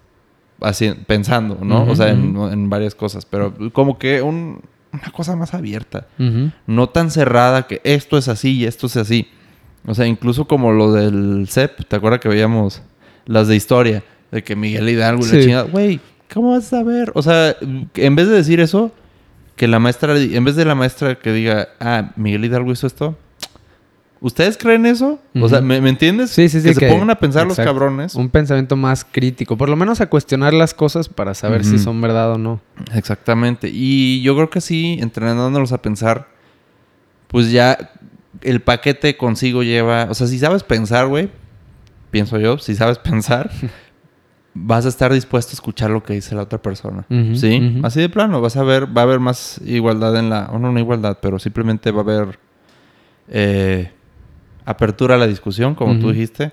[0.61, 1.85] Así, pensando, ¿no?
[1.85, 3.25] o sea, en, varias cosas.
[3.25, 4.61] Pero como que un,
[4.93, 6.07] una cosa más abierta.
[6.67, 9.29] No tan cerrada que esto es así y esto es así.
[9.87, 11.85] O sea, incluso como lo del CEP.
[11.89, 12.83] ¿Te acuerdas que veíamos
[13.27, 14.05] las de historia?
[14.31, 15.63] De que Miguel Hidalgo y la chingada...
[15.65, 16.01] Güey
[16.33, 17.13] ¿Cómo vas a saber?
[17.15, 18.91] O sea, en vez de decir eso,
[19.57, 23.19] que la maestra, en vez de la maestra que diga, ah, Miguel Hidalgo hizo esto,
[24.23, 25.19] ¿ustedes creen eso?
[25.39, 26.31] O sea, ¿me, entiendes?
[26.31, 26.69] Sí, sí, sí.
[26.69, 28.15] Que, se pongan a pensar los cabrones.
[28.15, 32.01] Un pensamiento más crítico, por lo menos a cuestionar las cosas para saber si son
[32.01, 32.61] verdad o no.
[32.95, 33.69] Exactamente.
[33.71, 36.29] Y yo creo que sí, entrenándonos a pensar,
[37.27, 37.93] pues ya
[38.41, 41.29] el paquete consigo lleva, o sea, si sabes pensar, güey,
[42.11, 43.51] pienso yo, si sabes pensar,
[44.55, 47.05] vas a estar dispuesto a escuchar lo que dice la otra persona.
[47.35, 47.81] ¿Sí?
[47.83, 50.71] Así de plano, vas a ver, va a haber más igualdad en la, o no,
[50.71, 52.39] no igualdad, pero simplemente va a haber
[53.29, 53.91] eh,
[54.65, 56.53] apertura a la discusión, como tú dijiste.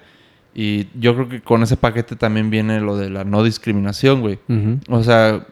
[0.54, 4.40] Y yo creo que con ese paquete también viene lo de la no discriminación, güey.
[4.90, 5.46] O sea,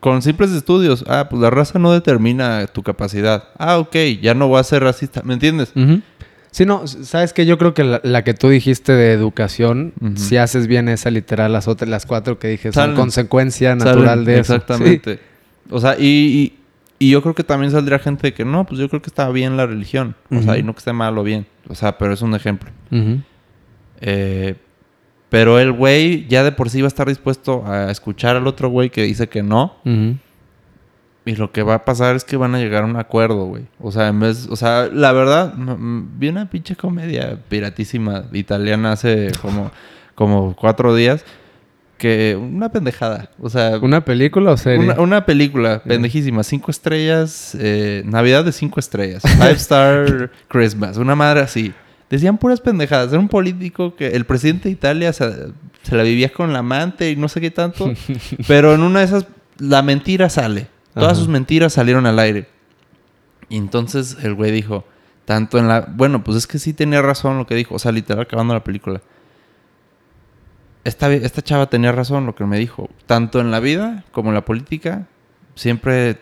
[0.00, 3.44] con simples estudios, ah, pues la raza no determina tu capacidad.
[3.58, 5.72] Ah, ok, ya no voy a ser racista, ¿me entiendes?
[6.50, 10.66] Sí, no, sabes que yo creo que la, que tú dijiste de educación, si haces
[10.66, 14.54] bien esa literal, las otras, las cuatro que dije, son consecuencia natural de eso.
[14.54, 15.20] Exactamente.
[15.70, 16.54] O sea, y,
[17.08, 19.64] yo creo que también saldría gente que no, pues yo creo que está bien la
[19.66, 20.14] religión.
[20.30, 21.46] O sea, y no que esté mal o bien.
[21.68, 22.70] O sea, pero es un ejemplo.
[24.02, 24.54] eh,
[25.30, 28.68] pero el güey ya de por sí va a estar dispuesto a escuchar al otro
[28.68, 29.76] güey que dice que no.
[31.24, 33.64] Y lo que va a pasar es que van a llegar a un acuerdo, güey.
[33.78, 39.30] O sea, en vez, o sea, la verdad, vi una pinche comedia piratísima italiana hace
[39.40, 39.70] como,
[40.14, 41.24] como cuatro días.
[42.00, 43.28] Que una pendejada.
[43.38, 43.78] O sea.
[43.78, 44.90] ¿Una película o serie?
[44.96, 46.42] Una, película pendejísima.
[46.42, 47.54] Cinco estrellas.
[47.60, 49.22] Eh, Navidad de cinco estrellas.
[49.22, 50.96] Five Star Christmas.
[50.96, 51.74] Una madre así.
[52.08, 53.10] Decían puras pendejadas.
[53.10, 55.30] Era un político que el presidente de Italia se,
[55.82, 57.92] se la vivía con la amante y no sé qué tanto.
[58.48, 59.26] pero en una de esas,
[59.58, 60.68] la mentira sale.
[60.94, 62.48] Todas sus mentiras salieron al aire.
[63.50, 64.86] Y entonces el güey dijo,
[65.26, 65.82] tanto en la...
[65.82, 67.74] Bueno, pues es que sí tenía razón lo que dijo.
[67.74, 69.02] O sea, literal, acabando la película.
[70.90, 72.90] Esta, esta chava tenía razón lo que me dijo.
[73.06, 75.06] Tanto en la vida como en la política,
[75.54, 76.18] siempre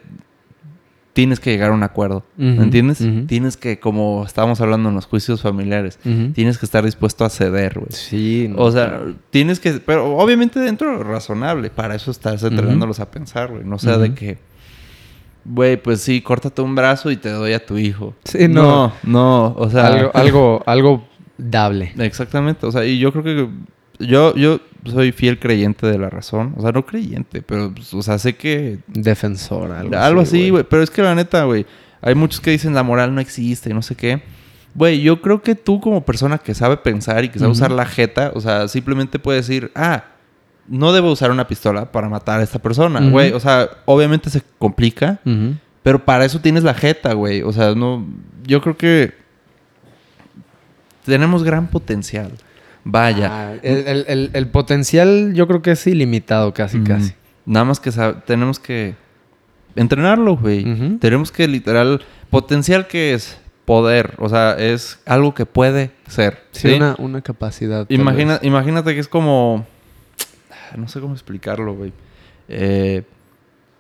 [1.15, 2.23] tienes que llegar a un acuerdo.
[2.37, 3.03] ¿Me entiendes?
[3.27, 5.99] Tienes que, como estábamos hablando en los juicios familiares,
[6.35, 7.93] tienes que estar dispuesto a ceder, güey.
[7.93, 8.53] Sí.
[8.57, 11.71] o sea, tienes que, pero obviamente dentro razonable.
[11.71, 13.65] Para eso estás entrenándolos a pensar, güey.
[13.65, 14.39] No sea de que
[15.45, 18.15] güey, pues sí, córtate un brazo y te doy a tu hijo.
[18.25, 18.93] Sí, no.
[19.03, 19.87] No, o sea.
[19.87, 21.09] Algo, algo, algo
[21.39, 21.95] dable.
[21.99, 22.67] Exactamente.
[22.67, 23.49] O sea, y yo creo que.
[23.99, 26.55] Yo, yo soy fiel creyente de la razón.
[26.57, 28.79] O sea, no creyente, pero, pues, o sea, sé que.
[28.87, 30.65] Defensor, algo, algo así, güey.
[30.65, 31.67] Pero es que la neta, güey.
[32.01, 34.23] Hay muchos que dicen la moral no existe y no sé qué.
[34.75, 37.87] Güey, yo creo que tú, como persona que sabe pensar y que sabe usar la
[37.87, 40.05] jeta, o sea, simplemente puedes decir, ah,
[40.69, 43.33] no debo usar una pistola para matar a esta persona, güey.
[43.33, 45.19] O sea, obviamente se complica,
[45.83, 47.43] pero para eso tienes la jeta, güey.
[47.43, 48.07] O sea, no.
[48.47, 49.15] Yo creo que
[51.05, 52.33] tenemos gran potencial.
[52.91, 53.29] Vaya.
[53.31, 57.13] Ah, el, potencial yo creo que es ilimitado casi, casi.
[57.45, 57.91] Nada más que
[58.25, 58.95] tenemos que
[59.77, 60.99] entrenarlo, güey.
[60.99, 62.01] Tenemos que literal...
[62.31, 64.15] Potencial que es poder.
[64.19, 66.45] O sea, es algo que puede ser.
[66.51, 67.87] Sí, Una, una, capacidad.
[67.91, 69.67] Imagina, imagínate que es como
[70.77, 71.93] no sé cómo explicarlo, güey.
[72.49, 73.03] Eh,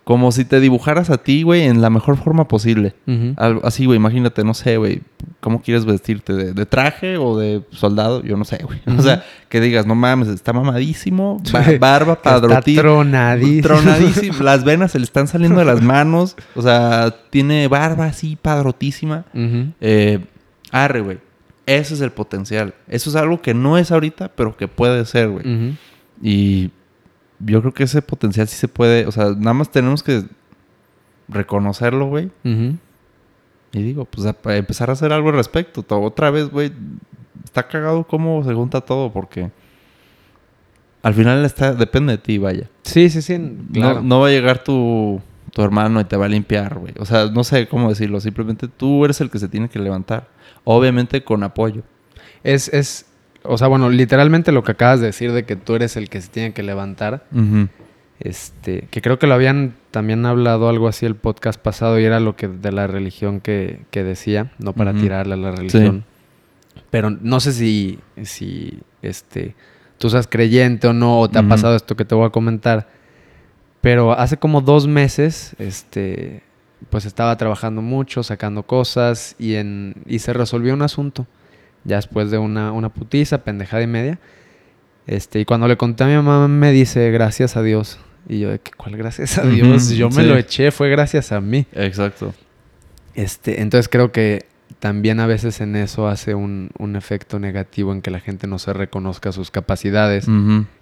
[0.09, 2.95] como si te dibujaras a ti, güey, en la mejor forma posible.
[3.63, 5.03] así, güey, imagínate, no sé, güey,
[5.41, 6.33] ¿cómo quieres vestirte?
[6.33, 8.23] ¿De, traje o de soldado?
[8.23, 8.81] Yo no sé, güey.
[8.99, 11.43] O sea, que digas, no mames, está mamadísimo,
[11.79, 12.81] barba padrotísima.
[12.81, 13.63] tronadísimo.
[13.63, 14.39] Tronadísimo.
[14.41, 16.37] las venas se le están saliendo de las manos.
[16.55, 19.27] O sea, tiene barba así padrotísima.
[19.35, 20.25] Eh,
[20.71, 21.19] arre, güey.
[21.67, 22.73] Ese es el potencial.
[22.89, 25.77] Eso es algo que no es ahorita, pero que puede ser, güey.
[26.23, 26.71] Y
[27.41, 30.25] yo creo que ese potencial sí se puede, o sea, nada más tenemos que
[31.29, 32.31] reconocerlo, güey.
[32.45, 35.85] Y digo, pues para empezar a hacer algo al respecto.
[35.89, 36.73] Otra vez, güey,
[37.45, 39.51] está cagado cómo se junta todo porque
[41.03, 42.69] al final está, depende de ti, vaya.
[42.83, 43.39] Sí, sí, sí.
[43.73, 44.03] Claro.
[44.03, 45.21] No, va a llegar tu,
[45.53, 46.95] tu hermano y te va a limpiar, güey.
[46.99, 48.21] O sea, no sé cómo decirlo.
[48.21, 50.29] Simplemente tú eres el que se tiene que levantar.
[50.65, 51.83] Obviamente con apoyo.
[52.43, 53.07] Es, es,
[53.49, 56.21] o sea, bueno, literalmente lo que acabas de decir de que tú eres el que
[56.21, 57.25] se tiene que levantar.
[58.21, 62.19] Este, que creo que lo habían también hablado algo así el podcast pasado y era
[62.19, 66.05] lo que de la religión que, que decía, no para tirarle a la religión.
[66.91, 69.55] Pero no sé si, si este,
[69.99, 72.89] tú seas creyente o no, o te ha pasado esto que te voy a comentar.
[73.81, 76.43] Pero hace como dos meses, este,
[76.91, 81.27] pues estaba trabajando mucho, sacando cosas y, en, y se resolvió un asunto.
[81.85, 84.19] Ya después de una, una putiza, pendejada y media.
[85.07, 87.99] Este, y cuando le conté a mi mamá me dice, gracias a Dios.
[88.29, 89.91] Y yo, ¿cuál gracias a Dios?
[89.91, 91.67] yo me lo eché, fue gracias a mí.
[91.73, 92.35] Exacto.
[93.15, 94.47] Este, entonces creo que
[94.81, 98.73] también a veces en eso hace un, efecto negativo en que la gente no se
[98.73, 100.27] reconozca sus capacidades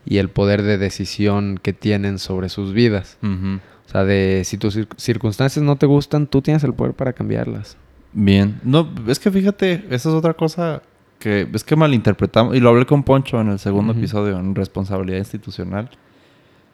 [0.04, 3.18] y el poder de decisión que tienen sobre sus vidas.
[3.22, 7.76] O sea, de si tus circunstancias no te gustan, tú tienes el poder para cambiarlas.
[8.18, 8.58] Bien.
[8.64, 10.82] No, es que fíjate, esa es otra cosa
[11.18, 15.18] que es que malinterpretamos, y lo hablé con Poncho en el segundo episodio, en responsabilidad
[15.18, 15.90] institucional.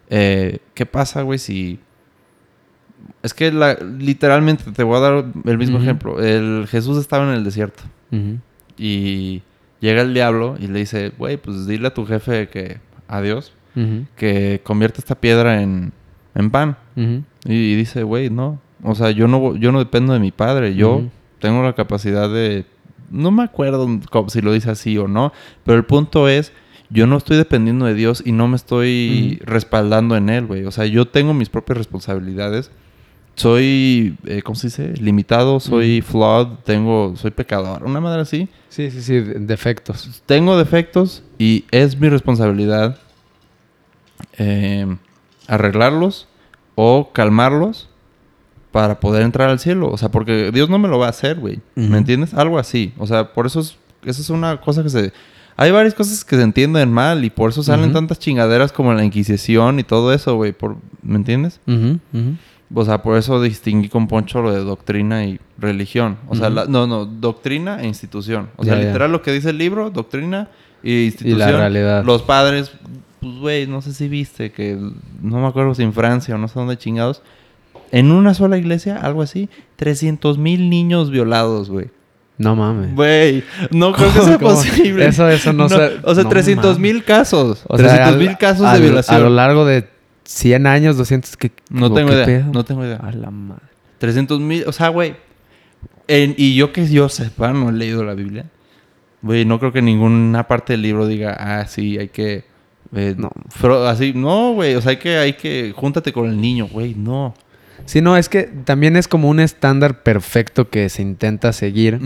[0.08, 1.80] Eh, ¿Qué pasa, güey, si...
[3.24, 6.22] Es que la, literalmente, te voy a dar el mismo ejemplo.
[6.22, 7.82] El Jesús estaba en el desierto.
[8.78, 9.42] Y
[9.80, 12.78] llega el diablo y le dice, güey, pues dile a tu jefe que...
[13.08, 13.52] Adiós.
[14.16, 15.92] Que convierte esta piedra en,
[16.36, 16.76] en pan.
[17.44, 18.60] y, dice, güey, no.
[18.84, 20.76] O sea, yo no, yo no dependo de mi padre.
[20.76, 21.02] Yo
[21.42, 22.64] tengo la capacidad de...
[23.10, 23.86] No me acuerdo
[24.28, 25.32] si lo dice así o no.
[25.64, 26.52] Pero el punto es
[26.88, 30.64] yo no estoy dependiendo de Dios y no me estoy respaldando en Él, güey.
[30.64, 32.70] O sea, yo tengo mis propias responsabilidades.
[33.34, 34.94] Soy, eh, ¿cómo se dice?
[35.00, 37.82] Limitado, soy flawed, tengo, soy pecador.
[37.84, 38.48] Una madre así.
[38.68, 40.22] Sí, sí, sí, defectos.
[40.26, 42.98] Tengo defectos y es mi responsabilidad
[44.38, 44.86] eh,
[45.48, 46.28] arreglarlos
[46.74, 47.88] o calmarlos
[48.72, 49.90] para poder entrar al cielo.
[49.90, 51.60] O sea, porque Dios no me lo va a hacer, güey.
[51.76, 52.34] ¿Me entiendes?
[52.34, 52.92] Algo así.
[52.98, 55.12] O sea, por eso es, esa es una cosa que se
[55.56, 59.04] hay varias cosas que se entienden mal y por eso salen tantas chingaderas como la
[59.04, 60.54] Inquisición y todo eso, güey.
[61.02, 61.60] ¿Me entiendes?
[62.74, 66.16] O sea, por eso distinguí con Poncho lo de doctrina y religión.
[66.28, 68.48] O sea, no, no, doctrina e institución.
[68.56, 70.48] O sea, literal lo que dice el libro, doctrina
[70.82, 71.36] e institución.
[71.36, 72.04] Y la realidad.
[72.04, 72.72] Los padres,
[73.20, 74.76] pues, güey, no sé si viste que,
[75.20, 77.22] no me acuerdo si en Francia o no sé dónde chingados,
[77.92, 81.90] en una sola iglesia, algo así, 300 mil niños violados, güey.
[82.38, 82.94] No mames.
[82.94, 85.06] Güey, no creo que sea posible.
[85.06, 86.00] Eso, eso no, sé.
[86.02, 87.62] O sea, 300 mil casos.
[87.68, 89.16] O 300 mil casos de violación.
[89.16, 89.86] A lo largo de
[90.24, 91.52] 100 años, 200 que...
[91.68, 92.48] No tengo idea.
[92.50, 92.96] No tengo idea.
[92.96, 93.62] A la madre.
[93.98, 95.14] 300 mil, o sea, güey.
[96.08, 98.46] y yo que yo sepa, no he leído la Biblia.
[99.20, 102.44] Güey, no creo que ninguna parte del libro diga, ah, sí, hay que...
[102.94, 103.30] Eh, no.
[103.86, 104.74] así, no, güey.
[104.74, 105.74] O sea, hay que, hay que...
[105.76, 106.94] Júntate con el niño, güey.
[106.94, 107.34] No.
[107.84, 112.00] Sí, no, es que también es como un estándar perfecto que se intenta seguir,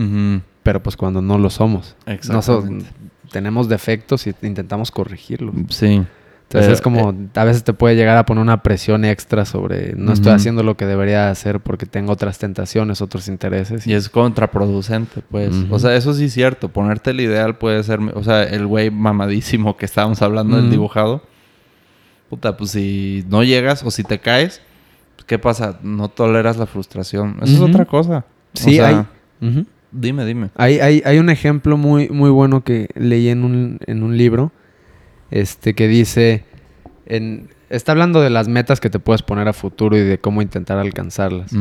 [0.63, 1.97] pero pues cuando no lo somos.
[2.07, 2.87] Exactamente.
[3.31, 5.55] tenemos defectos y intentamos corregirlos.
[5.71, 6.05] Sí.
[6.49, 9.95] Entonces es como, eh, a veces te puede llegar a poner una presión extra sobre,
[9.97, 13.85] no estoy haciendo lo que debería hacer porque tengo otras tentaciones, otros intereses.
[13.85, 15.53] Y, es contraproducente, pues.
[15.71, 16.69] O sea, eso sí es cierto.
[16.69, 21.23] Ponerte el ideal puede ser, o sea, el güey mamadísimo que estábamos hablando del dibujado.
[22.31, 24.63] Puta, pues si no llegas o si te caes,
[25.27, 25.79] ¿qué pasa?
[25.83, 27.39] No toleras la frustración.
[27.43, 28.25] Eso es otra cosa.
[28.55, 29.05] Sí, hay.
[29.93, 30.51] Dime, dime.
[30.57, 34.53] Hay, hay, hay, un ejemplo muy, muy bueno que leí en un, en un libro.
[35.31, 36.45] Este que dice.
[37.07, 40.43] En, está hablando de las metas que te puedes poner a futuro y de cómo
[40.43, 41.53] intentar alcanzarlas.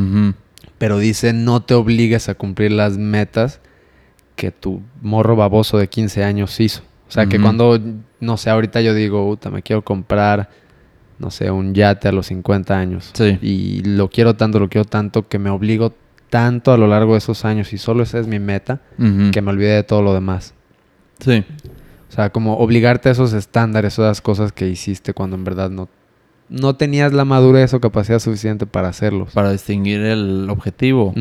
[0.78, 3.60] Pero dice: no te obligues a cumplir las metas
[4.36, 6.82] que tu morro baboso de 15 años hizo.
[7.08, 7.80] O sea, que cuando,
[8.18, 10.50] no sé, ahorita yo digo, puta, me quiero comprar
[11.18, 13.10] no sé, un yate a los 50 años.
[13.14, 13.38] Sí.
[13.40, 15.94] Y lo quiero tanto, lo quiero tanto, que me obligo
[16.30, 18.80] tanto a lo largo de esos años y solo esa es mi meta,
[19.32, 20.54] que me olvide de todo lo demás.
[21.20, 21.44] Sí.
[22.08, 25.88] O sea, como obligarte a esos estándares, esas cosas que hiciste cuando en verdad no,
[26.48, 29.32] no tenías la madurez o capacidad suficiente para hacerlos.
[29.32, 31.14] Para distinguir el objetivo.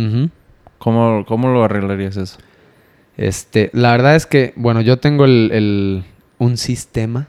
[0.77, 2.38] ¿Cómo, ¿Cómo, lo arreglarías eso?
[3.17, 6.03] Este, la verdad es que, bueno, yo tengo el,
[6.38, 7.27] un sistema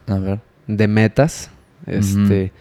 [0.67, 1.51] de metas
[1.87, 2.53] este,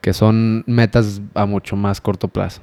[0.00, 2.62] que son metas a mucho más corto plazo.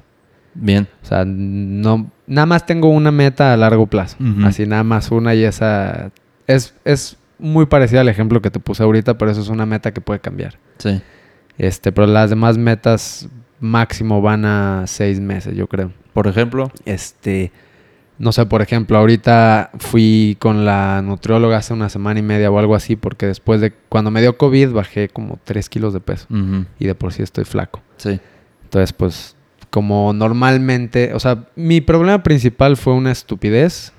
[0.54, 0.86] Bien.
[1.02, 4.16] O sea, no, nada más tengo una meta a largo plazo.
[4.44, 6.10] Así nada más una y esa
[6.46, 9.92] es, es muy parecida al ejemplo que te puse ahorita, pero eso es una meta
[9.92, 10.58] que puede cambiar.
[10.78, 11.00] Sí.
[11.58, 13.28] Este, pero las demás metas
[13.60, 15.92] máximo van a seis meses, yo creo.
[16.12, 16.70] Por ejemplo.
[16.84, 17.52] Este,
[18.18, 22.58] no sé, por ejemplo, ahorita fui con la nutrióloga hace una semana y media o
[22.58, 26.26] algo así, porque después de cuando me dio COVID bajé como tres kilos de peso
[26.78, 27.80] y de por sí estoy flaco.
[27.96, 28.20] Sí.
[28.64, 29.36] Entonces, pues,
[29.70, 33.92] como normalmente, o sea, mi problema principal fue una estupidez,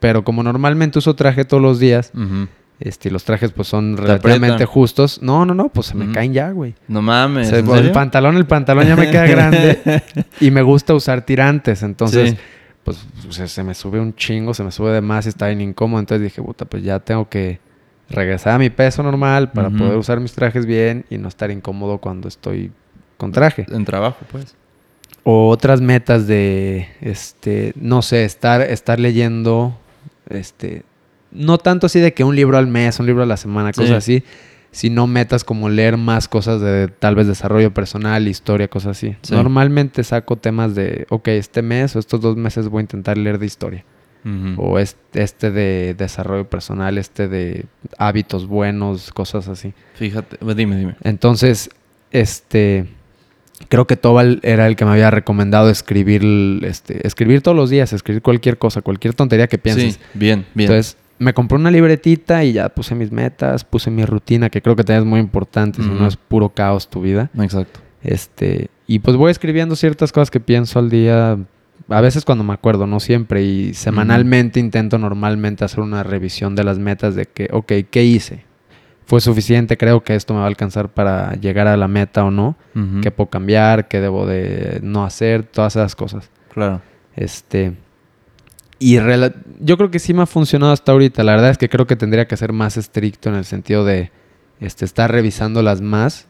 [0.00, 2.48] pero como normalmente uso traje todos los días, Ujú.
[2.80, 5.22] este, y los trajes pues son Te relativamente justos.
[5.22, 6.74] No, no, no, pues se me caen ya, güey.
[6.88, 7.48] No mames.
[7.48, 7.92] Se- ¿en el serio?
[7.92, 10.02] pantalón, el pantalón ya me queda grande
[10.40, 12.36] y me gusta usar tirantes, entonces Sí.
[12.84, 12.98] Pues
[13.30, 16.00] se, se me sube un chingo, se me sube de más y está bien incómodo,
[16.00, 17.58] entonces dije, puta, pues ya tengo que
[18.10, 21.98] regresar a mi peso normal para poder usar mis trajes bien y no estar incómodo
[21.98, 22.70] cuando estoy
[23.16, 23.64] con traje.
[23.70, 24.54] En trabajo, pues.
[25.22, 29.74] O otras metas de, este, no sé, estar, estar leyendo,
[30.28, 30.82] este,
[31.32, 33.80] no tanto así de que un libro al mes, un libro a la semana, Sí.
[33.80, 34.22] cosas así,
[34.74, 39.14] sino metas como leer más cosas de tal vez desarrollo personal, historia, cosas así.
[39.22, 39.32] Sí.
[39.32, 43.38] Normalmente saco temas de, ok, este mes o estos dos meses voy a intentar leer
[43.38, 43.84] de historia.
[44.56, 47.66] O este, este de desarrollo personal, este de
[47.98, 49.74] hábitos buenos, cosas así.
[49.96, 50.96] Fíjate, dime, dime.
[51.02, 51.68] Entonces,
[52.10, 52.86] este,
[53.68, 56.22] creo que Tobal era el que me había recomendado escribir,
[56.64, 59.94] este, escribir todos los días, escribir cualquier cosa, cualquier tontería que pienses.
[59.94, 60.70] Sí, bien, bien.
[60.70, 64.76] Entonces, me compré una libretita y ya puse mis metas, puse mi rutina, que creo
[64.76, 67.30] que también es muy importante, si no es puro caos tu vida.
[67.38, 67.80] Exacto.
[68.02, 71.38] Este, y pues voy escribiendo ciertas cosas que pienso al día,
[71.88, 76.64] a veces cuando me acuerdo, no siempre, y semanalmente intento normalmente hacer una revisión de
[76.64, 78.44] las metas de que, ok, ¿qué hice?
[79.06, 79.76] ¿Fue suficiente?
[79.76, 82.56] Creo que esto me va a alcanzar para llegar a la meta o no.
[82.74, 83.02] Ujú.
[83.02, 83.86] ¿Qué puedo cambiar?
[83.86, 85.42] ¿Qué debo de no hacer?
[85.42, 86.30] Todas esas cosas.
[86.52, 86.80] Claro.
[87.14, 87.74] Este.
[88.86, 88.98] Y
[89.60, 91.24] yo creo que sí me ha funcionado hasta ahorita.
[91.24, 94.10] La verdad es que creo que tendría que ser más estricto en el sentido de
[94.60, 96.28] este, estar revisándolas más.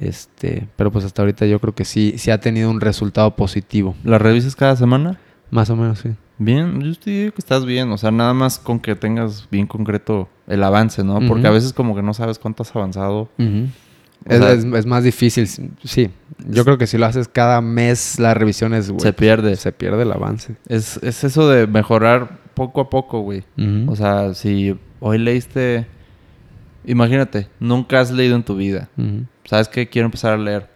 [0.00, 3.94] Este, pero pues hasta ahorita yo creo que sí, sí ha tenido un resultado positivo.
[4.02, 5.20] ¿La revisas cada semana?
[5.52, 6.10] Más o menos, sí.
[6.38, 7.92] Bien, yo te digo que estás bien.
[7.92, 11.20] O sea, nada más con que tengas bien concreto el avance, ¿no?
[11.28, 13.28] Porque a veces como que no sabes cuánto has avanzado.
[13.38, 13.68] O
[14.26, 16.10] Es, sea, es- es más difícil, sí.
[16.48, 19.56] Yo creo que si lo haces cada mes, las revisiones, güey, se pierde.
[19.56, 20.56] se pierde el avance.
[20.68, 23.44] Es, es eso de mejorar poco a poco, güey.
[23.88, 25.86] O sea, si hoy leíste...
[26.86, 28.88] Imagínate, nunca has leído en tu vida.
[29.46, 29.88] ¿Sabes qué?
[29.88, 30.68] Quiero empezar a leer.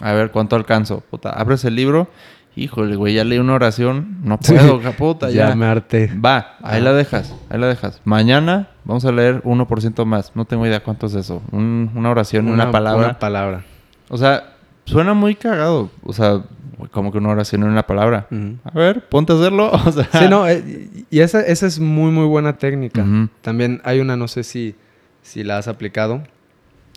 [0.00, 1.02] A ver, ¿cuánto alcanzo?
[1.10, 2.08] Puta, abres el libro.
[2.54, 4.18] Híjole, güey, ya leí una oración.
[4.24, 4.52] No Sí.
[4.52, 5.48] puedo, puta, ya.
[5.48, 5.54] ya.
[5.54, 6.10] me harté.
[6.14, 6.84] Va, ahí Ah.
[6.84, 8.00] la dejas, ahí la dejas.
[8.04, 10.32] Mañana vamos a leer 1% más.
[10.34, 11.42] No tengo idea cuánto es eso.
[11.50, 13.04] Un- una oración, una, palabra.
[13.06, 13.64] Una palabra.
[14.10, 14.52] O sea,
[14.84, 15.90] suena muy cagado.
[16.02, 16.42] O sea,
[16.90, 18.26] como que una oración en una palabra.
[18.64, 19.70] A ver, ponte a hacerlo.
[19.86, 23.02] O sea, Sí, no, eh, y esa, esa es muy, muy buena técnica.
[23.40, 24.74] También hay una, no sé si,
[25.22, 26.22] si la has aplicado.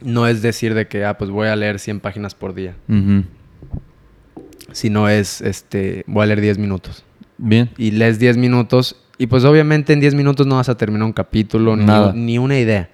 [0.04, 2.76] No es decir de que, ah, pues voy a leer 100 páginas por día.
[4.76, 4.80] Ujú.
[4.82, 7.04] Sino es, este, voy a leer 10 minutos.
[7.38, 7.70] Bien.
[7.78, 11.14] Y lees 10 minutos y pues obviamente en 10 minutos no vas a terminar un
[11.14, 12.12] capítulo, ni, Nada.
[12.14, 12.90] ni una idea.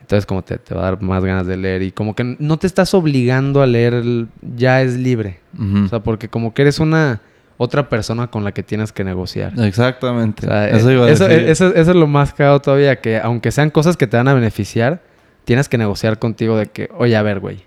[0.00, 2.56] Entonces como te, te va a dar más ganas de leer y como que no
[2.58, 5.40] te estás obligando a leer, el- ya es libre.
[5.84, 7.20] O sea, porque como que eres una
[7.56, 9.52] otra persona con la que tienes que negociar.
[9.58, 10.46] Exactamente.
[10.46, 11.48] O sea, eso eh, iba a eso, decir.
[11.48, 14.34] eso- eso es lo más cagado todavía, que aunque sean cosas que te van a
[14.34, 15.02] beneficiar,
[15.44, 17.64] tienes que negociar contigo de que, oye, a ver, güey,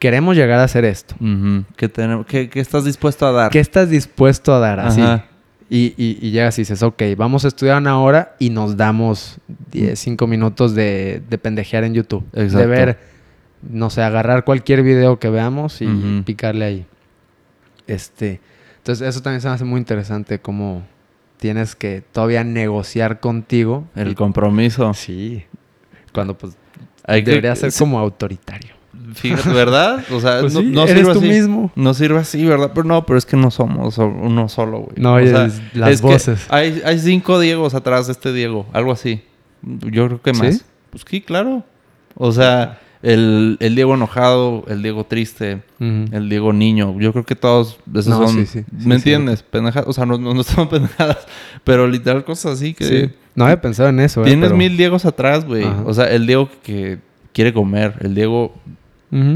[0.00, 1.14] queremos llegar a hacer esto.
[1.20, 1.64] Ujú.
[1.76, 3.50] ¿Qué, tenemos- qué- qué estás dispuesto a dar?
[3.52, 5.00] ¿Qué estás dispuesto a dar así?
[5.72, 9.38] Y, y, y llegas y dices, ok, vamos a estudiar una hora y nos damos
[9.70, 12.28] 10, 5 minutos de, de pendejear en YouTube.
[12.32, 12.68] De Exacto.
[12.68, 12.98] ver,
[13.62, 16.86] no sé, agarrar cualquier video que veamos y picarle ahí.
[17.86, 18.40] Este,
[18.78, 20.82] entonces eso también se me hace muy interesante, cómo
[21.36, 23.84] tienes que todavía negociar contigo.
[23.94, 24.92] El y- compromiso.
[24.94, 25.44] Sí.
[26.12, 26.56] Cuando pues
[27.06, 27.78] Hay que- debería ser sí.
[27.78, 28.74] como autoritario.
[29.14, 30.04] Fíjate, ¿verdad?
[30.12, 31.28] O sea, Pues no, sí, no eres sirve tú así.
[31.28, 31.72] mismo.
[31.74, 32.72] No sirve así, ¿verdad?
[32.74, 34.94] Pero no, pero es que no somos so- uno solo, güey.
[34.96, 36.46] No, O sea, las es que voces.
[36.50, 39.22] Hay, hay cinco Diegos atrás de este Diego, algo así.
[39.62, 40.40] Yo creo que ¿Sí?
[40.42, 40.64] más.
[40.90, 41.64] Pues sí, claro.
[42.14, 46.98] O sea, el, el Diego enojado, el Diego triste, el Diego niño.
[47.00, 48.36] Yo creo que todos esos No, son.
[48.36, 48.64] sí, sí.
[48.78, 49.42] Sí, ¿Me entiendes?
[49.42, 49.88] Pendejadas.
[49.88, 51.26] O sea, no, no, son pendejadas,
[51.64, 52.84] pero literal cosas así que.
[52.84, 53.10] Sí.
[53.34, 54.22] No había pensado en eso.
[54.22, 55.64] eh, Tienes pero- mil Diegos atrás, güey.
[55.86, 56.98] O sea, el Diego que
[57.32, 58.54] quiere comer, el Diego.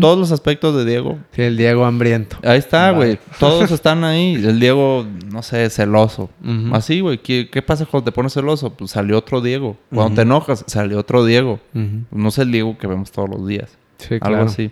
[0.01, 2.37] Todos los aspectos de Diego Sí, el Diego hambriento.
[2.45, 2.97] Ahí está, Vale.
[2.97, 3.19] güey.
[3.41, 4.35] Todos están ahí.
[4.37, 6.31] El Diego, no sé, celoso.
[6.73, 7.19] Así, güey.
[7.19, 8.73] ¿Qué, qué pasa cuando te pones celoso?
[8.73, 9.77] Pues salió otro Diego.
[9.93, 11.59] Cuando te enojas, salió otro Diego.
[11.73, 13.77] No es el Diego que vemos todos los días.
[13.99, 14.45] Sí, Algo claro.
[14.45, 14.71] así.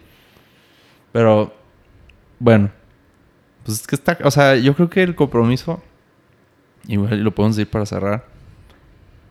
[1.11, 1.53] Pero,
[2.39, 2.71] bueno.
[3.65, 4.19] Pues es que está...
[4.25, 5.83] O sea, yo creo que el compromiso...
[6.87, 8.25] Igual lo podemos decir para cerrar.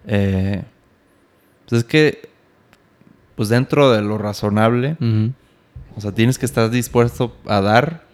[0.06, 0.64] Eh,
[1.68, 2.30] pues es que...
[3.36, 4.98] pues dentro de lo razonable.
[5.96, 8.06] O sea, tienes que estar dispuesto a dar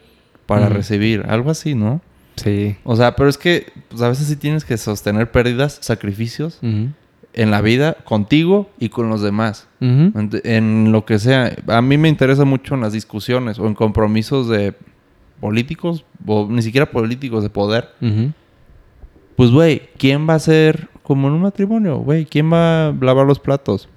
[0.46, 2.02] para recibir, algo así, ¿no?
[2.36, 2.78] Sí.
[2.84, 7.52] O sea, pero es que pues a veces sí tienes que sostener pérdidas, sacrificios en
[7.52, 9.68] la vida contigo y con los demás.
[9.80, 11.56] En, en lo que sea.
[11.68, 14.74] A mí me interesa mucho en las discusiones o en compromisos de
[15.40, 17.90] políticos o ni siquiera políticos de poder.
[19.36, 21.98] Pues, güey, ¿quién va a ser como en un matrimonio?
[21.98, 23.88] Güey, ¿quién va a lavar los platos?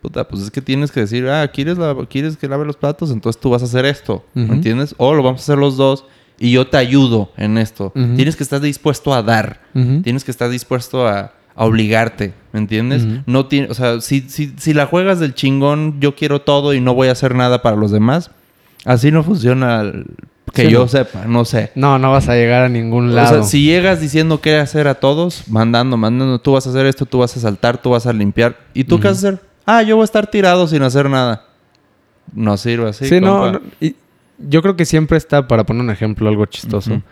[0.00, 3.10] Puta, pues es que tienes que decir, ah, ¿quieres, la- ¿quieres que lave los platos?
[3.10, 4.24] Entonces tú vas a hacer esto.
[4.34, 4.94] ¿me entiendes?
[4.98, 6.04] O lo vamos a hacer los dos
[6.38, 7.92] y yo te ayudo en esto.
[8.16, 9.60] Tienes que estar dispuesto a dar.
[10.02, 13.04] Tienes que estar dispuesto a, a obligarte, ¿me entiendes?
[13.26, 16.80] No tiene, o sea, si, si, si la juegas del chingón, yo quiero todo y
[16.80, 18.30] no voy a hacer nada para los demás,
[18.84, 20.06] así no funciona el-
[20.54, 20.88] que Sí, yo no.
[20.88, 21.72] sepa, no sé.
[21.74, 23.28] No, no vas a llegar a ningún O lado.
[23.34, 27.04] sea, si llegas diciendo qué hacer a todos, mandando, mandando, tú vas a hacer esto,
[27.04, 29.40] tú vas a saltar, tú vas a limpiar, ¿y tú qué vas a hacer?
[29.70, 31.44] Ah, yo voy a estar tirado sin hacer nada.
[32.32, 33.06] No sirve así.
[33.06, 33.52] Sí, no, compa.
[33.52, 33.96] no, y
[34.38, 37.02] yo creo que siempre está, para poner un ejemplo, algo chistoso.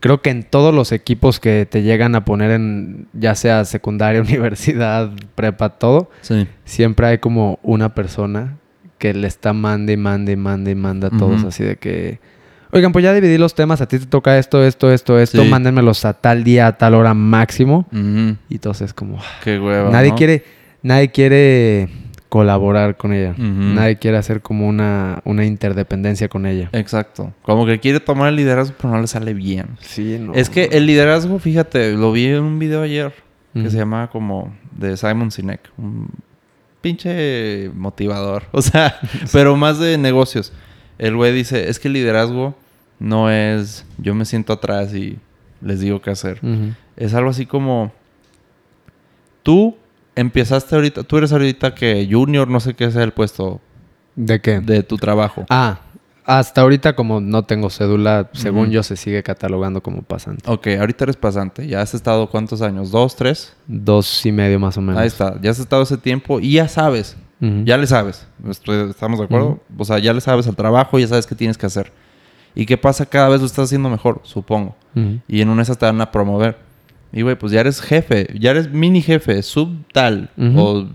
[0.00, 4.20] Creo que en todos los equipos que te llegan a poner en, ya sea secundaria,
[4.28, 6.46] universidad, prepa, todo, Sí.
[6.64, 8.58] siempre hay como una persona
[8.98, 12.20] que le está mande, y mande, y mande, manda a todos así de que...
[12.72, 15.48] Oigan, pues ya dividí los temas, a ti te toca esto, esto, esto, esto, Sí.
[15.48, 17.86] mándenmelos a tal día, a tal hora máximo.
[17.92, 19.18] Y entonces es como...
[19.44, 19.90] Qué hueva.
[19.90, 20.16] nadie ¿no?
[20.16, 20.44] quiere,
[20.82, 21.88] nadie quiere
[22.32, 23.34] colaborar con ella.
[23.36, 26.70] Nadie quiere hacer como una, una interdependencia con ella.
[26.72, 27.34] Exacto.
[27.42, 29.76] Como que quiere tomar el liderazgo, pero no le sale bien.
[29.80, 30.32] Sí, no.
[30.32, 33.12] es que el liderazgo, fíjate, lo vi en un video ayer
[33.52, 35.60] que se llamaba como de Simon Sinek.
[35.76, 36.08] Un
[36.80, 38.44] pinche motivador.
[38.52, 38.98] O sea,
[39.30, 40.54] pero más de negocios.
[40.96, 42.54] El güey dice, es que el liderazgo
[42.98, 45.18] no es yo me siento atrás y
[45.60, 46.40] les digo qué hacer.
[46.96, 47.92] Es algo así como
[49.42, 49.76] tú
[50.16, 53.60] empezaste ahorita, tú eres ahorita que junior, no sé qué sea el puesto
[54.16, 54.60] ¿De qué?
[54.60, 55.44] de tu trabajo.
[55.48, 55.80] Ah,
[56.24, 60.48] hasta ahorita como no tengo cédula, según yo se sigue catalogando como pasante.
[60.48, 61.66] Ok, ahorita eres pasante.
[61.66, 62.90] ¿Ya has estado cuántos años?
[62.92, 63.56] ¿Dos, tres?
[63.66, 65.00] Dos y medio más o menos.
[65.00, 65.40] Ahí está.
[65.42, 67.16] Ya has estado ese tiempo y ya sabes.
[67.64, 68.24] Ya le sabes.
[68.48, 69.58] Estoy- ¿Estamos de acuerdo?
[69.76, 71.90] O sea, ya le sabes al trabajo, ya sabes qué tienes que hacer.
[72.54, 73.04] ¿Y qué pasa?
[73.04, 74.76] Cada vez lo estás haciendo mejor, supongo.
[75.26, 76.56] Y en una esas te van a promover.
[77.12, 80.30] Y güey, pues ya eres jefe, ya eres mini jefe, sub tal.
[80.56, 80.86] O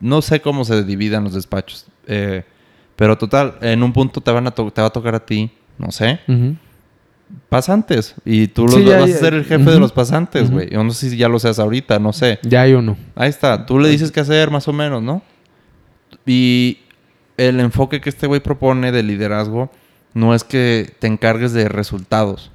[0.00, 1.86] no sé cómo se dividan los despachos.
[2.06, 2.44] Eh,
[2.96, 5.90] pero total, en un punto te, van a te va a tocar a ti, no
[5.92, 6.20] sé,
[7.48, 8.14] pasantes.
[8.24, 10.70] Y tú los, Sí, ya- vas a ser el jefe de los pasantes, güey.
[10.70, 12.38] Yo no sé si ya lo seas ahorita, no sé.
[12.42, 12.96] Ya hay uno.
[13.14, 13.66] Ahí está.
[13.66, 15.22] Tú le dices qué hacer, más o menos, ¿no?
[16.24, 16.78] Y
[17.36, 19.70] el enfoque que este güey propone de liderazgo
[20.16, 22.50] no es que te encargues de resultados,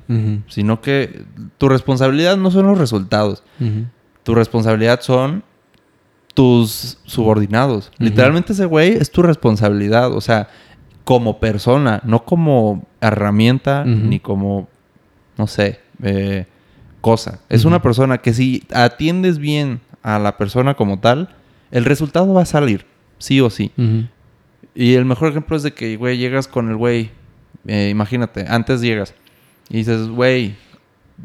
[0.47, 1.25] sino que
[1.59, 3.43] tu responsabilidad no son los resultados.
[4.23, 5.43] Tu responsabilidad son
[6.33, 7.91] tus subordinados.
[7.99, 10.11] Literalmente ese güey es tu responsabilidad.
[10.11, 10.47] O sea,
[11.03, 14.67] como persona, no como herramienta ni como,
[15.37, 16.47] no sé, eh,
[16.99, 17.41] cosa.
[17.47, 21.29] Es una persona que si atiendes bien a la persona como tal,
[21.69, 22.87] el resultado va a salir,
[23.19, 23.71] sí o sí.
[24.73, 27.11] Y el mejor ejemplo es de que, güey, llegas con el güey,
[27.67, 29.13] eh, imagínate, antes llegas
[29.69, 30.55] y dices, güey,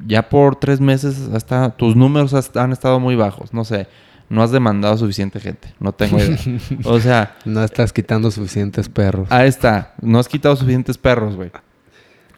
[0.06, 3.86] ya por tres meses hasta tus números han estado muy bajos, no sé,
[4.28, 6.38] no has demandado suficiente gente, no tengo idea.
[6.84, 9.28] o sea, No estás quitando suficientes perros.
[9.30, 11.50] ahí está, no has quitado suficientes perros, güey.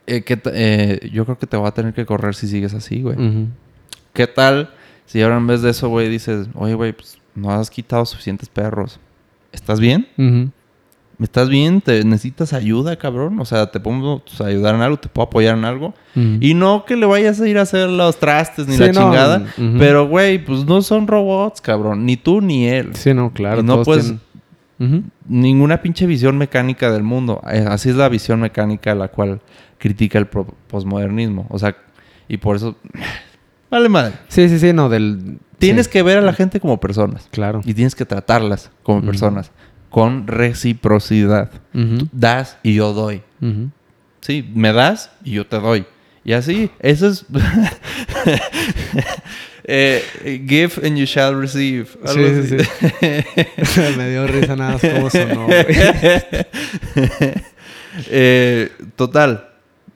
[0.07, 2.73] Eh, ¿qué ta- eh, yo creo que te voy a tener que correr si sigues
[2.73, 3.17] así, güey.
[4.13, 4.71] ¿Qué tal
[5.05, 8.49] si ahora en vez de eso, güey, dices, oye, güey, pues no has quitado suficientes
[8.49, 8.99] perros?
[9.51, 10.07] ¿Estás bien?
[10.17, 10.51] Ujú.
[11.21, 11.81] ¿Estás bien?
[11.81, 13.39] ¿Te necesitas ayuda, cabrón?
[13.41, 15.93] O sea, te puedo pues, ayudar en algo, te puedo apoyar en algo.
[16.15, 19.01] Y no que le vayas a ir a hacer los trastes ni Sí, la no,
[19.01, 19.45] chingada.
[19.77, 22.05] Pero, güey, pues no son robots, cabrón.
[22.05, 22.95] Ni tú ni él.
[22.95, 23.61] Sí, no, claro.
[23.61, 24.13] Y no puedes-
[24.77, 25.11] tienen-.
[25.27, 27.41] Ninguna pinche visión mecánica del mundo.
[27.51, 29.41] Eh, Así es la visión mecánica la cual
[29.77, 31.47] critica el posmodernismo.
[31.49, 31.75] O sea,
[32.27, 32.75] y por eso...
[33.69, 34.13] Vale madre.
[34.29, 35.37] Sí, sí, sí, no, del...
[35.59, 37.27] Tienes sí, que ver a la gente como personas.
[37.31, 37.61] Claro.
[37.65, 39.51] Y tienes que tratarlas como personas.
[39.89, 41.51] Con reciprocidad.
[42.11, 43.21] Das y yo doy.
[44.21, 45.85] Sí, me das y yo te doy.
[46.23, 47.25] Y así, eso es...
[49.71, 50.01] Eh,
[50.47, 51.85] give and you shall receive.
[52.05, 53.97] Sí, sí, así.
[53.97, 55.47] Me dio risa nada más cómo sonó.
[58.07, 59.49] Eh, total.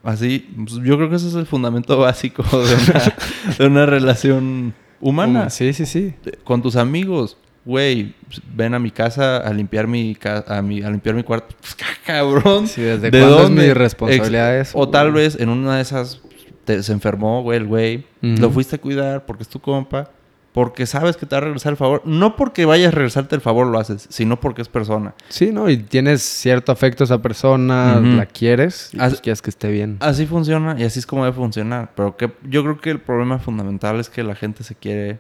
[0.04, 3.16] Así, pues, yo creo que ese es el fundamento básico de una,
[3.58, 5.50] de una relación humana.
[5.50, 6.14] Sí, sí, sí.
[6.44, 7.38] Con tus amigos.
[7.66, 8.14] Güey,
[8.54, 11.56] ven a mi casa a limpiar mi, ca- a, mi, a limpiar mi cuarto.
[11.62, 12.68] Pues, ca- cabrón.
[12.68, 13.68] Sí, ¿desde ¿De cuándo es dónde?
[13.68, 15.24] mi responsabilidad Ex- eso, O tal güey?
[15.24, 16.22] vez en una de esas
[16.66, 18.06] te- se enfermó, güey, el güey.
[18.22, 20.10] Lo fuiste a cuidar porque es tu compa.
[20.54, 22.04] porque sabes que te va a regresar el favor.
[22.06, 25.16] No porque vayas a regresarte el favor lo haces, sino porque es persona.
[25.30, 25.68] Sí, ¿no?
[25.68, 29.98] Y tienes cierto afecto a esa persona, la quieres, y pues quieres que esté bien.
[30.00, 31.90] Así funciona y así es como debe funcionar.
[31.96, 35.20] Pero que yo creo que el problema fundamental es que la gente se quiere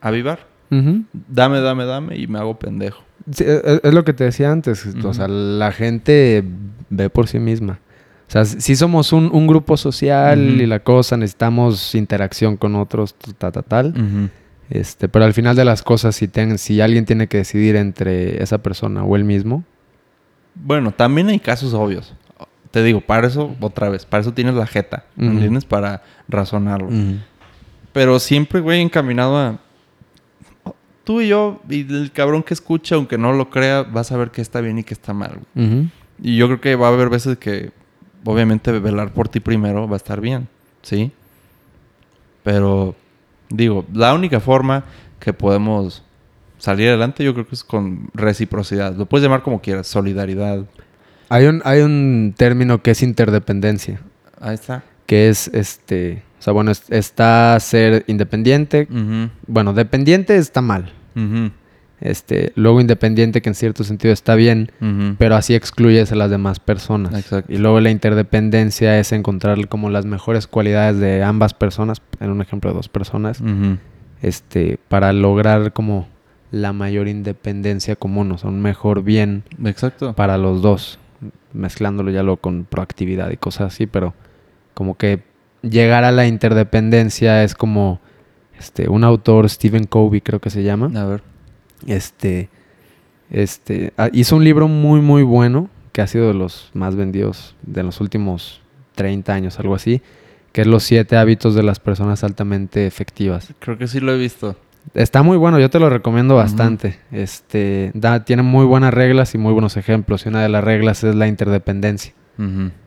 [0.00, 0.46] avivar.
[0.70, 3.02] Dame, dame, dame y me hago pendejo.
[3.32, 4.86] Sí, e- e- es, lo que te decía antes.
[5.04, 6.44] O sea, la gente
[6.88, 7.80] ve por sí misma.
[8.28, 10.62] O sea, si somos un, un grupo social Ujú.
[10.62, 13.88] y la cosa, necesitamos interacción con otros, ta, ta, tal.
[13.88, 14.28] Ujú.
[14.70, 18.40] Este, pero al final de las cosas, si, ten- si alguien tiene que decidir entre
[18.40, 19.64] esa persona o él mismo,
[20.54, 22.14] Bueno, también hay casos obvios.
[22.70, 25.04] Te digo, para eso, otra vez, para eso tienes la jeta.
[25.16, 25.26] ¿me.
[25.26, 25.64] ¿Entiendes?
[25.64, 26.88] Para razonarlo.
[27.92, 29.58] Pero siempre, güey, encaminado a.
[31.10, 34.30] Tú y yo, y el cabrón que escucha, aunque no lo crea, va a saber
[34.30, 35.40] qué está bien y qué está mal.
[36.22, 37.72] Y yo creo que va a haber veces que,
[38.24, 40.46] obviamente, velar por ti primero va a estar bien,
[40.82, 41.10] ¿sí?
[42.44, 42.94] Pero,
[43.48, 44.84] digo, la única forma
[45.18, 46.04] que podemos
[46.58, 48.94] salir adelante, yo creo que es con reciprocidad.
[48.94, 50.64] Lo puedes llamar como quieras, solidaridad.
[51.28, 54.00] Hay un, hay un término que es interdependencia,
[54.40, 54.84] Ahí está.
[55.06, 58.86] que es este, o sea, bueno, es- está ser independiente.
[59.48, 60.92] Bueno, dependiente está mal.
[61.16, 61.50] Ujú,
[62.00, 64.72] Este, luego independiente que en cierto sentido está bien,
[65.18, 67.12] pero así excluyes a las demás personas.
[67.14, 67.52] Exacto.
[67.52, 72.40] Y luego la interdependencia es encontrar como las mejores cualidades de ambas personas, en un
[72.40, 73.42] ejemplo de dos personas,
[74.22, 76.08] este, para lograr como
[76.50, 80.14] la mayor independencia común, o sea, un mejor bien Exacto.
[80.14, 80.98] para los dos,
[81.52, 84.14] mezclándolo ya lo con proactividad y cosas así, pero
[84.74, 85.22] como que
[85.62, 88.00] llegar a la interdependencia es como
[88.60, 91.22] este un autor Stephen Covey creo que se llama, A ver.
[91.86, 92.48] este
[93.30, 97.56] este ah, hizo un libro muy muy bueno que ha sido de los más vendidos
[97.62, 98.60] de los últimos
[98.94, 100.02] 30 años, algo así,
[100.52, 103.54] que es Los siete hábitos de las personas altamente efectivas.
[103.58, 104.56] Creo que sí lo he visto.
[104.94, 106.98] Está muy bueno, yo te lo recomiendo bastante.
[107.12, 110.26] Este, da, tiene muy buenas reglas y muy buenos ejemplos.
[110.26, 112.12] Y una de las reglas es la interdependencia.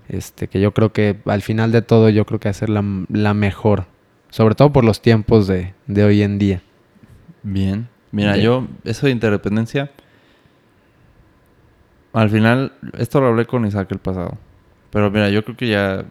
[0.10, 3.34] Este, que yo creo que al final de todo, yo creo que hacer la, la
[3.34, 3.86] mejor.
[4.34, 6.64] Sobre todo por los tiempos de, de hoy en día.
[7.44, 7.88] Bien.
[8.10, 9.92] Mira, yo, eso de interdependencia.
[12.14, 14.40] Al final, esto lo hablé con Isaac el pasado.
[14.90, 16.06] Pero mira, yo creo que ya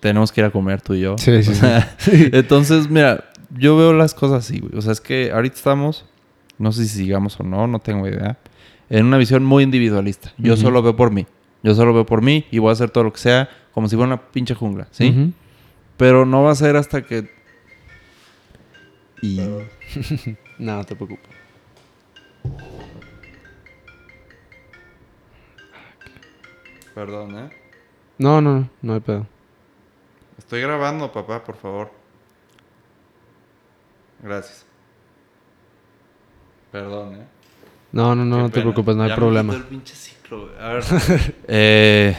[0.00, 1.18] tenemos que ir a comer tú y yo.
[1.18, 1.54] Sí, sí, O
[1.98, 2.30] sí.
[2.32, 4.74] Entonces, mira, yo veo las cosas así, güey.
[4.74, 6.06] O sea, es que ahorita estamos,
[6.56, 8.38] no sé si sigamos o no, no tengo idea,
[8.88, 10.32] en una visión muy individualista.
[10.38, 11.26] Yo solo veo por mí.
[11.62, 13.96] Yo solo veo por mí y voy a hacer todo lo que sea como si
[13.96, 15.34] fuera una pinche jungla, ¿sí?
[15.96, 17.30] Pero no va a ser hasta que...
[19.22, 19.38] Y...
[19.38, 19.60] no,
[20.76, 21.30] no te preocupes.
[26.94, 27.50] Perdón, ¿eh?
[28.18, 29.26] No, no, no, no hay pedo.
[30.38, 31.90] Estoy grabando, papá, por favor.
[34.22, 34.64] Gracias.
[36.70, 37.26] Perdón, ¿eh?
[37.92, 39.54] No, no, no, no te preocupes, no hay Ya problema.
[39.54, 40.50] el pinche ciclo.
[40.60, 40.84] A ver.
[41.48, 42.16] eh,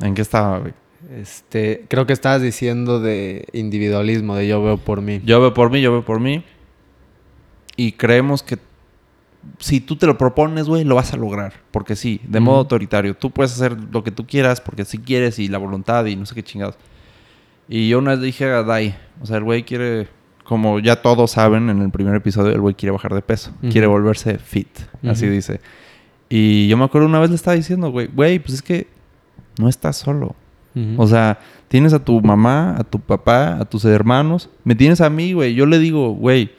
[0.00, 0.72] ¿En qué estaba, güey?
[1.10, 5.20] Este, creo que estabas diciendo de individualismo, de yo veo por mí.
[5.24, 6.44] Yo veo por mí, yo veo por mí.
[7.76, 8.58] Y creemos que
[9.58, 11.54] si tú te lo propones, güey, lo vas a lograr.
[11.70, 12.60] Porque sí, de modo Ujú.
[12.62, 13.14] autoritario.
[13.16, 16.24] Tú puedes hacer lo que tú quieras porque si quieres y la voluntad y no
[16.26, 16.76] sé qué chingados.
[17.68, 20.08] Y yo una vez dije a Dai, o sea, el güey quiere,
[20.44, 23.52] como ya todos saben en el primer episodio, el güey quiere bajar de peso.
[23.62, 23.70] Ujú.
[23.72, 24.68] Quiere volverse fit,
[25.06, 25.34] así Ujú.
[25.34, 25.60] dice.
[26.28, 28.86] Y yo me acuerdo una vez le estaba diciendo, güey, güey, pues es que
[29.58, 30.34] no estás solo.
[30.96, 31.38] O sea,
[31.68, 34.50] tienes a tu mamá, a tu papá, a tus hermanos.
[34.64, 35.54] Me tienes a mí, güey.
[35.54, 36.50] Yo le digo, güey,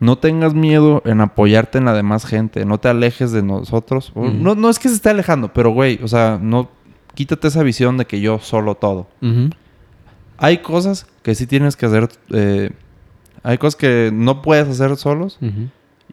[0.00, 2.64] no tengas miedo en apoyarte en la demás gente.
[2.64, 4.12] No te alejes de nosotros.
[4.14, 6.70] No, no es que se esté alejando, pero, güey, o sea, no...
[7.14, 9.06] Quítate esa visión de que yo solo todo.
[9.22, 9.48] Ujú.
[10.36, 12.08] Hay cosas que sí tienes que hacer...
[12.30, 12.70] eh,
[13.42, 15.38] hay cosas que no puedes hacer solos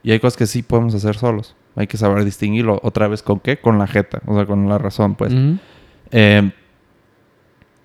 [0.01, 1.55] y hay cosas que sí podemos hacer solos.
[1.75, 2.79] Hay que saber distinguirlo.
[2.83, 3.57] Otra vez, ¿con qué?
[3.57, 4.21] Con la jeta.
[4.27, 5.33] O sea, con la razón, pues.
[6.11, 6.51] Eh,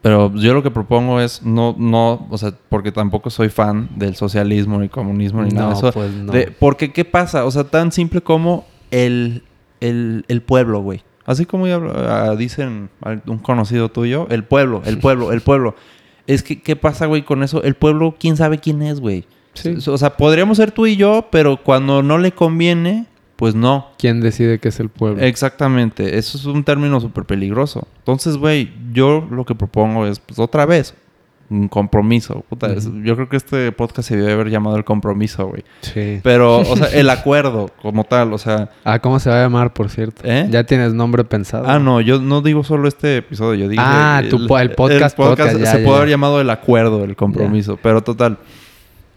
[0.03, 4.15] pero yo lo que propongo es no, no, o sea, porque tampoco soy fan del
[4.15, 5.93] socialismo ni comunismo ni nada de eso.
[5.93, 6.33] pues no.
[6.33, 7.45] De- porque, ¿qué pasa?
[7.45, 9.43] O sea, tan simple como el,
[9.81, 11.03] el, el pueblo, güey.
[11.27, 12.89] Así como ya ah, dicen
[13.27, 15.75] un conocido tuyo, el pueblo, el pueblo, el pueblo.
[16.27, 17.63] Es que, ¿qué pasa, güey, con eso?
[17.63, 19.25] El pueblo, ¿quién sabe quién es, güey?
[19.55, 19.75] Sí.
[19.89, 23.07] O sea, podríamos ser tú y yo, pero cuando no le conviene,
[23.39, 23.87] pues no.
[23.99, 25.23] ¿Quién decide que es el pueblo?
[25.23, 27.87] Exactamente, eso es un término súper peligroso.
[27.99, 30.95] Entonces, güey, yo lo que propongo es, pues otra vez,
[31.51, 32.45] un compromiso.
[32.49, 35.63] Puta, yo creo que este podcast se debe haber llamado el compromiso, güey.
[35.83, 36.21] Sí.
[36.23, 38.71] Pero, o sea, el acuerdo como tal, o sea...
[38.85, 40.21] Ah, ¿cómo se va a llamar, por cierto?
[40.25, 40.47] ¿Eh?
[40.51, 41.65] Ya tienes nombre pensado.
[41.69, 43.83] Ah, no, yo no digo solo este episodio, yo digo...
[43.87, 45.97] Ah, tu po- el podcast, podcast, ya, se ya, puede ya.
[45.97, 48.37] haber llamado el acuerdo, el compromiso, pero total.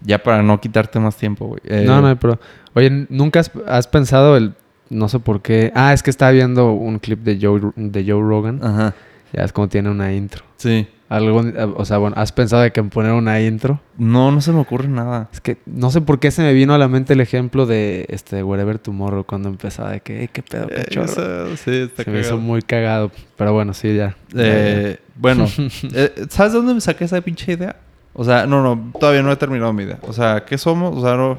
[0.01, 1.59] ya para no quitarte más tiempo, güey.
[1.65, 2.39] Eh, No, no, pero...
[2.73, 4.53] Oye, ¿nunca has, has pensado el...
[4.89, 5.71] No sé por qué...
[5.75, 8.59] Ah, es que estaba viendo un clip de Joe, de Joe Rogan.
[8.63, 8.93] Ajá.
[9.33, 10.43] Ya es como tiene una intro.
[10.57, 10.87] Sí.
[11.07, 11.43] Algo,
[11.75, 13.81] o sea, bueno, ¿has pensado de que en poner una intro?
[13.97, 15.27] No, no se me ocurre nada.
[15.33, 18.05] Es que no sé por qué se me vino a la mente el ejemplo de
[18.09, 21.05] este Wherever Tomorrow cuando empezaba de que, "Eh, qué pedo, cachorro.
[21.05, 23.11] eso, sí, está Se me hizo muy cagado.
[23.35, 24.15] Pero bueno, sí, ya.
[24.35, 25.47] Eh, bueno,
[25.93, 27.75] eh, ¿sabes de dónde me saqué esa pinche idea?
[28.13, 29.99] O sea, no, no, todavía no he terminado mi idea.
[30.03, 30.95] O sea, ¿qué somos?
[30.97, 31.37] O sea, no.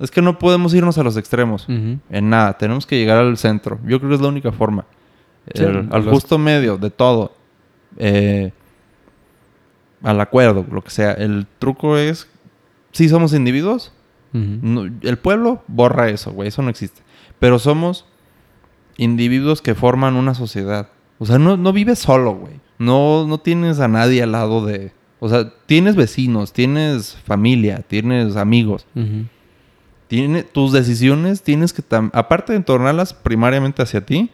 [0.00, 1.66] Es que no podemos irnos a los extremos.
[1.68, 3.78] En nada, tenemos que llegar al centro.
[3.86, 4.86] Yo creo que es la única forma.
[5.54, 7.32] Sí, El- al los- justo medio de todo.
[7.98, 8.52] Eh,
[10.02, 11.12] al acuerdo, lo que sea.
[11.12, 12.28] El truco es,
[12.92, 13.92] sí somos individuos.
[14.62, 16.48] No, el pueblo borra eso, güey.
[16.48, 17.02] Eso no existe.
[17.38, 18.06] Pero somos
[18.96, 20.88] individuos que forman una sociedad.
[21.18, 22.54] O sea, no, no vives solo, güey.
[22.78, 24.92] No, no tienes a nadie al lado de...
[25.18, 28.86] O sea, tienes vecinos, tienes familia, tienes amigos.
[30.10, 31.84] Tiene, tus decisiones tienes que...
[32.12, 34.28] aparte de entornarlas primariamente hacia ti,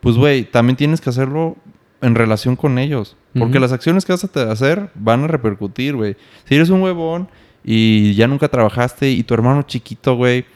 [0.00, 1.56] pues, güey, también tienes que hacerlo
[2.00, 3.14] en relación con ellos.
[3.38, 6.16] Porque las acciones que vas a hacer van a repercutir, güey.
[6.46, 7.28] Si eres un huevón
[7.62, 10.46] y ya nunca trabajaste y tu hermano chiquito, güey,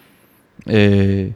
[0.65, 1.35] eh,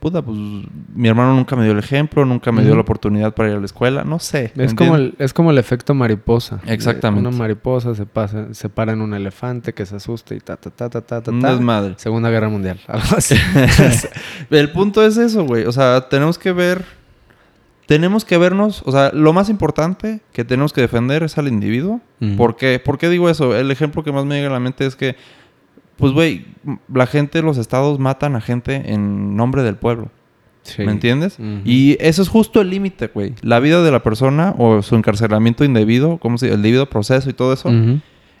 [0.00, 3.50] puta, pues mi hermano nunca me dio el ejemplo, nunca me dio la oportunidad para
[3.50, 4.50] ir a la escuela, no sé.
[4.56, 6.60] ¿me Es como, el, es como el efecto mariposa.
[6.66, 7.28] Exactamente.
[7.28, 10.70] Una mariposa se pasa, se para en un elefante que se asusta y ta ta
[10.70, 11.30] ta ta ta ta.
[11.30, 11.52] Un ta.
[11.52, 11.94] desmadre.
[11.98, 12.80] Segunda Guerra Mundial.
[14.50, 15.64] El punto es eso, güey.
[15.66, 16.84] O sea, tenemos que ver.
[17.86, 18.82] Tenemos que vernos.
[18.86, 22.00] O sea, lo más importante que tenemos que defender es al individuo.
[22.20, 22.36] Ujú.
[22.36, 22.80] ¿Por qué?
[22.82, 23.54] ¿Por qué digo eso?
[23.54, 25.16] El ejemplo que más me llega a la mente es que,
[26.00, 26.46] pues, güey,
[26.92, 30.08] la gente, los estados matan a gente en nombre del pueblo.
[30.62, 30.82] Sí.
[30.84, 31.38] ¿Me entiendes?
[31.64, 33.34] Y eso es justo el límite, güey.
[33.42, 37.32] La vida de la persona o su encarcelamiento indebido, ¿cómo se El debido proceso y
[37.32, 37.70] todo eso.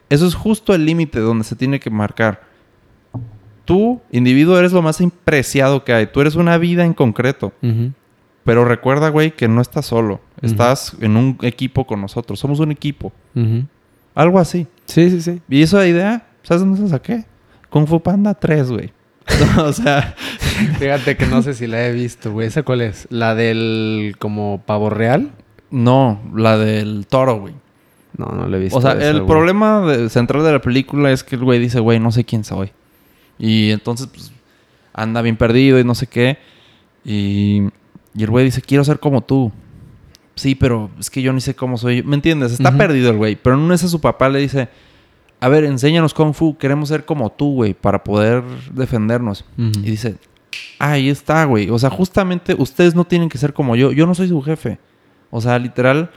[0.08, 2.42] Eso es justo el límite donde se tiene que marcar.
[3.64, 6.06] Tú, individuo, eres lo más preciado que hay.
[6.06, 7.52] Tú eres una vida en concreto.
[8.44, 10.20] Pero recuerda, güey, que no estás solo.
[10.42, 12.38] Estás en un equipo con nosotros.
[12.38, 13.12] Somos un equipo.
[14.14, 14.66] Algo así.
[14.86, 15.40] Sí, sí, sí.
[15.48, 17.24] Y esa idea, ¿sabes dónde se saqué?
[17.70, 18.92] Kung Fu Panda 3, güey.
[19.58, 20.14] o sea,
[20.78, 22.48] Fíjate que no sé si la he visto, güey.
[22.48, 23.06] ¿Esa cuál es?
[23.10, 25.30] ¿La del como pavo real?
[25.70, 27.54] no, la del toro, güey.
[28.16, 28.76] No, no la he visto.
[28.76, 29.26] O sea, esa, el güey.
[29.28, 32.42] problema de- central de la película es que el güey dice, güey, no sé quién
[32.42, 32.72] soy.
[33.38, 34.32] Y entonces, pues,
[34.92, 36.38] anda bien perdido y no sé qué.
[37.04, 37.62] Y,
[38.14, 39.52] y el güey dice, quiero ser como tú.
[40.34, 42.02] Sí, pero es que yo ni sé cómo soy.
[42.02, 42.52] ¿Me entiendes?
[42.52, 43.36] Está perdido el güey.
[43.36, 44.68] Pero en una su papá le dice,
[45.40, 46.56] a ver, enséñanos Kung Fu.
[46.58, 48.42] Queremos ser como tú, güey, para poder
[48.72, 49.44] defendernos.
[49.56, 50.16] Y dice,
[50.78, 51.70] "Ah, ahí está, güey.
[51.70, 53.92] O sea, justamente ustedes no tienen que ser como yo.
[53.92, 54.78] Yo no soy su jefe.
[55.30, 56.10] O sea, literal,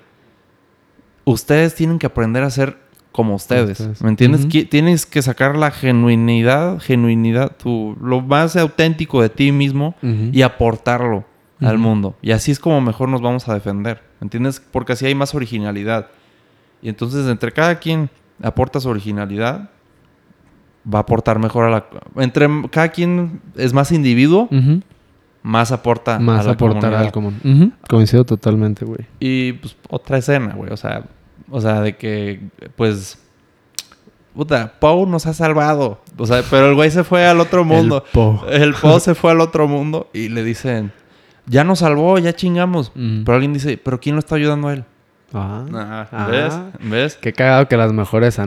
[1.25, 2.77] ustedes tienen que aprender a ser
[3.11, 3.79] como ustedes.
[3.79, 4.01] Ustedes.
[4.01, 4.47] ¿Me entiendes?
[4.69, 11.25] Tienes que sacar la genuinidad, genuinidad, tu, lo más auténtico de ti mismo y aportarlo
[11.61, 12.17] al mundo.
[12.21, 14.01] Y así es como mejor nos vamos a defender.
[14.19, 14.61] ¿Me entiendes?
[14.71, 16.07] Porque así hay más originalidad.
[16.81, 18.09] Y entonces, entre cada quien
[18.43, 19.69] aporta su originalidad,
[20.91, 21.85] va a aportar mejor a la...
[22.17, 24.49] Entre cada quien es más individuo,
[25.41, 27.39] más aporta Más a la aportar al común.
[27.43, 27.71] Ujú.
[27.87, 29.05] Coincido totalmente, güey.
[29.19, 30.71] Y pues otra escena, güey.
[30.71, 31.03] O sea,
[31.49, 32.41] o sea, de que,
[32.75, 33.19] pues.
[34.33, 36.01] Puta, Poe nos ha salvado.
[36.17, 38.03] O sea, pero el güey se fue al otro mundo.
[38.05, 38.45] El po.
[38.49, 40.91] El Poe se fue al otro mundo y le dicen,
[41.45, 42.91] ya nos salvó, ya chingamos.
[42.95, 44.85] Pero alguien dice, ¿pero quién lo está ayudando a él?
[45.33, 45.65] Ah.
[45.73, 46.27] Ah, Ah.
[46.29, 46.53] ¿Ves?
[46.89, 47.17] ¿Ves?
[47.17, 48.39] Qué cagado que las mejores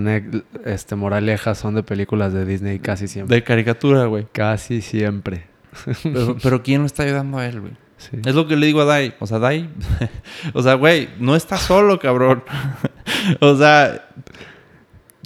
[0.64, 3.36] este, moralejas son de películas de Disney casi siempre.
[3.36, 4.26] De caricatura, güey.
[4.32, 5.46] Casi siempre.
[6.02, 7.72] Pero, pero ¿quién lo está ayudando a él, güey?
[7.98, 8.16] Sí.
[8.24, 9.14] Es lo que le digo a Dai.
[9.20, 9.68] O sea, Dai.
[10.54, 12.42] o sea, güey, no estás solo, cabrón.
[13.40, 14.06] o sea,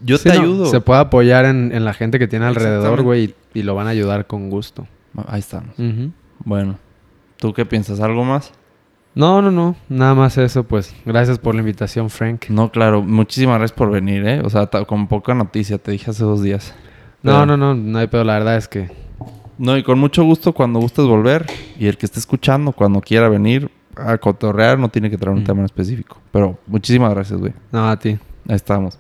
[0.03, 0.67] yo Sí, te no, ayudo.
[0.67, 3.87] Se puede apoyar en, en la gente que tiene alrededor, güey, y, y lo van
[3.87, 4.89] a ayudar con gusto.
[5.29, 5.75] Ahí estamos.
[6.41, 6.79] Bueno,
[7.37, 8.01] ¿tú qué piensas?
[8.01, 8.53] ¿Algo más?
[9.15, 9.75] No, no, no.
[9.89, 10.95] Nada más eso, pues.
[11.05, 12.47] Gracias por la invitación, Frank.
[12.49, 13.03] No, claro.
[13.03, 14.41] Muchísimas gracias por venir, ¿eh?
[14.45, 16.75] O sea, con poca noticia, te dije hace dos días.
[17.23, 17.75] No, Pero- no, no.
[17.75, 18.25] No hay pedo.
[18.25, 18.91] La verdad es que...
[19.59, 21.47] No, y con mucho gusto cuando gustes volver.
[21.79, 25.43] Y el que esté escuchando, cuando quiera venir a cotorrear, no tiene que traer un
[25.43, 25.47] Mm.
[25.47, 26.17] tema en específico.
[26.31, 27.53] Pero muchísimas gracias, güey.
[27.73, 28.11] No, a ti.
[28.49, 28.97] Ahí estamos.